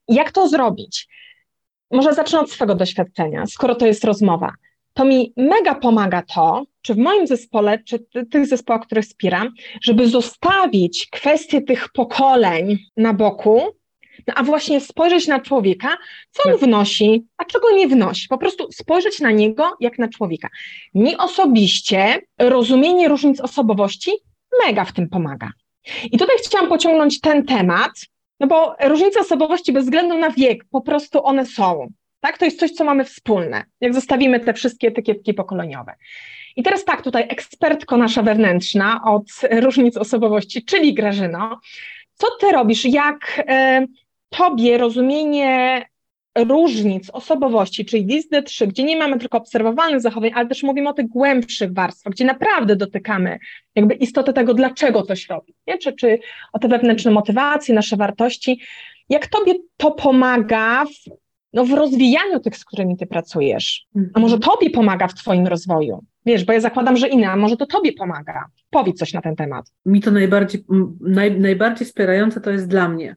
jak 0.07 0.31
to 0.31 0.47
zrobić? 0.47 1.07
Może 1.91 2.13
zacznę 2.13 2.39
od 2.39 2.51
swego 2.51 2.75
doświadczenia, 2.75 3.45
skoro 3.45 3.75
to 3.75 3.85
jest 3.85 4.03
rozmowa. 4.03 4.53
To 4.95 5.05
mi 5.05 5.33
mega 5.37 5.75
pomaga 5.75 6.21
to, 6.21 6.63
czy 6.81 6.93
w 6.93 6.97
moim 6.97 7.27
zespole, 7.27 7.79
czy 7.83 7.99
tych 8.31 8.47
zespołach, 8.47 8.81
których 8.85 9.05
wspieram, 9.05 9.53
żeby 9.81 10.07
zostawić 10.07 11.07
kwestię 11.11 11.61
tych 11.61 11.89
pokoleń 11.89 12.77
na 12.97 13.13
boku, 13.13 13.61
no 14.27 14.33
a 14.37 14.43
właśnie 14.43 14.79
spojrzeć 14.81 15.27
na 15.27 15.39
człowieka, 15.39 15.97
co 16.31 16.49
on 16.49 16.57
wnosi, 16.57 17.25
a 17.37 17.45
czego 17.45 17.71
nie 17.71 17.87
wnosi. 17.87 18.27
Po 18.27 18.37
prostu 18.37 18.71
spojrzeć 18.71 19.19
na 19.19 19.31
niego 19.31 19.71
jak 19.79 19.99
na 19.99 20.07
człowieka. 20.07 20.49
Mi 20.93 21.17
osobiście 21.17 22.21
rozumienie 22.39 23.07
różnic 23.07 23.41
osobowości 23.41 24.11
mega 24.65 24.85
w 24.85 24.93
tym 24.93 25.09
pomaga. 25.09 25.51
I 26.11 26.17
tutaj 26.17 26.35
chciałam 26.43 26.69
pociągnąć 26.69 27.21
ten 27.21 27.45
temat, 27.45 27.91
no 28.39 28.47
bo 28.47 28.75
różnice 28.83 29.19
osobowości 29.19 29.73
bez 29.73 29.83
względu 29.83 30.17
na 30.17 30.29
wiek, 30.29 30.65
po 30.71 30.81
prostu 30.81 31.25
one 31.25 31.45
są. 31.45 31.87
Tak? 32.25 32.37
To 32.37 32.45
jest 32.45 32.59
coś, 32.59 32.71
co 32.71 32.83
mamy 32.83 33.03
wspólne, 33.03 33.63
jak 33.81 33.93
zostawimy 33.93 34.39
te 34.39 34.53
wszystkie 34.53 34.87
etykietki 34.87 35.33
pokoleniowe. 35.33 35.95
I 36.55 36.63
teraz 36.63 36.85
tak, 36.85 37.01
tutaj 37.01 37.25
ekspertko 37.29 37.97
nasza 37.97 38.23
wewnętrzna 38.23 39.01
od 39.05 39.23
różnic 39.51 39.97
osobowości, 39.97 40.65
czyli 40.65 40.93
Grażyno, 40.93 41.59
co 42.13 42.27
ty 42.39 42.51
robisz, 42.51 42.85
jak 42.85 43.43
e, 43.47 43.85
tobie 44.29 44.77
rozumienie 44.77 45.85
różnic 46.37 47.09
osobowości, 47.09 47.85
czyli 47.85 48.05
WISD-3, 48.05 48.67
gdzie 48.67 48.83
nie 48.83 48.97
mamy 48.97 49.19
tylko 49.19 49.37
obserwowalnych 49.37 50.01
zachowań, 50.01 50.31
ale 50.35 50.47
też 50.47 50.63
mówimy 50.63 50.89
o 50.89 50.93
tych 50.93 51.07
głębszych 51.07 51.73
warstwach, 51.73 52.13
gdzie 52.13 52.25
naprawdę 52.25 52.75
dotykamy 52.75 53.39
jakby 53.75 53.93
istoty 53.93 54.33
tego, 54.33 54.53
dlaczego 54.53 55.03
coś 55.03 55.29
robi, 55.29 55.55
nie? 55.67 55.77
Czy, 55.77 55.93
czy 55.93 56.19
o 56.53 56.59
te 56.59 56.67
wewnętrzne 56.67 57.11
motywacje, 57.11 57.75
nasze 57.75 57.97
wartości. 57.97 58.61
Jak 59.09 59.27
tobie 59.27 59.53
to 59.77 59.91
pomaga 59.91 60.85
w, 60.85 61.24
no, 61.55 61.65
w 61.65 61.71
rozwijaniu 61.71 62.39
tych, 62.39 62.57
z 62.57 62.65
którymi 62.65 62.97
ty 62.97 63.05
pracujesz? 63.05 63.85
A 64.13 64.19
może 64.19 64.35
mhm. 64.35 64.51
tobie 64.51 64.69
pomaga 64.69 65.07
w 65.07 65.13
twoim 65.13 65.47
rozwoju? 65.47 66.03
Wiesz, 66.25 66.45
bo 66.45 66.53
ja 66.53 66.59
zakładam, 66.59 66.97
że 66.97 67.07
inna, 67.07 67.31
a 67.31 67.35
może 67.35 67.57
to 67.57 67.65
tobie 67.65 67.93
pomaga. 67.93 68.45
Powiedz 68.69 68.99
coś 68.99 69.13
na 69.13 69.21
ten 69.21 69.35
temat. 69.35 69.65
Mi 69.85 70.01
to 70.01 70.11
najbardziej, 70.11 70.65
naj, 70.99 71.39
najbardziej 71.39 71.87
wspierające 71.87 72.41
to 72.41 72.51
jest 72.51 72.67
dla 72.67 72.89
mnie 72.89 73.15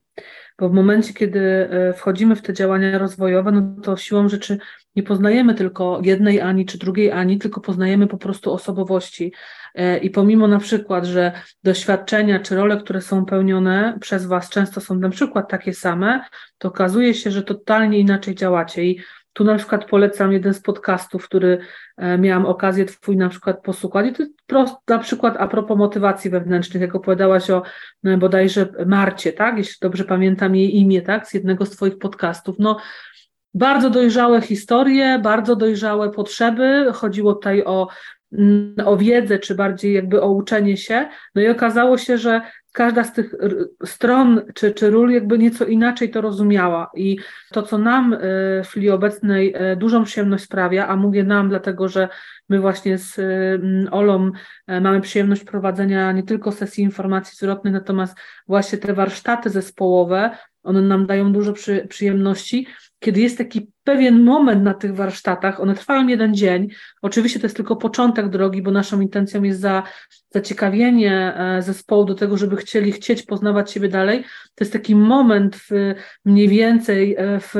bo 0.58 0.68
w 0.68 0.72
momencie, 0.72 1.14
kiedy 1.14 1.40
e, 1.40 1.92
wchodzimy 1.92 2.36
w 2.36 2.42
te 2.42 2.52
działania 2.52 2.98
rozwojowe, 2.98 3.52
no 3.52 3.82
to 3.82 3.96
siłą 3.96 4.28
rzeczy 4.28 4.58
nie 4.98 5.02
poznajemy 5.02 5.54
tylko 5.54 6.00
jednej 6.02 6.40
Ani 6.40 6.66
czy 6.66 6.78
drugiej 6.78 7.12
Ani, 7.12 7.38
tylko 7.38 7.60
poznajemy 7.60 8.06
po 8.06 8.18
prostu 8.18 8.52
osobowości. 8.52 9.32
E, 9.74 9.98
I 9.98 10.10
pomimo 10.10 10.48
na 10.48 10.58
przykład, 10.58 11.04
że 11.04 11.32
doświadczenia 11.64 12.40
czy 12.40 12.56
role, 12.56 12.76
które 12.76 13.00
są 13.00 13.24
pełnione 13.24 13.98
przez 14.00 14.26
Was 14.26 14.50
często 14.50 14.80
są 14.80 14.94
na 14.94 15.08
przykład 15.08 15.50
takie 15.50 15.74
same, 15.74 16.24
to 16.58 16.68
okazuje 16.68 17.14
się, 17.14 17.30
że 17.30 17.42
totalnie 17.42 17.98
inaczej 17.98 18.34
działacie. 18.34 18.84
I 18.84 19.00
tu 19.32 19.44
na 19.44 19.56
przykład 19.56 19.84
polecam 19.84 20.32
jeden 20.32 20.54
z 20.54 20.60
podcastów, 20.60 21.24
który 21.24 21.58
e, 21.96 22.18
miałam 22.18 22.46
okazję 22.46 22.84
Twój 22.84 23.16
na 23.16 23.28
przykład 23.28 23.62
posłuchać. 23.62 24.06
I 24.06 24.12
to 24.12 24.22
jest 24.22 24.34
prost, 24.46 24.74
na 24.88 24.98
przykład 24.98 25.36
a 25.38 25.48
propos 25.48 25.78
motywacji 25.78 26.30
wewnętrznych, 26.30 26.82
jak 26.82 26.94
opowiadałaś 26.94 27.50
o 27.50 27.62
e, 28.04 28.16
bodajże 28.16 28.66
Marcie, 28.86 29.32
tak? 29.32 29.58
Jeśli 29.58 29.76
dobrze 29.80 30.04
pamiętam 30.04 30.56
jej 30.56 30.76
imię, 30.76 31.02
tak? 31.02 31.28
Z 31.28 31.34
jednego 31.34 31.66
z 31.66 31.70
Twoich 31.70 31.98
podcastów. 31.98 32.56
No, 32.58 32.78
bardzo 33.54 33.90
dojrzałe 33.90 34.40
historie, 34.40 35.18
bardzo 35.22 35.56
dojrzałe 35.56 36.10
potrzeby. 36.10 36.86
Chodziło 36.92 37.34
tutaj 37.34 37.64
o, 37.64 37.88
mm, 38.32 38.74
o 38.84 38.96
wiedzę, 38.96 39.38
czy 39.38 39.54
bardziej 39.54 39.94
jakby 39.94 40.22
o 40.22 40.30
uczenie 40.30 40.76
się. 40.76 41.08
No 41.34 41.42
i 41.42 41.48
okazało 41.48 41.98
się, 41.98 42.18
że 42.18 42.40
każda 42.72 43.04
z 43.04 43.12
tych 43.12 43.34
stron 43.84 44.42
czy, 44.54 44.72
czy 44.72 44.90
ról 44.90 45.10
jakby 45.10 45.38
nieco 45.38 45.64
inaczej 45.64 46.10
to 46.10 46.20
rozumiała. 46.20 46.90
I 46.94 47.18
to, 47.52 47.62
co 47.62 47.78
nam 47.78 48.14
e, 48.14 48.18
w 48.64 48.68
chwili 48.68 48.90
obecnej 48.90 49.54
e, 49.56 49.76
dużą 49.76 50.04
przyjemność 50.04 50.44
sprawia, 50.44 50.88
a 50.88 50.96
mówię 50.96 51.24
nam, 51.24 51.48
dlatego 51.48 51.88
że 51.88 52.08
my 52.48 52.60
właśnie 52.60 52.98
z 52.98 53.20
Olą 53.90 54.30
e, 54.66 54.80
mamy 54.80 55.00
przyjemność 55.00 55.44
prowadzenia 55.44 56.12
nie 56.12 56.22
tylko 56.22 56.52
sesji 56.52 56.84
informacji 56.84 57.36
zwrotnych, 57.36 57.72
natomiast 57.72 58.18
właśnie 58.46 58.78
te 58.78 58.94
warsztaty 58.94 59.50
zespołowe, 59.50 60.30
one 60.62 60.82
nam 60.82 61.06
dają 61.06 61.32
dużo 61.32 61.52
przy, 61.52 61.86
przyjemności 61.88 62.66
kiedy 62.98 63.20
jest 63.20 63.38
taki 63.38 63.70
pewien 63.84 64.22
moment 64.22 64.62
na 64.62 64.74
tych 64.74 64.94
warsztatach, 64.94 65.60
one 65.60 65.74
trwają 65.74 66.06
jeden 66.06 66.34
dzień. 66.34 66.68
Oczywiście 67.02 67.40
to 67.40 67.46
jest 67.46 67.56
tylko 67.56 67.76
początek 67.76 68.28
drogi, 68.28 68.62
bo 68.62 68.70
naszą 68.70 69.00
intencją 69.00 69.42
jest 69.42 69.60
za, 69.60 69.82
zaciekawienie 70.30 71.34
e, 71.36 71.62
zespołu 71.62 72.04
do 72.04 72.14
tego, 72.14 72.36
żeby 72.36 72.56
chcieli 72.56 72.92
chcieć 72.92 73.22
poznawać 73.22 73.72
siebie 73.72 73.88
dalej. 73.88 74.22
To 74.54 74.64
jest 74.64 74.72
taki 74.72 74.94
moment 74.94 75.56
w, 75.56 75.94
mniej 76.24 76.48
więcej 76.48 77.16
e, 77.18 77.40
w, 77.40 77.54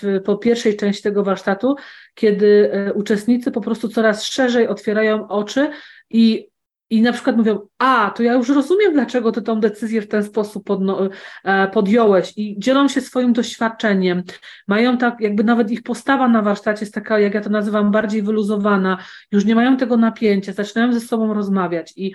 w, 0.00 0.22
po 0.24 0.36
pierwszej 0.36 0.76
części 0.76 1.02
tego 1.02 1.24
warsztatu, 1.24 1.76
kiedy 2.14 2.70
e, 2.72 2.92
uczestnicy 2.92 3.50
po 3.50 3.60
prostu 3.60 3.88
coraz 3.88 4.24
szerzej 4.24 4.68
otwierają 4.68 5.28
oczy 5.28 5.70
i 6.10 6.49
i 6.90 7.02
na 7.02 7.12
przykład 7.12 7.36
mówią, 7.36 7.58
a, 7.78 8.10
to 8.16 8.22
ja 8.22 8.32
już 8.32 8.48
rozumiem, 8.48 8.92
dlaczego 8.92 9.32
ty 9.32 9.42
tą 9.42 9.60
decyzję 9.60 10.02
w 10.02 10.08
ten 10.08 10.24
sposób 10.24 10.64
podno, 10.64 11.08
e, 11.44 11.68
podjąłeś 11.68 12.32
i 12.36 12.58
dzielą 12.58 12.88
się 12.88 13.00
swoim 13.00 13.32
doświadczeniem. 13.32 14.22
Mają 14.68 14.98
tak, 14.98 15.20
jakby 15.20 15.44
nawet 15.44 15.70
ich 15.70 15.82
postawa 15.82 16.28
na 16.28 16.42
warsztacie 16.42 16.80
jest 16.80 16.94
taka, 16.94 17.18
jak 17.18 17.34
ja 17.34 17.40
to 17.40 17.50
nazywam, 17.50 17.90
bardziej 17.90 18.22
wyluzowana. 18.22 18.98
Już 19.32 19.44
nie 19.44 19.54
mają 19.54 19.76
tego 19.76 19.96
napięcia, 19.96 20.52
zaczynają 20.52 20.92
ze 20.92 21.00
sobą 21.00 21.34
rozmawiać 21.34 21.92
i 21.96 22.14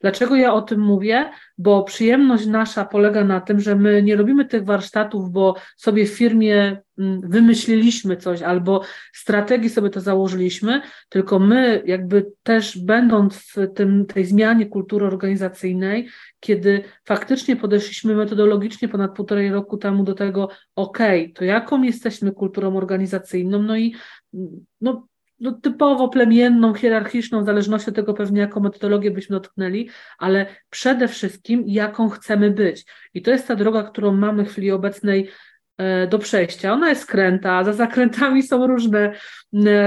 Dlaczego 0.00 0.36
ja 0.36 0.54
o 0.54 0.62
tym 0.62 0.80
mówię? 0.80 1.30
Bo 1.58 1.82
przyjemność 1.82 2.46
nasza 2.46 2.84
polega 2.84 3.24
na 3.24 3.40
tym, 3.40 3.60
że 3.60 3.76
my 3.76 4.02
nie 4.02 4.16
robimy 4.16 4.44
tych 4.44 4.64
warsztatów, 4.64 5.30
bo 5.30 5.54
sobie 5.76 6.06
w 6.06 6.10
firmie 6.10 6.82
mm, 6.98 7.20
wymyśliliśmy 7.20 8.16
coś 8.16 8.42
albo 8.42 8.82
strategii 9.12 9.70
sobie 9.70 9.90
to 9.90 10.00
założyliśmy, 10.00 10.80
tylko 11.08 11.38
my 11.38 11.82
jakby 11.86 12.26
też 12.42 12.78
będąc 12.78 13.36
w 13.36 13.74
tym, 13.74 14.06
tej 14.06 14.24
zmianie 14.24 14.66
kultury 14.66 15.06
organizacyjnej, 15.06 16.08
kiedy 16.40 16.84
faktycznie 17.04 17.56
podeszliśmy 17.56 18.14
metodologicznie 18.14 18.88
ponad 18.88 19.14
półtorej 19.14 19.50
roku 19.50 19.76
temu 19.76 20.04
do 20.04 20.14
tego, 20.14 20.48
ok, 20.76 20.98
to 21.34 21.44
jaką 21.44 21.82
jesteśmy 21.82 22.32
kulturą 22.32 22.76
organizacyjną, 22.76 23.62
no 23.62 23.76
i 23.76 23.94
mm, 24.34 24.66
no, 24.80 25.07
no, 25.40 25.52
typowo 25.52 26.08
plemienną, 26.08 26.74
hierarchiczną, 26.74 27.42
w 27.42 27.46
zależności 27.46 27.90
od 27.90 27.96
tego 27.96 28.14
pewnie, 28.14 28.40
jaką 28.40 28.60
metodologię 28.60 29.10
byśmy 29.10 29.36
dotknęli, 29.36 29.88
ale 30.18 30.46
przede 30.70 31.08
wszystkim, 31.08 31.64
jaką 31.66 32.08
chcemy 32.08 32.50
być. 32.50 32.84
I 33.14 33.22
to 33.22 33.30
jest 33.30 33.48
ta 33.48 33.56
droga, 33.56 33.82
którą 33.82 34.12
mamy 34.12 34.44
w 34.44 34.50
chwili 34.50 34.70
obecnej 34.70 35.30
e, 35.78 36.06
do 36.06 36.18
przejścia. 36.18 36.72
Ona 36.72 36.88
jest 36.88 37.06
kręta, 37.06 37.64
za 37.64 37.72
zakrętami 37.72 38.42
są 38.42 38.66
różne, 38.66 39.12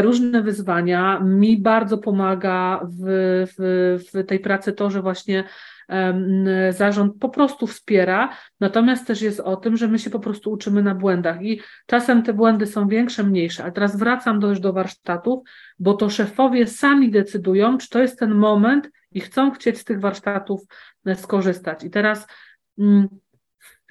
różne 0.01 0.41
wyzwania. 0.41 1.19
Mi 1.19 1.61
bardzo 1.61 1.97
pomaga 1.97 2.87
w, 2.99 3.45
w, 3.57 3.99
w 4.11 4.27
tej 4.27 4.39
pracy 4.39 4.73
to, 4.73 4.89
że 4.89 5.01
właśnie 5.01 5.43
zarząd 6.69 7.13
po 7.19 7.29
prostu 7.29 7.67
wspiera, 7.67 8.29
natomiast 8.59 9.07
też 9.07 9.21
jest 9.21 9.39
o 9.39 9.55
tym, 9.55 9.77
że 9.77 9.87
my 9.87 9.99
się 9.99 10.09
po 10.09 10.19
prostu 10.19 10.51
uczymy 10.51 10.83
na 10.83 10.95
błędach 10.95 11.41
i 11.41 11.61
czasem 11.85 12.23
te 12.23 12.33
błędy 12.33 12.65
są 12.65 12.87
większe, 12.87 13.23
mniejsze. 13.23 13.63
A 13.63 13.71
teraz 13.71 13.97
wracam 13.97 14.39
do, 14.39 14.49
już 14.49 14.59
do 14.59 14.73
warsztatów, 14.73 15.39
bo 15.79 15.93
to 15.93 16.09
szefowie 16.09 16.67
sami 16.67 17.11
decydują, 17.11 17.77
czy 17.77 17.89
to 17.89 17.99
jest 17.99 18.19
ten 18.19 18.35
moment 18.35 18.89
i 19.11 19.19
chcą 19.19 19.51
chcieć 19.51 19.77
z 19.77 19.83
tych 19.83 19.99
warsztatów 19.99 20.61
e, 21.05 21.15
skorzystać. 21.15 21.83
I 21.83 21.89
teraz 21.89 22.27
mm, 22.79 23.07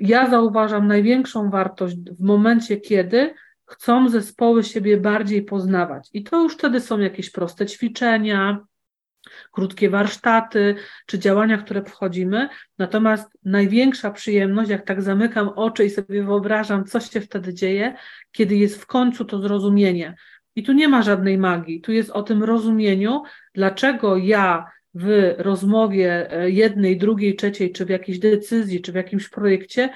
ja 0.01 0.31
zauważam 0.31 0.87
największą 0.87 1.51
wartość 1.51 1.97
w 1.97 2.23
momencie, 2.23 2.77
kiedy 2.77 3.35
chcą 3.67 4.09
zespoły 4.09 4.65
siebie 4.65 4.97
bardziej 4.97 5.43
poznawać. 5.43 6.09
I 6.13 6.25
to 6.25 6.43
już 6.43 6.55
wtedy 6.55 6.81
są 6.81 6.99
jakieś 6.99 7.31
proste 7.31 7.67
ćwiczenia, 7.67 8.67
krótkie 9.53 9.91
warsztaty 9.91 10.75
czy 11.07 11.19
działania, 11.19 11.59
które 11.59 11.85
wchodzimy. 11.85 12.49
Natomiast 12.79 13.29
największa 13.45 14.11
przyjemność, 14.11 14.71
jak 14.71 14.87
tak 14.87 15.03
zamykam 15.03 15.49
oczy 15.49 15.85
i 15.85 15.91
sobie 15.91 16.25
wyobrażam, 16.25 16.85
co 16.85 17.01
się 17.01 17.21
wtedy 17.21 17.55
dzieje, 17.55 17.95
kiedy 18.33 18.57
jest 18.57 18.83
w 18.83 18.87
końcu 18.87 19.25
to 19.25 19.43
zrozumienie. 19.43 20.15
I 20.57 20.63
tu 20.63 20.73
nie 20.73 20.89
ma 20.89 21.03
żadnej 21.03 21.39
magii, 21.39 21.81
tu 21.81 21.93
jest 21.93 22.11
o 22.11 22.23
tym 22.23 22.45
rozumieniu, 22.45 23.23
dlaczego 23.55 24.17
ja 24.17 24.67
w 24.95 25.35
rozmowie 25.39 26.33
e, 26.33 26.51
jednej, 26.51 26.99
drugiej, 26.99 27.37
trzeciej, 27.37 27.73
czy 27.73 27.85
w 27.85 27.89
jakiejś 27.89 28.19
decyzji, 28.19 28.81
czy 28.81 28.93
w 28.93 28.95
jakimś 28.95 29.29
projekcie 29.29 29.91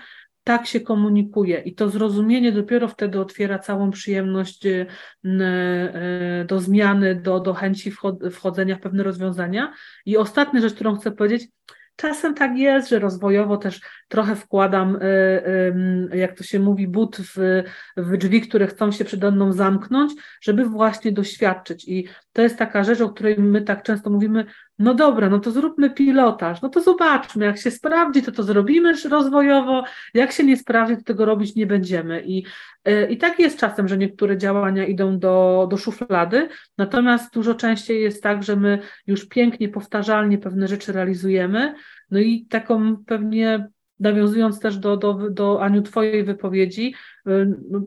tak 0.45 0.67
się 0.67 0.81
komunikuje 0.81 1.59
i 1.59 1.75
to 1.75 1.89
zrozumienie 1.89 2.53
dopiero 2.53 2.89
wtedy 2.89 3.21
otwiera 3.21 3.59
całą 3.59 3.91
przyjemność 3.91 4.67
y, 4.67 4.87
y, 5.25 6.45
do 6.49 6.61
zmiany, 6.61 7.15
do, 7.15 7.41
do 7.41 7.55
chęci 7.55 7.93
wchodzenia 8.31 8.77
w 8.77 8.81
pewne 8.81 9.03
rozwiązania. 9.03 9.73
I 10.07 10.17
ostatnia 10.17 10.61
rzecz, 10.61 10.75
którą 10.75 10.97
chcę 10.97 11.13
powiedzieć, 11.13 11.49
Czasem 11.97 12.35
tak 12.35 12.57
jest, 12.59 12.89
że 12.89 12.99
rozwojowo 12.99 13.57
też 13.57 13.81
trochę 14.09 14.37
wkładam, 14.37 14.97
y, 14.97 16.17
jak 16.17 16.39
to 16.39 16.45
się 16.45 16.61
mówi, 16.61 16.89
but 16.89 17.17
w, 17.17 17.63
w 17.97 18.17
drzwi, 18.17 18.41
które 18.41 18.67
chcą 18.67 18.93
się 18.93 19.05
przede 19.05 19.31
mną 19.31 19.53
zamknąć, 19.53 20.13
żeby 20.43 20.65
właśnie 20.65 21.13
doświadczyć. 21.13 21.89
I 21.89 22.09
to 22.33 22.43
jest 22.43 22.59
taka 22.59 22.85
rzecz, 22.85 23.01
o 23.01 23.09
której 23.09 23.39
my 23.39 23.63
tak 23.63 23.83
często 23.83 24.11
mówimy, 24.11 24.45
no 24.79 24.95
dobra, 24.95 25.29
no 25.29 25.39
to 25.39 25.51
zróbmy 25.51 25.91
pilotaż, 25.91 26.63
no 26.63 26.69
to 26.69 26.81
zobaczmy, 26.81 27.45
jak 27.45 27.59
się 27.59 27.71
sprawdzi, 27.71 28.23
to 28.23 28.33
to 28.33 28.43
zrobimy 28.43 28.93
rozwojowo, 29.11 29.85
jak 30.15 30.33
się 30.33 30.45
nie 30.45 30.57
sprawdzi, 30.57 30.97
to 30.97 31.03
tego 31.03 31.25
robić 31.25 31.55
nie 31.55 31.67
będziemy. 31.67 32.23
I, 32.27 32.45
y, 32.89 33.07
i 33.11 33.17
tak 33.17 33.39
jest 33.39 33.59
czasem, 33.59 33.89
że 33.89 33.99
niektóre 33.99 34.39
działania 34.39 34.87
idą 34.87 35.19
do, 35.19 35.67
do 35.71 35.77
szuflady, 35.77 36.49
natomiast 36.79 37.35
dużo 37.35 37.55
częściej 37.55 38.03
jest 38.03 38.23
tak, 38.23 38.43
że 38.43 38.57
my 38.57 38.79
już 39.07 39.29
pięknie, 39.29 39.69
powtarzalnie 39.69 40.39
pewne 40.39 40.69
rzeczy 40.69 40.93
realizujemy, 40.93 41.75
no 42.11 42.19
i 42.21 42.47
taką 42.47 42.97
pewnie 43.07 43.69
nawiązując 44.01 44.61
też 44.61 44.79
do, 44.79 44.97
do, 44.97 45.31
do 45.31 45.63
Aniu 45.63 45.83
Twojej 45.83 46.25
wypowiedzi, 46.25 46.95
y, 47.29 47.55
no, 47.71 47.83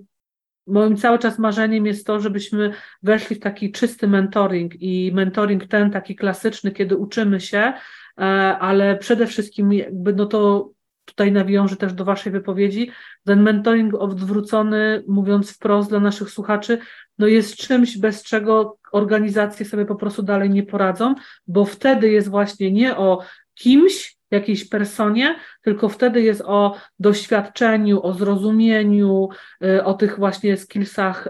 moim 0.68 0.98
cały 0.98 1.20
czas 1.20 1.40
marzeniem 1.40 1.86
jest 1.86 2.08
to, 2.08 2.20
żebyśmy 2.20 2.74
weszli 3.04 3.36
w 3.36 3.40
taki 3.40 3.72
czysty 3.72 4.08
mentoring 4.08 4.74
i 4.82 5.12
mentoring 5.14 5.66
ten 5.66 5.92
taki 5.92 6.16
klasyczny, 6.16 6.72
kiedy 6.72 6.98
uczymy 6.98 7.42
się, 7.42 7.74
e, 8.18 8.22
ale 8.60 8.98
przede 8.98 9.28
wszystkim 9.28 9.74
jakby 9.74 10.14
no 10.14 10.26
to 10.26 10.72
tutaj 11.06 11.32
nawiążę 11.32 11.76
też 11.76 11.94
do 11.94 12.06
Waszej 12.06 12.32
wypowiedzi, 12.32 12.92
ten 13.26 13.42
mentoring 13.42 13.94
odwrócony, 13.96 15.04
mówiąc 15.08 15.52
wprost 15.52 15.90
dla 15.90 16.00
naszych 16.00 16.30
słuchaczy, 16.30 16.80
no 17.18 17.28
jest 17.28 17.56
czymś, 17.56 17.98
bez 17.98 18.24
czego 18.24 18.78
organizacje 18.92 19.66
sobie 19.66 19.86
po 19.86 19.96
prostu 19.96 20.24
dalej 20.24 20.50
nie 20.50 20.64
poradzą, 20.64 21.16
bo 21.48 21.66
wtedy 21.66 22.10
jest 22.10 22.30
właśnie 22.30 22.72
nie 22.72 22.98
o 22.98 23.20
kimś, 23.54 24.17
jakiejś 24.32 24.70
personie, 24.70 25.36
tylko 25.62 25.90
wtedy 25.90 26.22
jest 26.22 26.42
o 26.46 26.78
doświadczeniu, 27.00 28.04
o 28.04 28.14
zrozumieniu, 28.14 29.30
y, 29.64 29.84
o 29.84 29.94
tych 29.94 30.18
właśnie 30.20 30.58
skillsach 30.58 31.28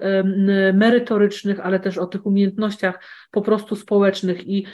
merytorycznych, 0.73 1.59
ale 1.59 1.79
też 1.79 1.97
o 1.97 2.05
tych 2.05 2.25
umiejętnościach 2.25 3.03
po 3.31 3.41
prostu 3.41 3.75
społecznych. 3.75 4.47
I 4.47 4.65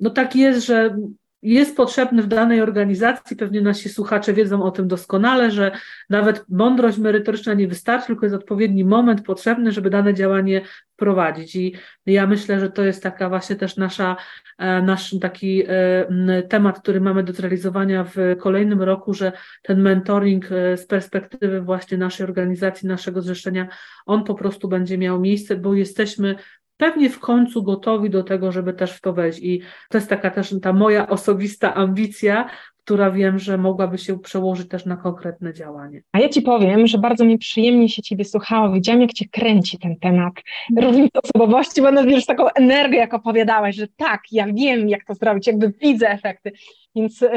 no 0.00 0.10
tak 0.10 0.36
jest, 0.36 0.66
że 0.66 0.96
jest 1.42 1.76
potrzebny 1.76 2.22
w 2.22 2.26
danej 2.26 2.60
organizacji, 2.60 3.36
pewnie 3.36 3.60
nasi 3.60 3.88
słuchacze 3.88 4.32
wiedzą 4.32 4.62
o 4.62 4.70
tym 4.70 4.88
doskonale, 4.88 5.50
że 5.50 5.72
nawet 6.10 6.44
mądrość 6.48 6.98
merytoryczna 6.98 7.54
nie 7.54 7.68
wystarczy, 7.68 8.06
tylko 8.06 8.26
jest 8.26 8.36
odpowiedni 8.36 8.84
moment 8.84 9.22
potrzebny, 9.22 9.72
żeby 9.72 9.90
dane 9.90 10.14
działanie 10.14 10.60
wprowadzić. 11.02 11.56
I 11.56 11.74
ja 12.06 12.26
myślę, 12.26 12.60
że 12.60 12.70
to 12.70 12.84
jest 12.84 13.02
taka 13.02 13.28
właśnie 13.28 13.56
też 13.56 13.76
nasza, 13.76 14.16
e, 14.58 14.82
nasz 14.82 15.14
taki 15.20 15.62
e, 15.68 16.42
temat, 16.42 16.80
który 16.80 17.00
mamy 17.00 17.22
do 17.22 17.32
zrealizowania 17.32 18.04
w 18.04 18.16
kolejnym 18.40 18.82
roku, 18.82 19.14
że 19.14 19.32
ten 19.62 19.80
mentoring 19.80 20.52
e, 20.52 20.76
z 20.76 20.86
perspektywy 20.86 21.60
właśnie 21.60 21.98
naszej 21.98 22.26
organizacji, 22.26 22.88
naszego 22.88 23.22
zrzeszenia, 23.22 23.68
on 24.06 24.24
po 24.24 24.34
prostu 24.34 24.68
będzie 24.68 24.98
miał 24.98 25.20
miejsce, 25.20 25.56
bo 25.56 25.74
jesteśmy 25.74 26.34
pewnie 26.76 27.10
w 27.10 27.18
końcu 27.18 27.62
gotowi 27.62 28.10
do 28.10 28.22
tego, 28.22 28.52
żeby 28.52 28.72
też 28.72 28.92
w 28.92 29.00
to 29.00 29.12
wejść. 29.12 29.38
I 29.42 29.62
to 29.90 29.98
jest 29.98 30.08
taka 30.08 30.30
też 30.30 30.54
ta 30.62 30.72
moja 30.72 31.08
osobista 31.08 31.74
ambicja, 31.74 32.50
która 32.84 33.10
wiem, 33.10 33.38
że 33.38 33.58
mogłaby 33.58 33.98
się 33.98 34.18
przełożyć 34.18 34.68
też 34.68 34.86
na 34.86 34.96
konkretne 34.96 35.54
działanie. 35.54 36.02
A 36.12 36.20
ja 36.20 36.28
Ci 36.28 36.42
powiem, 36.42 36.86
że 36.86 36.98
bardzo 36.98 37.24
mi 37.24 37.38
przyjemnie 37.38 37.88
się 37.88 38.02
Ciebie 38.02 38.24
słuchało. 38.24 38.72
Widziałam, 38.72 39.00
jak 39.00 39.12
Cię 39.12 39.28
kręci 39.28 39.78
ten 39.78 39.96
temat 39.96 40.34
różnic 40.76 41.10
osobowości, 41.22 41.82
bo 41.82 42.04
wiesz 42.04 42.26
taką 42.26 42.48
energię, 42.48 42.98
jak 42.98 43.14
opowiadałaś, 43.14 43.76
że 43.76 43.86
tak, 43.96 44.20
ja 44.32 44.46
wiem, 44.46 44.88
jak 44.88 45.04
to 45.04 45.14
zrobić, 45.14 45.46
jakby 45.46 45.72
widzę 45.82 46.08
efekty. 46.10 46.52
Więc 46.96 47.20
yy, 47.20 47.30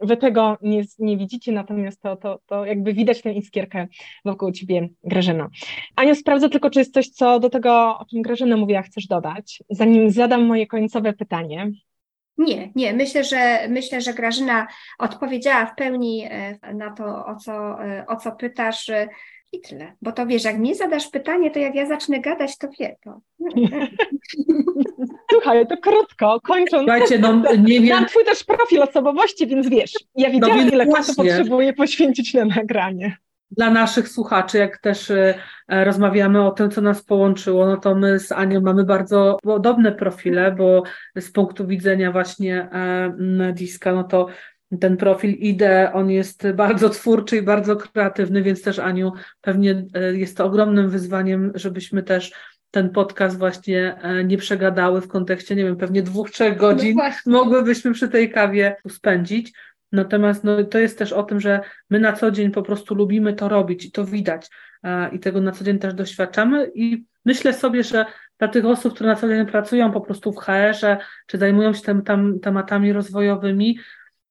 Wy 0.00 0.16
tego 0.16 0.58
nie, 0.62 0.82
nie 0.98 1.16
widzicie, 1.16 1.52
natomiast 1.52 2.02
to, 2.02 2.16
to, 2.16 2.40
to 2.46 2.64
jakby 2.64 2.94
widać 2.94 3.22
tę 3.22 3.32
iskierkę 3.32 3.86
wokół 4.24 4.52
Ciebie, 4.52 4.88
Grażyna. 5.04 5.48
Aniu, 5.96 6.14
sprawdzę 6.14 6.48
tylko, 6.48 6.70
czy 6.70 6.78
jest 6.78 6.94
coś, 6.94 7.08
co 7.08 7.40
do 7.40 7.50
tego, 7.50 7.98
o 7.98 8.04
czym 8.10 8.22
Grażyna 8.22 8.56
mówiła, 8.56 8.82
chcesz 8.82 9.06
dodać, 9.06 9.62
zanim 9.70 10.10
zadam 10.10 10.46
moje 10.46 10.66
końcowe 10.66 11.12
pytanie. 11.12 11.70
Nie, 12.38 12.72
nie. 12.74 12.92
Myślę, 12.92 13.24
że 13.24 13.68
myślę, 13.68 14.00
że 14.00 14.14
Grażyna 14.14 14.66
odpowiedziała 14.98 15.66
w 15.66 15.74
pełni 15.74 16.26
e, 16.30 16.74
na 16.74 16.90
to, 16.90 17.26
o 17.26 17.36
co, 17.36 17.84
e, 17.84 18.06
o 18.06 18.16
co 18.16 18.32
pytasz. 18.32 18.88
E, 18.88 19.08
I 19.52 19.60
tyle. 19.60 19.92
Bo 20.02 20.12
to 20.12 20.26
wiesz, 20.26 20.44
jak 20.44 20.58
mnie 20.58 20.74
zadasz 20.74 21.10
pytanie, 21.10 21.50
to 21.50 21.58
jak 21.58 21.74
ja 21.74 21.86
zacznę 21.86 22.20
gadać, 22.20 22.58
to 22.58 22.68
wie 22.80 22.96
to. 23.04 23.20
Słuchaj, 25.32 25.66
to 25.66 25.76
krótko, 25.76 26.40
kończąc. 26.44 26.82
Słuchajcie, 26.82 27.18
no 27.18 27.42
nie 27.68 27.80
wiem. 27.80 27.96
Mam 27.96 28.06
twój 28.06 28.24
też 28.24 28.44
profil 28.44 28.82
osobowości, 28.82 29.46
więc 29.46 29.68
wiesz, 29.68 29.92
ja 30.16 30.30
widziałam, 30.30 30.66
no 30.66 30.72
ile 30.72 30.86
czasu 30.86 31.14
potrzebuję 31.14 31.72
poświęcić 31.72 32.34
na 32.34 32.44
nagranie 32.44 33.16
dla 33.56 33.70
naszych 33.70 34.08
słuchaczy, 34.08 34.58
jak 34.58 34.78
też 34.78 35.10
e, 35.10 35.34
rozmawiamy 35.68 36.46
o 36.46 36.50
tym, 36.50 36.70
co 36.70 36.80
nas 36.80 37.02
połączyło, 37.02 37.66
no 37.66 37.76
to 37.76 37.94
my 37.94 38.18
z 38.18 38.32
Anią 38.32 38.60
mamy 38.60 38.84
bardzo 38.84 39.38
podobne 39.42 39.92
profile, 39.92 40.52
bo 40.52 40.82
z 41.16 41.30
punktu 41.30 41.66
widzenia 41.66 42.12
właśnie 42.12 42.68
e, 42.72 43.52
Diska, 43.52 43.92
no 43.92 44.04
to 44.04 44.26
ten 44.80 44.96
profil 44.96 45.30
ID, 45.30 45.62
on 45.92 46.10
jest 46.10 46.46
bardzo 46.54 46.88
twórczy 46.90 47.36
i 47.36 47.42
bardzo 47.42 47.76
kreatywny, 47.76 48.42
więc 48.42 48.62
też 48.62 48.78
Aniu, 48.78 49.12
pewnie 49.40 49.84
e, 49.94 50.16
jest 50.16 50.36
to 50.36 50.44
ogromnym 50.44 50.90
wyzwaniem, 50.90 51.52
żebyśmy 51.54 52.02
też 52.02 52.32
ten 52.70 52.90
podcast 52.90 53.38
właśnie 53.38 53.96
nie 54.24 54.38
przegadały 54.38 55.00
w 55.00 55.08
kontekście, 55.08 55.56
nie 55.56 55.64
wiem, 55.64 55.76
pewnie 55.76 56.02
dwóch, 56.02 56.30
trzech 56.30 56.56
godzin 56.56 56.98
no 57.26 57.44
mogłybyśmy 57.44 57.92
przy 57.92 58.08
tej 58.08 58.30
kawie 58.30 58.76
spędzić. 58.88 59.52
Natomiast 59.94 60.44
no, 60.44 60.64
to 60.64 60.78
jest 60.78 60.98
też 60.98 61.12
o 61.12 61.22
tym, 61.22 61.40
że 61.40 61.60
my 61.90 62.00
na 62.00 62.12
co 62.12 62.30
dzień 62.30 62.50
po 62.50 62.62
prostu 62.62 62.94
lubimy 62.94 63.32
to 63.34 63.48
robić 63.48 63.84
i 63.84 63.92
to 63.92 64.04
widać 64.04 64.50
i 65.12 65.18
tego 65.18 65.40
na 65.40 65.52
co 65.52 65.64
dzień 65.64 65.78
też 65.78 65.94
doświadczamy. 65.94 66.70
I 66.74 67.06
myślę 67.24 67.52
sobie, 67.52 67.82
że 67.82 68.06
dla 68.38 68.48
tych 68.48 68.64
osób, 68.64 68.94
które 68.94 69.10
na 69.10 69.16
co 69.16 69.28
dzień 69.28 69.46
pracują 69.46 69.92
po 69.92 70.00
prostu 70.00 70.32
w 70.32 70.38
HR-ze, 70.38 70.96
czy 71.26 71.38
zajmują 71.38 71.72
się 71.72 71.82
tem, 71.82 72.02
tam, 72.02 72.40
tematami 72.40 72.92
rozwojowymi, 72.92 73.78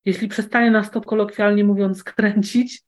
jeśli 0.06 0.28
przestanie 0.28 0.72
nas 0.72 0.92
to 0.92 1.02
kolokwialnie 1.02 1.64
mówiąc 1.64 2.04
kręcić, 2.04 2.84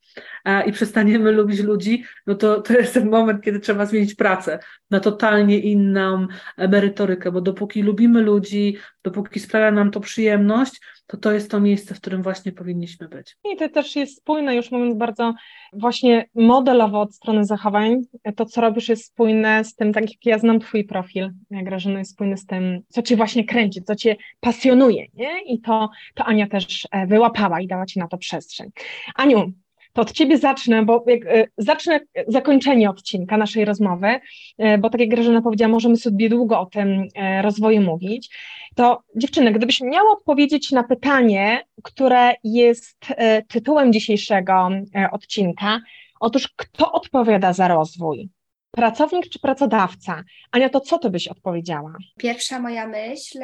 i 0.68 0.72
przestaniemy 0.72 1.32
lubić 1.32 1.59
ludzi, 1.59 2.03
no 2.28 2.36
to, 2.36 2.61
to 2.61 2.74
jest 2.74 2.93
ten 2.93 3.09
moment, 3.09 3.43
kiedy 3.43 3.59
trzeba 3.59 3.86
zmienić 3.86 4.16
pracę 4.16 4.59
na 4.91 4.99
totalnie 4.99 5.59
inną 5.59 6.28
merytorykę, 6.57 7.32
bo 7.32 7.41
dopóki 7.41 7.82
lubimy 7.82 8.22
ludzi, 8.22 8.78
dopóki 9.03 9.39
sprawia 9.39 9.72
nam 9.72 9.91
to 9.91 9.99
przyjemność, 9.99 10.82
to 11.07 11.18
to 11.18 11.32
jest 11.32 11.51
to 11.51 11.59
miejsce, 11.59 11.95
w 11.95 12.01
którym 12.01 12.24
właśnie 12.24 12.51
powinniśmy 12.51 13.07
być. 13.07 13.38
I 13.53 13.57
to 13.57 13.70
też 13.70 13.95
jest 13.95 14.18
spójne, 14.18 14.55
już 14.55 14.72
mówiąc 14.72 14.95
bardzo 14.95 15.34
właśnie 15.74 16.26
modelowo 16.36 17.01
od 17.01 17.16
strony 17.16 17.45
zachowań. 17.45 18.01
To, 18.36 18.45
co 18.45 18.61
robisz, 18.61 18.89
jest 18.89 19.05
spójne 19.05 19.63
z 19.63 19.76
tym, 19.76 19.93
tak 19.93 20.03
jak 20.03 20.26
ja 20.26 20.39
znam 20.39 20.59
Twój 20.59 20.84
profil, 20.84 21.32
Grażyna 21.51 21.99
jest 21.99 22.11
spójny 22.11 22.38
z 22.38 22.45
tym, 22.45 22.82
co 22.88 23.01
Cię 23.01 23.16
właśnie 23.16 23.45
kręci, 23.45 23.84
co 23.84 23.95
Cię 23.95 24.16
pasjonuje, 24.39 25.05
nie? 25.13 25.41
I 25.41 25.61
to, 25.61 25.89
to 26.16 26.26
Ania 26.26 26.47
też 26.47 26.88
e, 26.91 27.07
wyłapała 27.07 27.61
i 27.61 27.68
dała 27.68 27.86
Ci 27.86 27.99
na 27.99 28.07
to 28.07 28.18
przestrzeń. 28.18 28.70
Aniu, 29.16 29.51
to 29.95 30.01
od 30.01 30.11
Ciebie 30.11 30.37
zacznę, 30.37 30.85
bo 30.85 31.03
jak, 31.07 31.25
e, 31.25 31.47
zacznę 31.57 31.99
zakończenie 32.27 32.89
odcinka 32.89 33.37
naszej 33.37 33.65
rozmowy, 33.65 34.19
e, 34.57 34.77
bo 34.77 34.89
tak 34.89 35.01
jak 35.01 35.09
Grażyna 35.09 35.41
powiedziała, 35.41 35.71
możemy 35.71 35.97
sobie 35.97 36.29
długo 36.29 36.59
o 36.59 36.65
tym 36.65 37.07
e, 37.15 37.41
rozwoju 37.41 37.81
mówić. 37.81 38.29
To 38.75 39.03
dziewczyny, 39.15 39.51
gdybyś 39.51 39.81
miała 39.81 40.11
odpowiedzieć 40.11 40.71
na 40.71 40.83
pytanie, 40.83 41.63
które 41.83 42.33
jest 42.43 42.97
tytułem 43.47 43.93
dzisiejszego 43.93 44.69
odcinka, 45.11 45.79
otóż 46.19 46.47
kto 46.55 46.91
odpowiada 46.91 47.53
za 47.53 47.67
rozwój? 47.67 48.29
Pracownik 48.71 49.29
czy 49.29 49.39
pracodawca? 49.39 50.23
Ania, 50.51 50.69
to 50.69 50.79
co 50.79 50.99
ty 50.99 51.09
byś 51.09 51.27
odpowiedziała? 51.27 51.93
Pierwsza 52.17 52.59
moja 52.59 52.87
myśl 52.87 53.39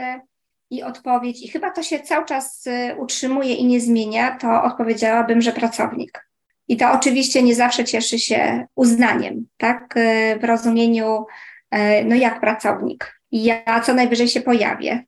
i 0.69 0.83
odpowiedź, 0.83 1.43
i 1.43 1.47
chyba 1.47 1.71
to 1.71 1.83
się 1.83 1.99
cały 1.99 2.25
czas 2.25 2.65
utrzymuje 2.97 3.53
i 3.53 3.65
nie 3.65 3.79
zmienia, 3.79 4.37
to 4.37 4.63
odpowiedziałabym, 4.63 5.41
że 5.41 5.51
pracownik. 5.51 6.30
I 6.71 6.77
to 6.77 6.91
oczywiście 6.91 7.43
nie 7.43 7.55
zawsze 7.55 7.85
cieszy 7.85 8.19
się 8.19 8.65
uznaniem, 8.75 9.47
tak? 9.57 9.93
E, 9.97 10.39
w 10.39 10.43
rozumieniu, 10.43 11.25
e, 11.71 12.03
no 12.03 12.15
jak 12.15 12.39
pracownik. 12.39 13.21
Ja 13.31 13.81
co 13.81 13.93
najwyżej 13.93 14.27
się 14.27 14.41
pojawię. 14.41 15.03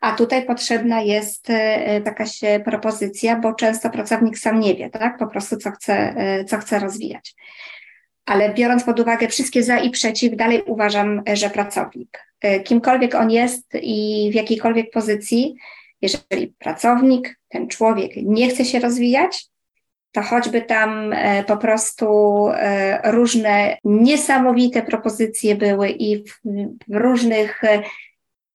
A 0.00 0.12
tutaj 0.12 0.46
potrzebna 0.46 1.00
jest 1.00 1.50
e, 1.50 2.00
taka 2.00 2.26
się 2.26 2.60
propozycja, 2.64 3.36
bo 3.36 3.54
często 3.54 3.90
pracownik 3.90 4.38
sam 4.38 4.60
nie 4.60 4.74
wie, 4.74 4.90
tak? 4.90 5.18
Po 5.18 5.26
prostu 5.26 5.56
co 5.56 5.70
chce, 5.70 6.14
co 6.48 6.58
chce 6.58 6.78
rozwijać. 6.78 7.34
Ale 8.26 8.54
biorąc 8.54 8.84
pod 8.84 9.00
uwagę 9.00 9.28
wszystkie 9.28 9.62
za 9.62 9.78
i 9.78 9.90
przeciw, 9.90 10.36
dalej 10.36 10.62
uważam, 10.66 11.22
że 11.34 11.50
pracownik. 11.50 12.26
Kimkolwiek 12.64 13.14
on 13.14 13.30
jest 13.30 13.74
i 13.82 14.28
w 14.32 14.34
jakiejkolwiek 14.34 14.90
pozycji, 14.90 15.54
jeżeli 16.02 16.48
pracownik, 16.48 17.38
ten 17.48 17.68
człowiek 17.68 18.12
nie 18.16 18.48
chce 18.48 18.64
się 18.64 18.80
rozwijać, 18.80 19.51
to 20.12 20.22
choćby 20.22 20.62
tam 20.62 21.12
e, 21.12 21.44
po 21.44 21.56
prostu 21.56 22.06
e, 22.54 23.12
różne 23.12 23.76
niesamowite 23.84 24.82
propozycje 24.82 25.54
były 25.54 25.88
i 25.88 26.24
w, 26.24 26.40
różnych 26.90 27.64
e, 27.64 27.82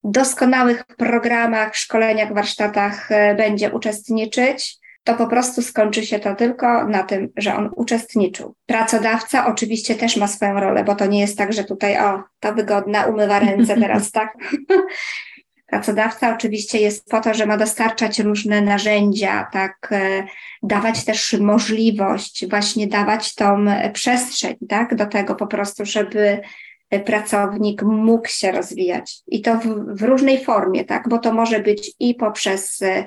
doskonałych 0.03 0.83
programach, 0.85 1.75
szkoleniach, 1.75 2.33
warsztatach 2.33 3.09
będzie 3.37 3.71
uczestniczyć, 3.71 4.77
to 5.03 5.15
po 5.15 5.27
prostu 5.27 5.61
skończy 5.61 6.05
się 6.05 6.19
to 6.19 6.35
tylko 6.35 6.87
na 6.87 7.03
tym, 7.03 7.29
że 7.37 7.55
on 7.55 7.69
uczestniczył. 7.75 8.55
Pracodawca 8.65 9.47
oczywiście 9.47 9.95
też 9.95 10.17
ma 10.17 10.27
swoją 10.27 10.59
rolę, 10.59 10.83
bo 10.83 10.95
to 10.95 11.05
nie 11.05 11.19
jest 11.19 11.37
tak, 11.37 11.53
że 11.53 11.63
tutaj 11.63 11.97
o, 11.97 12.23
to 12.39 12.53
wygodna, 12.53 13.05
umywa 13.05 13.39
ręce 13.39 13.75
teraz, 13.81 14.11
tak? 14.11 14.37
Pracodawca 15.67 16.35
oczywiście 16.35 16.77
jest 16.77 17.09
po 17.09 17.21
to, 17.21 17.33
że 17.33 17.45
ma 17.45 17.57
dostarczać 17.57 18.19
różne 18.19 18.61
narzędzia, 18.61 19.47
tak, 19.53 19.89
e, 19.91 20.23
dawać 20.63 21.05
też 21.05 21.33
możliwość, 21.33 22.49
właśnie 22.49 22.87
dawać 22.87 23.35
tą 23.35 23.65
przestrzeń, 23.93 24.55
tak, 24.69 24.95
do 24.95 25.05
tego 25.05 25.35
po 25.35 25.47
prostu, 25.47 25.85
żeby 25.85 26.41
pracownik 27.05 27.83
mógł 27.83 28.27
się 28.27 28.51
rozwijać. 28.51 29.17
I 29.27 29.41
to 29.41 29.55
w, 29.55 29.65
w 29.97 30.01
różnej 30.01 30.45
formie, 30.45 30.85
tak, 30.85 31.09
bo 31.09 31.17
to 31.17 31.33
może 31.33 31.59
być 31.59 31.91
i 31.99 32.15
poprzez 32.15 32.81
e, 32.81 33.05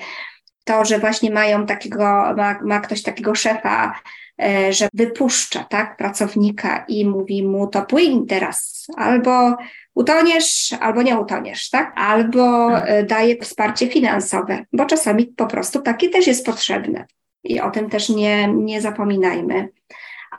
to, 0.65 0.85
że 0.85 0.99
właśnie 0.99 1.31
mają 1.31 1.67
takiego, 1.67 2.05
ma, 2.37 2.59
ma 2.63 2.81
ktoś 2.81 3.03
takiego 3.03 3.35
szefa, 3.35 4.01
e, 4.43 4.73
że 4.73 4.89
wypuszcza, 4.95 5.65
tak, 5.65 5.97
pracownika 5.97 6.85
i 6.89 7.07
mówi 7.07 7.47
mu 7.47 7.67
to 7.67 7.83
płyń 7.83 8.27
teraz, 8.27 8.87
albo 8.97 9.57
utoniesz, 9.95 10.75
albo 10.81 11.03
nie 11.03 11.19
utoniesz, 11.19 11.71
tak? 11.71 11.93
Albo 11.97 12.77
e, 12.79 13.03
daje 13.03 13.37
wsparcie 13.37 13.89
finansowe, 13.89 14.65
bo 14.73 14.85
czasami 14.85 15.27
po 15.27 15.47
prostu 15.47 15.83
takie 15.83 16.09
też 16.09 16.27
jest 16.27 16.47
potrzebne. 16.47 17.07
I 17.45 17.61
o 17.61 17.71
tym 17.71 17.91
też 17.91 18.09
nie, 18.09 18.49
nie 18.49 18.81
zapominajmy. 18.81 19.69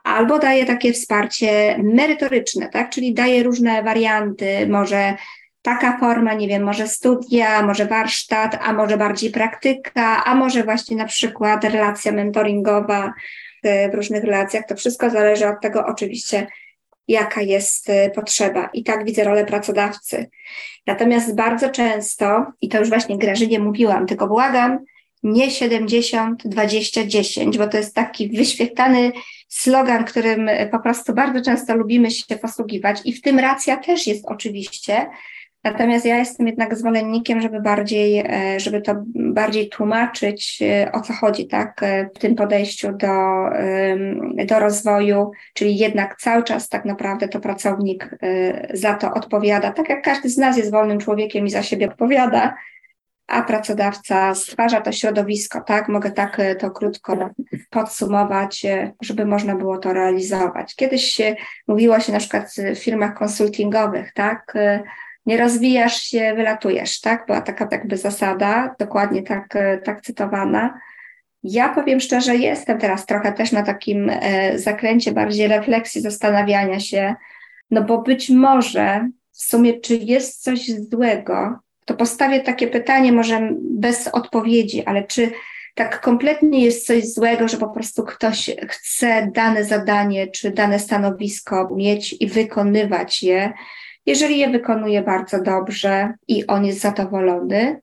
Albo 0.04 0.40
daje 0.40 0.66
takie 0.66 0.94
wsparcie 0.94 1.80
merytoryczne, 1.84 2.70
tak? 2.70 2.90
Czyli 2.90 3.14
daje 3.14 3.44
różne 3.44 3.84
warianty, 3.84 4.68
może 4.68 5.14
taka 5.62 6.00
forma, 6.00 6.34
nie 6.34 6.48
wiem, 6.48 6.64
może 6.64 6.88
studia, 6.88 7.62
może 7.62 7.86
warsztat, 7.86 8.60
a 8.62 8.74
może 8.74 8.98
bardziej 8.98 9.32
praktyka, 9.32 10.24
a 10.24 10.36
może 10.36 10.64
właśnie 10.64 10.98
na 10.98 11.06
przykład 11.06 11.64
relacja 11.64 12.12
mentoringowa 12.12 13.14
w 13.64 13.96
różnych 13.96 14.24
relacjach. 14.24 14.66
To 14.68 14.76
wszystko 14.76 15.10
zależy 15.10 15.48
od 15.48 15.62
tego 15.62 15.86
oczywiście, 15.86 16.48
jaka 17.12 17.42
jest 17.42 17.90
y, 17.90 18.12
potrzeba. 18.16 18.70
I 18.74 18.84
tak 18.84 19.06
widzę 19.06 19.24
rolę 19.24 19.46
pracodawcy. 19.46 20.30
Natomiast 20.88 21.36
bardzo 21.36 21.70
często, 21.70 22.46
i 22.62 22.70
to 22.70 22.80
już 22.80 22.90
właśnie 22.90 23.18
Grażynie 23.18 23.60
mówiłam, 23.60 24.08
tylko 24.08 24.28
błagam, 24.28 24.80
nie 25.24 25.52
70, 25.52 26.48
20, 26.48 27.06
10, 27.06 27.58
bo 27.58 27.68
to 27.68 27.78
jest 27.78 27.96
taki 27.96 28.30
wyświetlany 28.30 29.12
slogan, 29.50 30.06
którym 30.06 30.50
po 30.72 30.80
prostu 30.80 31.14
bardzo 31.14 31.42
często 31.42 31.76
lubimy 31.76 32.12
się 32.12 32.36
posługiwać 32.36 33.00
i 33.06 33.14
w 33.14 33.22
tym 33.22 33.40
racja 33.40 33.78
też 33.78 34.08
jest 34.08 34.26
oczywiście, 34.28 35.06
Natomiast 35.64 36.06
ja 36.06 36.18
jestem 36.18 36.48
jednak 36.48 36.78
zwolennikiem, 36.78 37.42
żeby 37.42 37.62
bardziej, 37.62 38.20
e, 38.20 38.60
żeby 38.60 38.82
to 38.82 38.96
bardziej 39.16 39.70
tłumaczyć, 39.70 40.60
e, 40.62 40.92
o 40.92 41.02
co 41.02 41.14
chodzi, 41.14 41.48
tak, 41.48 41.84
e, 41.84 42.10
w 42.16 42.20
tym 42.20 42.36
podejściu 42.36 42.92
do, 42.92 43.08
do 44.46 44.60
rozwoju, 44.60 45.32
czyli 45.54 45.78
jednak 45.78 46.16
cały 46.18 46.44
czas 46.44 46.70
tak 46.70 46.86
naprawdę 46.86 47.28
to 47.28 47.40
pracownik 47.40 48.10
za 48.74 48.94
to 48.94 49.14
odpowiada, 49.14 49.72
tak 49.72 49.90
jak 49.90 50.02
każdy 50.02 50.30
z 50.30 50.38
nas 50.38 50.58
jest 50.58 50.72
wolnym 50.72 51.00
człowiekiem 51.00 51.46
i 51.46 51.50
za 51.50 51.64
siebie 51.64 51.90
odpowiada, 51.90 52.56
a 53.28 53.42
pracodawca 53.42 54.36
stwarza 54.36 54.82
to 54.82 54.92
środowisko, 54.92 55.62
tak? 55.62 55.90
Mogę 55.90 56.12
tak 56.12 56.42
to 56.60 56.72
krótko 56.72 57.30
podsumować, 57.70 58.66
żeby 59.02 59.26
można 59.26 59.56
było 59.56 59.78
to 59.78 59.94
realizować. 59.94 60.76
Kiedyś 60.76 61.22
mówiło 61.68 62.00
się 62.00 62.12
na 62.12 62.20
przykład 62.20 62.52
w 62.76 62.80
firmach 62.80 63.14
konsultingowych, 63.14 64.14
tak? 64.14 64.54
Nie 65.26 65.38
rozwijasz 65.38 66.02
się, 66.02 66.34
wylatujesz, 66.36 67.02
tak? 67.02 67.26
Była 67.26 67.42
taka 67.42 67.68
jakby 67.72 67.98
zasada, 67.98 68.76
dokładnie 68.80 69.24
tak, 69.24 69.56
e, 69.56 69.78
tak 69.78 70.02
cytowana. 70.02 70.80
Ja 71.44 71.70
powiem 71.70 72.00
szczerze, 72.00 72.36
jestem 72.36 72.80
teraz 72.80 73.06
trochę 73.06 73.32
też 73.32 73.52
na 73.52 73.64
takim 73.64 74.10
e, 74.10 74.60
zakręcie 74.60 75.12
bardziej 75.12 75.48
refleksji, 75.48 76.02
zastanawiania 76.02 76.80
się, 76.80 77.16
no 77.72 77.84
bo 77.84 78.02
być 78.02 78.30
może 78.30 79.10
w 79.32 79.42
sumie, 79.42 79.80
czy 79.80 79.96
jest 79.96 80.44
coś 80.44 80.72
złego, 80.72 81.60
to 81.86 81.94
postawię 81.94 82.40
takie 82.40 82.68
pytanie, 82.68 83.12
może 83.12 83.50
bez 83.62 84.08
odpowiedzi, 84.08 84.86
ale 84.86 85.04
czy 85.04 85.32
tak 85.76 86.02
kompletnie 86.02 86.66
jest 86.66 86.88
coś 86.88 87.14
złego, 87.14 87.48
że 87.48 87.58
po 87.58 87.70
prostu 87.70 88.04
ktoś 88.04 88.52
chce 88.68 89.32
dane 89.34 89.66
zadanie 89.66 90.28
czy 90.28 90.52
dane 90.52 90.80
stanowisko 90.80 91.70
mieć 91.76 92.16
i 92.20 92.28
wykonywać 92.28 93.24
je, 93.24 93.54
jeżeli 94.12 94.40
je 94.40 94.50
wykonuje 94.50 95.02
bardzo 95.02 95.42
dobrze 95.42 96.14
i 96.28 96.48
on 96.48 96.66
jest 96.66 96.80
zadowolony 96.80 97.82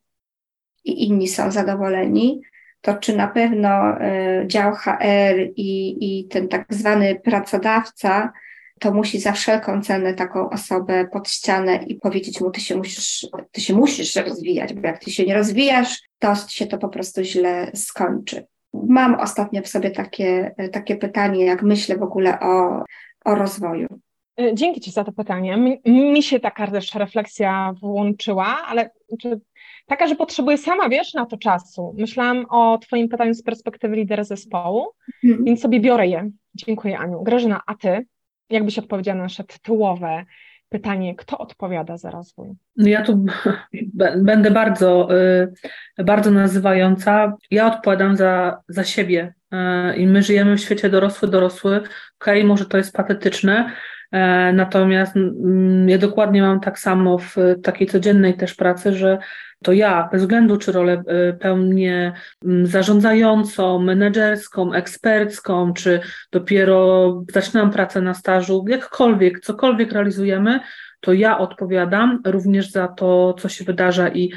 i 0.85 1.07
inni 1.07 1.29
są 1.29 1.51
zadowoleni, 1.51 2.41
to 2.81 2.95
czy 2.95 3.17
na 3.17 3.29
pewno 3.29 4.01
y, 4.01 4.47
dział 4.47 4.75
HR 4.75 5.37
i, 5.57 5.97
i 6.01 6.29
ten 6.29 6.49
tak 6.49 6.67
zwany 6.71 7.21
pracodawca 7.25 8.33
to 8.81 8.93
musi 8.93 9.21
za 9.21 9.33
wszelką 9.33 9.83
cenę 9.83 10.15
taką 10.15 10.51
osobę 10.51 11.09
pod 11.13 11.29
ścianę 11.29 11.77
i 11.87 11.95
powiedzieć 11.95 12.41
mu, 12.41 12.51
ty 12.51 12.61
się 12.61 12.77
musisz, 12.77 13.27
ty 13.53 13.61
się 13.61 13.75
musisz 13.75 14.17
rozwijać, 14.17 14.75
bo 14.75 14.87
jak 14.87 14.99
ty 14.99 15.11
się 15.11 15.27
nie 15.27 15.35
rozwijasz, 15.35 16.03
to 16.19 16.35
się 16.49 16.67
to 16.67 16.79
po 16.79 16.89
prostu 16.89 17.23
źle 17.23 17.71
skończy. 17.75 18.47
Mam 18.75 19.15
ostatnio 19.15 19.63
w 19.63 19.69
sobie 19.69 19.91
takie, 19.91 20.55
takie 20.73 20.97
pytanie, 20.97 21.45
jak 21.45 21.63
myślę 21.63 21.97
w 21.97 22.03
ogóle 22.03 22.41
o, 22.41 22.85
o 23.25 23.35
rozwoju. 23.35 24.01
E, 24.39 24.55
dzięki 24.55 24.81
Ci 24.81 24.91
za 24.91 25.05
to 25.05 25.13
pytanie. 25.13 25.57
Mi, 25.57 25.81
mi 26.13 26.23
się 26.23 26.41
taka 26.41 26.67
też 26.67 26.95
refleksja 26.95 27.75
włączyła, 27.81 28.59
ale 28.67 28.91
czy, 29.21 29.41
taka, 29.87 30.07
że 30.07 30.17
potrzebuję 30.17 30.59
sama, 30.59 30.89
wiesz, 30.89 31.15
na 31.15 31.27
to 31.27 31.37
czasu. 31.37 31.95
Myślałam 31.99 32.47
o 32.51 32.79
Twoim 32.79 33.09
pytaniu 33.09 33.35
z 33.35 33.43
perspektywy 33.43 33.97
lidera 33.97 34.25
zespołu, 34.25 34.87
mhm. 35.25 35.45
więc 35.45 35.61
sobie 35.61 35.81
biorę 35.81 36.07
je. 36.07 36.31
Dziękuję, 36.55 36.99
Aniu. 36.99 37.23
Grażyna, 37.23 37.61
a 37.67 37.75
Ty? 37.75 38.07
Jakbyś 38.51 38.79
odpowiedziała 38.79 39.17
na 39.17 39.23
nasze 39.23 39.45
tytułowe 39.45 40.25
pytanie, 40.69 41.15
kto 41.17 41.39
odpowiada 41.39 41.97
za 41.97 42.11
rozwój? 42.11 42.49
No 42.77 42.89
ja 42.89 43.03
tu 43.03 43.25
będę 44.17 44.51
bardzo, 44.51 45.09
y, 45.99 46.05
bardzo 46.05 46.31
nazywająca. 46.31 47.37
Ja 47.51 47.67
odpowiadam 47.67 48.17
za, 48.17 48.63
za 48.69 48.85
siebie 48.85 49.35
y, 49.53 49.97
i 49.97 50.07
my 50.07 50.23
żyjemy 50.23 50.57
w 50.57 50.61
świecie 50.61 50.89
dorosły, 50.89 51.29
dorosły. 51.29 51.77
Okej, 51.77 52.39
okay, 52.39 52.45
może 52.45 52.67
to 52.67 52.77
jest 52.77 52.97
patetyczne, 52.97 53.71
natomiast 54.53 55.17
mm, 55.17 55.89
ja 55.89 55.99
dokładnie 55.99 56.43
mam 56.43 56.61
tak 56.61 56.79
samo 56.79 57.19
w 57.19 57.37
takiej 57.63 57.87
codziennej 57.87 58.37
też 58.37 58.55
pracy, 58.55 58.93
że 58.93 59.19
to 59.65 59.73
ja, 59.73 60.09
bez 60.13 60.23
względu 60.23 60.57
czy 60.57 60.73
rolę 60.73 61.03
e, 61.07 61.33
pełnię 61.33 62.13
mm, 62.45 62.67
zarządzającą, 62.67 63.79
menedżerską, 63.79 64.73
ekspercką, 64.73 65.73
czy 65.73 66.01
dopiero 66.33 67.13
zaczynam 67.33 67.71
pracę 67.71 68.01
na 68.01 68.15
stażu, 68.15 68.65
jakkolwiek, 68.69 69.41
cokolwiek 69.41 69.93
realizujemy, 69.93 70.61
to 71.01 71.13
ja 71.13 71.39
odpowiadam 71.39 72.21
również 72.27 72.71
za 72.71 72.89
to, 72.89 73.35
co 73.39 73.49
się 73.49 73.65
wydarza 73.65 74.09
i 74.09 74.33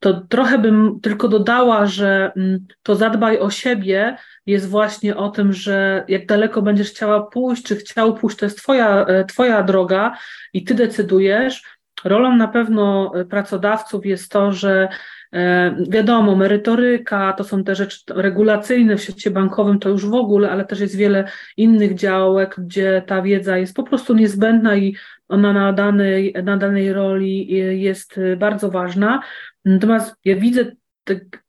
to 0.00 0.20
trochę 0.20 0.58
bym 0.58 1.00
tylko 1.00 1.28
dodała, 1.28 1.86
że 1.86 2.32
mm, 2.36 2.66
to 2.82 2.96
zadbaj 2.96 3.38
o 3.38 3.50
siebie 3.50 4.16
jest 4.50 4.68
właśnie 4.68 5.16
o 5.16 5.30
tym, 5.30 5.52
że 5.52 6.04
jak 6.08 6.26
daleko 6.26 6.62
będziesz 6.62 6.90
chciała 6.90 7.22
pójść, 7.22 7.62
czy 7.62 7.76
chciał 7.76 8.14
pójść, 8.14 8.36
to 8.36 8.46
jest 8.46 8.58
twoja, 8.58 9.04
e, 9.04 9.24
twoja 9.24 9.62
droga 9.62 10.16
i 10.52 10.64
ty 10.64 10.74
decydujesz. 10.74 11.62
Rolą 12.04 12.36
na 12.36 12.48
pewno 12.48 13.12
e, 13.14 13.24
pracodawców 13.24 14.06
jest 14.06 14.32
to, 14.32 14.52
że 14.52 14.88
e, 15.32 15.76
Wiadomo, 15.88 16.36
merytoryka 16.36 17.32
to 17.32 17.44
są 17.44 17.64
te 17.64 17.74
rzeczy 17.74 17.98
regulacyjne 18.08 18.96
w 18.96 19.02
świecie 19.02 19.30
bankowym, 19.30 19.78
to 19.78 19.88
już 19.88 20.06
w 20.06 20.14
ogóle, 20.14 20.50
ale 20.50 20.64
też 20.64 20.80
jest 20.80 20.96
wiele 20.96 21.28
innych 21.56 21.94
działek, 21.94 22.54
gdzie 22.58 23.02
ta 23.06 23.22
wiedza 23.22 23.58
jest 23.58 23.74
po 23.74 23.82
prostu 23.82 24.14
niezbędna 24.14 24.76
i 24.76 24.96
ona 25.28 25.52
na 25.52 25.72
danej, 25.72 26.34
na 26.44 26.56
danej 26.56 26.92
roli 26.92 27.46
jest 27.82 28.20
bardzo 28.36 28.70
ważna. 28.70 29.22
Natomiast 29.64 30.16
ja 30.24 30.36
widzę, 30.36 30.64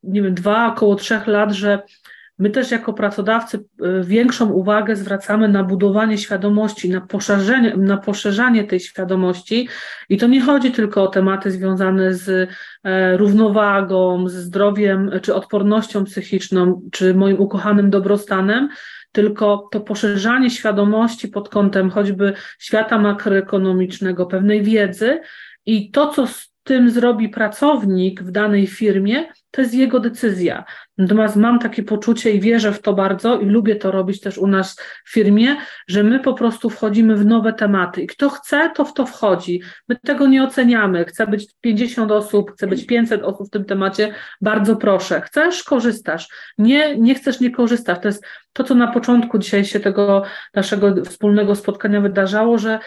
nie 0.03 0.21
wiem, 0.21 0.33
dwa, 0.33 0.67
około 0.67 0.95
trzech 0.95 1.27
lat, 1.27 1.51
że 1.51 1.81
My 2.41 2.49
też 2.49 2.71
jako 2.71 2.93
pracodawcy 2.93 3.57
y, 3.57 4.03
większą 4.03 4.49
uwagę 4.49 4.95
zwracamy 4.95 5.47
na 5.47 5.63
budowanie 5.63 6.17
świadomości, 6.17 6.89
na 6.89 7.01
poszerzenie, 7.01 7.77
na 7.77 7.97
poszerzanie 7.97 8.63
tej 8.63 8.79
świadomości. 8.79 9.67
I 10.09 10.17
to 10.17 10.27
nie 10.27 10.41
chodzi 10.41 10.71
tylko 10.71 11.03
o 11.03 11.07
tematy 11.07 11.51
związane 11.51 12.13
z 12.13 12.49
e, 12.83 13.17
równowagą, 13.17 14.27
ze 14.29 14.41
zdrowiem, 14.41 15.11
czy 15.21 15.35
odpornością 15.35 16.03
psychiczną, 16.03 16.81
czy 16.91 17.13
moim 17.13 17.39
ukochanym 17.39 17.89
dobrostanem, 17.89 18.69
tylko 19.11 19.69
to 19.71 19.81
poszerzanie 19.81 20.49
świadomości 20.49 21.27
pod 21.27 21.49
kątem 21.49 21.89
choćby 21.89 22.33
świata 22.59 22.99
makroekonomicznego, 22.99 24.25
pewnej 24.25 24.63
wiedzy 24.63 25.19
i 25.65 25.91
to, 25.91 26.07
co 26.07 26.27
z 26.27 26.50
tym 26.63 26.89
zrobi 26.89 27.29
pracownik 27.29 28.23
w 28.23 28.31
danej 28.31 28.67
firmie, 28.67 29.25
to 29.51 29.61
jest 29.61 29.73
jego 29.73 29.99
decyzja. 29.99 30.63
Natomiast 30.97 31.35
mam 31.35 31.59
takie 31.59 31.83
poczucie 31.83 32.31
i 32.31 32.39
wierzę 32.39 32.73
w 32.73 32.81
to 32.81 32.93
bardzo 32.93 33.39
i 33.39 33.45
lubię 33.45 33.75
to 33.75 33.91
robić 33.91 34.21
też 34.21 34.37
u 34.37 34.47
nas 34.47 34.79
w 35.05 35.11
firmie, 35.11 35.55
że 35.87 36.03
my 36.03 36.19
po 36.19 36.33
prostu 36.33 36.69
wchodzimy 36.69 37.15
w 37.15 37.25
nowe 37.25 37.53
tematy 37.53 38.01
i 38.01 38.07
kto 38.07 38.29
chce, 38.29 38.71
to 38.75 38.85
w 38.85 38.93
to 38.93 39.05
wchodzi. 39.05 39.61
My 39.87 39.95
tego 39.95 40.27
nie 40.27 40.43
oceniamy. 40.43 41.05
Chce 41.05 41.27
być 41.27 41.47
50 41.61 42.11
osób, 42.11 42.51
chce 42.51 42.67
być 42.67 42.85
500 42.85 43.23
osób 43.23 43.47
w 43.47 43.51
tym 43.51 43.65
temacie, 43.65 44.13
bardzo 44.41 44.75
proszę. 44.75 45.21
Chcesz, 45.21 45.63
korzystasz. 45.63 46.27
Nie, 46.57 46.97
nie 46.97 47.15
chcesz, 47.15 47.39
nie 47.39 47.51
korzystasz. 47.51 47.99
To 48.01 48.07
jest 48.07 48.25
to, 48.53 48.63
co 48.63 48.75
na 48.75 48.87
początku 48.87 49.37
dzisiaj 49.37 49.65
się 49.65 49.79
tego 49.79 50.23
naszego 50.53 51.05
wspólnego 51.05 51.55
spotkania 51.55 52.01
wydarzało, 52.01 52.57
że 52.57 52.79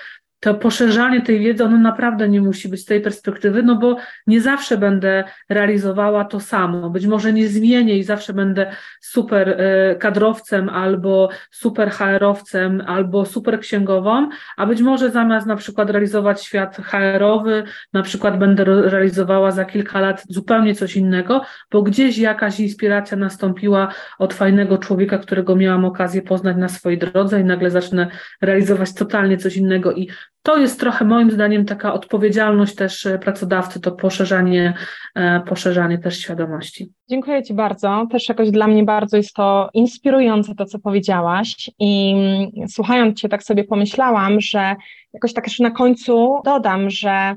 to 0.44 0.54
poszerzanie 0.54 1.22
tej 1.22 1.40
wiedzy, 1.40 1.64
ono 1.64 1.78
naprawdę 1.78 2.28
nie 2.28 2.40
musi 2.40 2.68
być 2.68 2.80
z 2.80 2.84
tej 2.84 3.00
perspektywy, 3.00 3.62
no 3.62 3.76
bo 3.76 3.96
nie 4.26 4.40
zawsze 4.40 4.78
będę 4.78 5.24
realizowała 5.48 6.24
to 6.24 6.40
samo. 6.40 6.90
Być 6.90 7.06
może 7.06 7.32
nie 7.32 7.48
zmienię 7.48 7.98
i 7.98 8.04
zawsze 8.04 8.32
będę 8.32 8.72
super 9.00 9.48
e, 9.48 9.96
kadrowcem 9.96 10.68
albo 10.68 11.28
super 11.50 11.90
HR-owcem 11.90 12.82
albo 12.86 13.26
super 13.26 13.60
księgową, 13.60 14.28
a 14.56 14.66
być 14.66 14.82
może 14.82 15.10
zamiast 15.10 15.46
na 15.46 15.56
przykład 15.56 15.90
realizować 15.90 16.44
świat 16.44 16.76
HR-owy, 16.76 17.62
na 17.92 18.02
przykład 18.02 18.38
będę 18.38 18.64
realizowała 18.64 19.50
za 19.50 19.64
kilka 19.64 20.00
lat 20.00 20.22
zupełnie 20.28 20.74
coś 20.74 20.96
innego, 20.96 21.40
bo 21.70 21.82
gdzieś 21.82 22.18
jakaś 22.18 22.60
inspiracja 22.60 23.16
nastąpiła 23.16 23.88
od 24.18 24.34
fajnego 24.34 24.78
człowieka, 24.78 25.18
którego 25.18 25.56
miałam 25.56 25.84
okazję 25.84 26.22
poznać 26.22 26.56
na 26.56 26.68
swojej 26.68 26.98
drodze 26.98 27.40
i 27.40 27.44
nagle 27.44 27.70
zacznę 27.70 28.06
realizować 28.40 28.94
totalnie 28.94 29.36
coś 29.36 29.56
innego 29.56 29.92
i 29.92 30.08
to 30.44 30.58
jest 30.58 30.80
trochę 30.80 31.04
moim 31.04 31.30
zdaniem 31.30 31.64
taka 31.64 31.92
odpowiedzialność 31.92 32.74
też 32.74 33.06
e, 33.06 33.18
pracodawcy, 33.18 33.80
to 33.80 33.92
poszerzanie, 33.92 34.74
e, 35.14 35.40
poszerzanie 35.40 35.98
też 35.98 36.18
świadomości. 36.18 36.92
Dziękuję 37.08 37.42
Ci 37.42 37.54
bardzo. 37.54 38.06
Też 38.10 38.28
jakoś 38.28 38.50
dla 38.50 38.66
mnie 38.66 38.84
bardzo 38.84 39.16
jest 39.16 39.34
to 39.34 39.68
inspirujące 39.74 40.54
to, 40.54 40.64
co 40.64 40.78
powiedziałaś 40.78 41.70
i 41.78 42.14
mm, 42.16 42.68
słuchając 42.68 43.20
Cię 43.20 43.28
tak 43.28 43.42
sobie 43.42 43.64
pomyślałam, 43.64 44.40
że 44.40 44.76
jakoś 45.12 45.32
tak 45.32 45.46
jeszcze 45.46 45.62
na 45.62 45.70
końcu 45.70 46.40
dodam, 46.44 46.90
że 46.90 47.36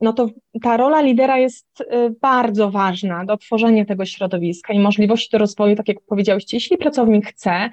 no 0.00 0.12
to 0.12 0.28
ta 0.62 0.76
rola 0.76 1.00
lidera 1.00 1.38
jest 1.38 1.80
y, 1.80 1.86
bardzo 2.20 2.70
ważna 2.70 3.24
do 3.24 3.36
tworzenia 3.36 3.84
tego 3.84 4.04
środowiska 4.04 4.72
i 4.72 4.78
możliwości 4.78 5.28
do 5.32 5.38
rozwoju, 5.38 5.76
tak 5.76 5.88
jak 5.88 5.96
powiedziałeś, 6.08 6.52
jeśli 6.52 6.76
pracownik 6.76 7.26
chce, 7.26 7.70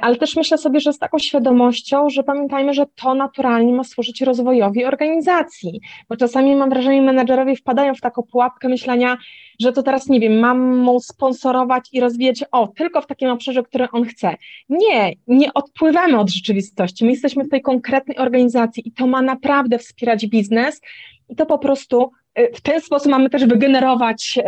ale 0.00 0.16
też 0.16 0.36
myślę 0.36 0.58
sobie, 0.58 0.80
że 0.80 0.92
z 0.92 0.98
taką 0.98 1.18
świadomością, 1.18 2.10
że 2.10 2.22
pamiętajmy, 2.22 2.74
że 2.74 2.86
to 2.94 3.14
naturalnie 3.14 3.72
ma 3.72 3.84
służyć 3.84 4.20
rozwojowi 4.20 4.84
organizacji, 4.84 5.80
bo 6.08 6.16
czasami 6.16 6.56
mam 6.56 6.70
wrażenie, 6.70 7.02
menedżerowie 7.02 7.56
wpadają 7.56 7.94
w 7.94 8.00
taką 8.00 8.22
pułapkę 8.22 8.68
myślenia, 8.68 9.16
że 9.60 9.72
to 9.72 9.82
teraz, 9.82 10.08
nie 10.08 10.20
wiem, 10.20 10.38
mam 10.38 10.76
mu 10.76 11.00
sponsorować 11.00 11.88
i 11.92 12.00
rozwijać, 12.00 12.44
o, 12.52 12.66
tylko 12.66 13.00
w 13.00 13.06
takim 13.06 13.30
obszarze, 13.30 13.62
który 13.62 13.90
on 13.90 14.04
chce. 14.04 14.34
Nie, 14.68 15.12
nie 15.26 15.54
odpływamy 15.54 16.18
od 16.18 16.30
rzeczywistości, 16.30 17.04
my 17.04 17.10
jesteśmy 17.10 17.44
w 17.44 17.48
tej 17.48 17.62
konkretnej 17.62 18.18
organizacji 18.18 18.88
i 18.88 18.92
to 18.92 19.06
ma 19.06 19.22
naprawdę 19.22 19.78
wspierać 19.78 20.26
biznes 20.26 20.80
i 21.28 21.36
to 21.36 21.46
po 21.46 21.58
prostu 21.58 22.10
Y, 22.10 22.25
w 22.54 22.60
ten 22.60 22.80
sposób 22.80 23.10
mamy 23.10 23.30
też 23.30 23.46
wygenerować 23.46 24.38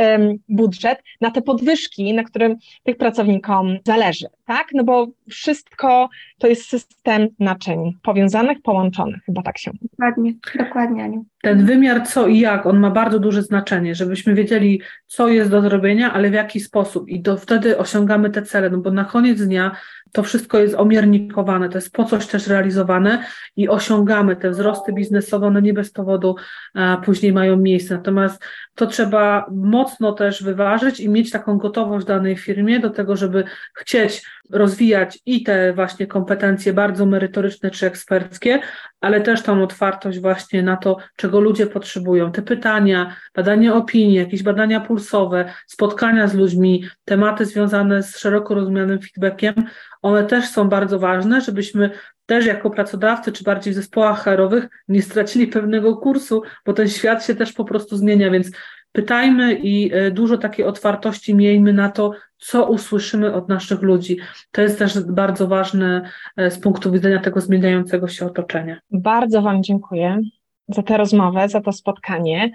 budżet 0.49 1.03
na 1.21 1.31
te 1.31 1.43
podwyżki, 1.43 2.15
na 2.15 2.25
którym 2.25 2.57
tych 2.85 2.97
pracownikom 2.97 3.79
zależy, 3.87 4.27
tak? 4.47 4.67
No 4.75 4.85
bo 4.85 5.07
wszystko 5.31 6.09
to 6.39 6.47
jest 6.47 6.69
system 6.69 7.29
naczyń 7.39 7.93
powiązanych, 8.03 8.63
połączonych, 8.63 9.21
chyba 9.27 9.43
tak 9.43 9.59
się 9.59 9.71
mówi. 9.71 9.89
Dokładnie, 9.93 10.35
dokładnie, 10.59 11.05
Aniu. 11.05 11.25
Ten 11.43 11.67
wymiar 11.67 12.07
co 12.07 12.27
i 12.27 12.39
jak, 12.39 12.67
on 12.67 12.79
ma 12.79 12.91
bardzo 12.91 13.19
duże 13.19 13.43
znaczenie, 13.43 13.95
żebyśmy 13.95 14.35
wiedzieli, 14.35 14.81
co 15.07 15.29
jest 15.29 15.51
do 15.51 15.63
zrobienia, 15.63 16.13
ale 16.13 16.31
w 16.31 16.35
jaki 16.35 16.61
sposób 16.61 17.09
i 17.09 17.23
to 17.23 17.37
wtedy 17.37 17.79
osiągamy 17.79 18.31
te 18.31 18.43
cele, 18.43 18.71
no 18.71 18.79
bo 18.79 18.91
na 18.91 19.05
koniec 19.05 19.43
dnia 19.43 19.77
to 20.13 20.23
wszystko 20.23 20.59
jest 20.59 20.75
omiernikowane, 20.75 21.69
to 21.69 21.79
jest 21.79 21.93
po 21.93 22.05
coś 22.05 22.27
też 22.27 22.47
realizowane 22.47 23.25
i 23.57 23.69
osiągamy 23.69 24.37
te 24.37 24.51
wzrosty 24.51 24.93
biznesowe, 24.93 25.47
one 25.47 25.63
nie 25.63 25.75
bez 25.75 25.91
powodu 25.93 26.37
a, 26.75 26.97
później 27.05 27.33
mają 27.33 27.57
miejsce. 27.57 27.95
Natomiast 27.95 28.45
to 28.75 28.87
trzeba 28.87 29.47
mocno 29.53 30.13
też 30.13 30.43
wyważyć 30.43 31.01
i 31.01 31.09
mieć 31.09 31.31
taką 31.31 31.59
gotowość 31.59 32.05
w 32.05 32.09
danej 32.09 32.37
firmie 32.37 32.81
do 32.81 32.91
tego, 32.91 33.17
żeby 33.17 33.45
chcieć 33.75 34.23
rozwijać 34.51 35.19
i 35.27 35.43
te 35.43 35.73
właśnie 35.73 36.07
kompetencje 36.07 36.73
bardzo 36.73 37.07
merytoryczne 37.07 37.71
czy 37.71 37.87
eksperckie, 37.87 38.61
ale 39.01 39.21
też 39.21 39.43
tą 39.43 39.63
otwartość 39.63 40.19
właśnie 40.21 40.63
na 40.63 40.77
to, 40.77 40.97
czego 41.17 41.41
ludzie 41.41 41.67
potrzebują. 41.67 42.33
Te 42.33 42.43
pytania, 42.43 43.17
badania 43.35 43.75
opinii, 43.75 44.15
jakieś 44.15 44.43
badania 44.43 44.81
pulsowe, 44.81 45.53
spotkania 45.67 46.29
z 46.29 46.35
ludźmi, 46.35 46.85
tematy 47.05 47.45
związane 47.45 48.03
z 48.03 48.19
szeroko 48.19 48.55
rozumianym 48.55 48.99
feedbackiem, 49.01 49.55
one 50.03 50.25
też 50.25 50.49
są 50.49 50.69
bardzo 50.69 50.99
ważne, 50.99 51.41
żebyśmy 51.41 51.91
też 52.27 52.47
jako 52.47 52.71
pracodawcy, 52.71 53.33
czy 53.33 53.45
bardziej 53.45 53.73
w 53.73 53.77
zespołach 53.77 54.25
HR-owych 54.25 54.69
nie 54.89 55.03
stracili 55.03 55.47
pewnego 55.47 55.97
kursu, 55.97 56.43
bo 56.67 56.73
ten 56.73 56.89
świat 56.89 57.25
się 57.25 57.35
też 57.35 57.53
po 57.53 57.65
prostu 57.65 57.97
zmienia, 57.97 58.31
więc 58.31 58.51
pytajmy 58.93 59.55
i 59.55 59.93
e, 59.93 60.11
dużo 60.11 60.39
takiej 60.39 60.65
otwartości 60.65 61.35
miejmy 61.35 61.73
na 61.73 61.91
to, 61.91 62.13
co 62.39 62.67
usłyszymy 62.67 63.35
od 63.35 63.49
naszych 63.49 63.83
ludzi. 63.83 64.17
To 64.51 64.63
jest 64.63 64.79
też 64.79 65.01
bardzo 65.01 65.49
ważne 65.49 66.11
e, 66.37 66.51
z 66.51 66.61
punktu 66.61 66.93
widzenia 66.93 67.21
tego 67.21 67.41
zmieniającego 67.41 68.09
się 68.09 68.27
otoczenia. 68.27 68.81
Bardzo 68.91 69.43
Wam 69.43 69.63
dziękuję 69.63 70.21
za 70.69 70.83
tę 70.83 70.97
rozmowę, 70.97 71.49
za 71.49 71.61
to 71.61 71.73
spotkanie. 71.73 72.51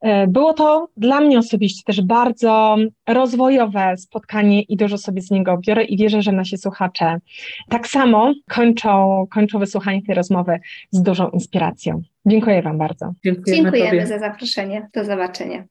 E, 0.00 0.26
było 0.26 0.52
to 0.52 0.88
dla 0.96 1.20
mnie 1.20 1.38
osobiście 1.38 1.82
też 1.86 2.02
bardzo 2.02 2.76
rozwojowe 3.08 3.96
spotkanie 3.96 4.62
i 4.62 4.76
dużo 4.76 4.98
sobie 4.98 5.22
z 5.22 5.30
niego 5.30 5.58
biorę 5.66 5.84
i 5.84 5.96
wierzę, 5.96 6.22
że 6.22 6.32
nasi 6.32 6.58
słuchacze 6.58 7.18
tak 7.68 7.86
samo 7.86 8.32
kończą, 8.50 9.26
kończą 9.30 9.58
wysłuchanie 9.58 10.02
tej 10.02 10.14
rozmowy 10.14 10.58
z 10.90 11.02
dużą 11.02 11.28
inspiracją. 11.30 12.02
Dziękuję 12.26 12.62
Wam 12.62 12.78
bardzo. 12.78 13.12
Dziękujemy, 13.24 13.62
Dziękujemy 13.62 14.06
za 14.06 14.18
zaproszenie. 14.18 14.88
Do 14.94 15.04
zobaczenia. 15.04 15.64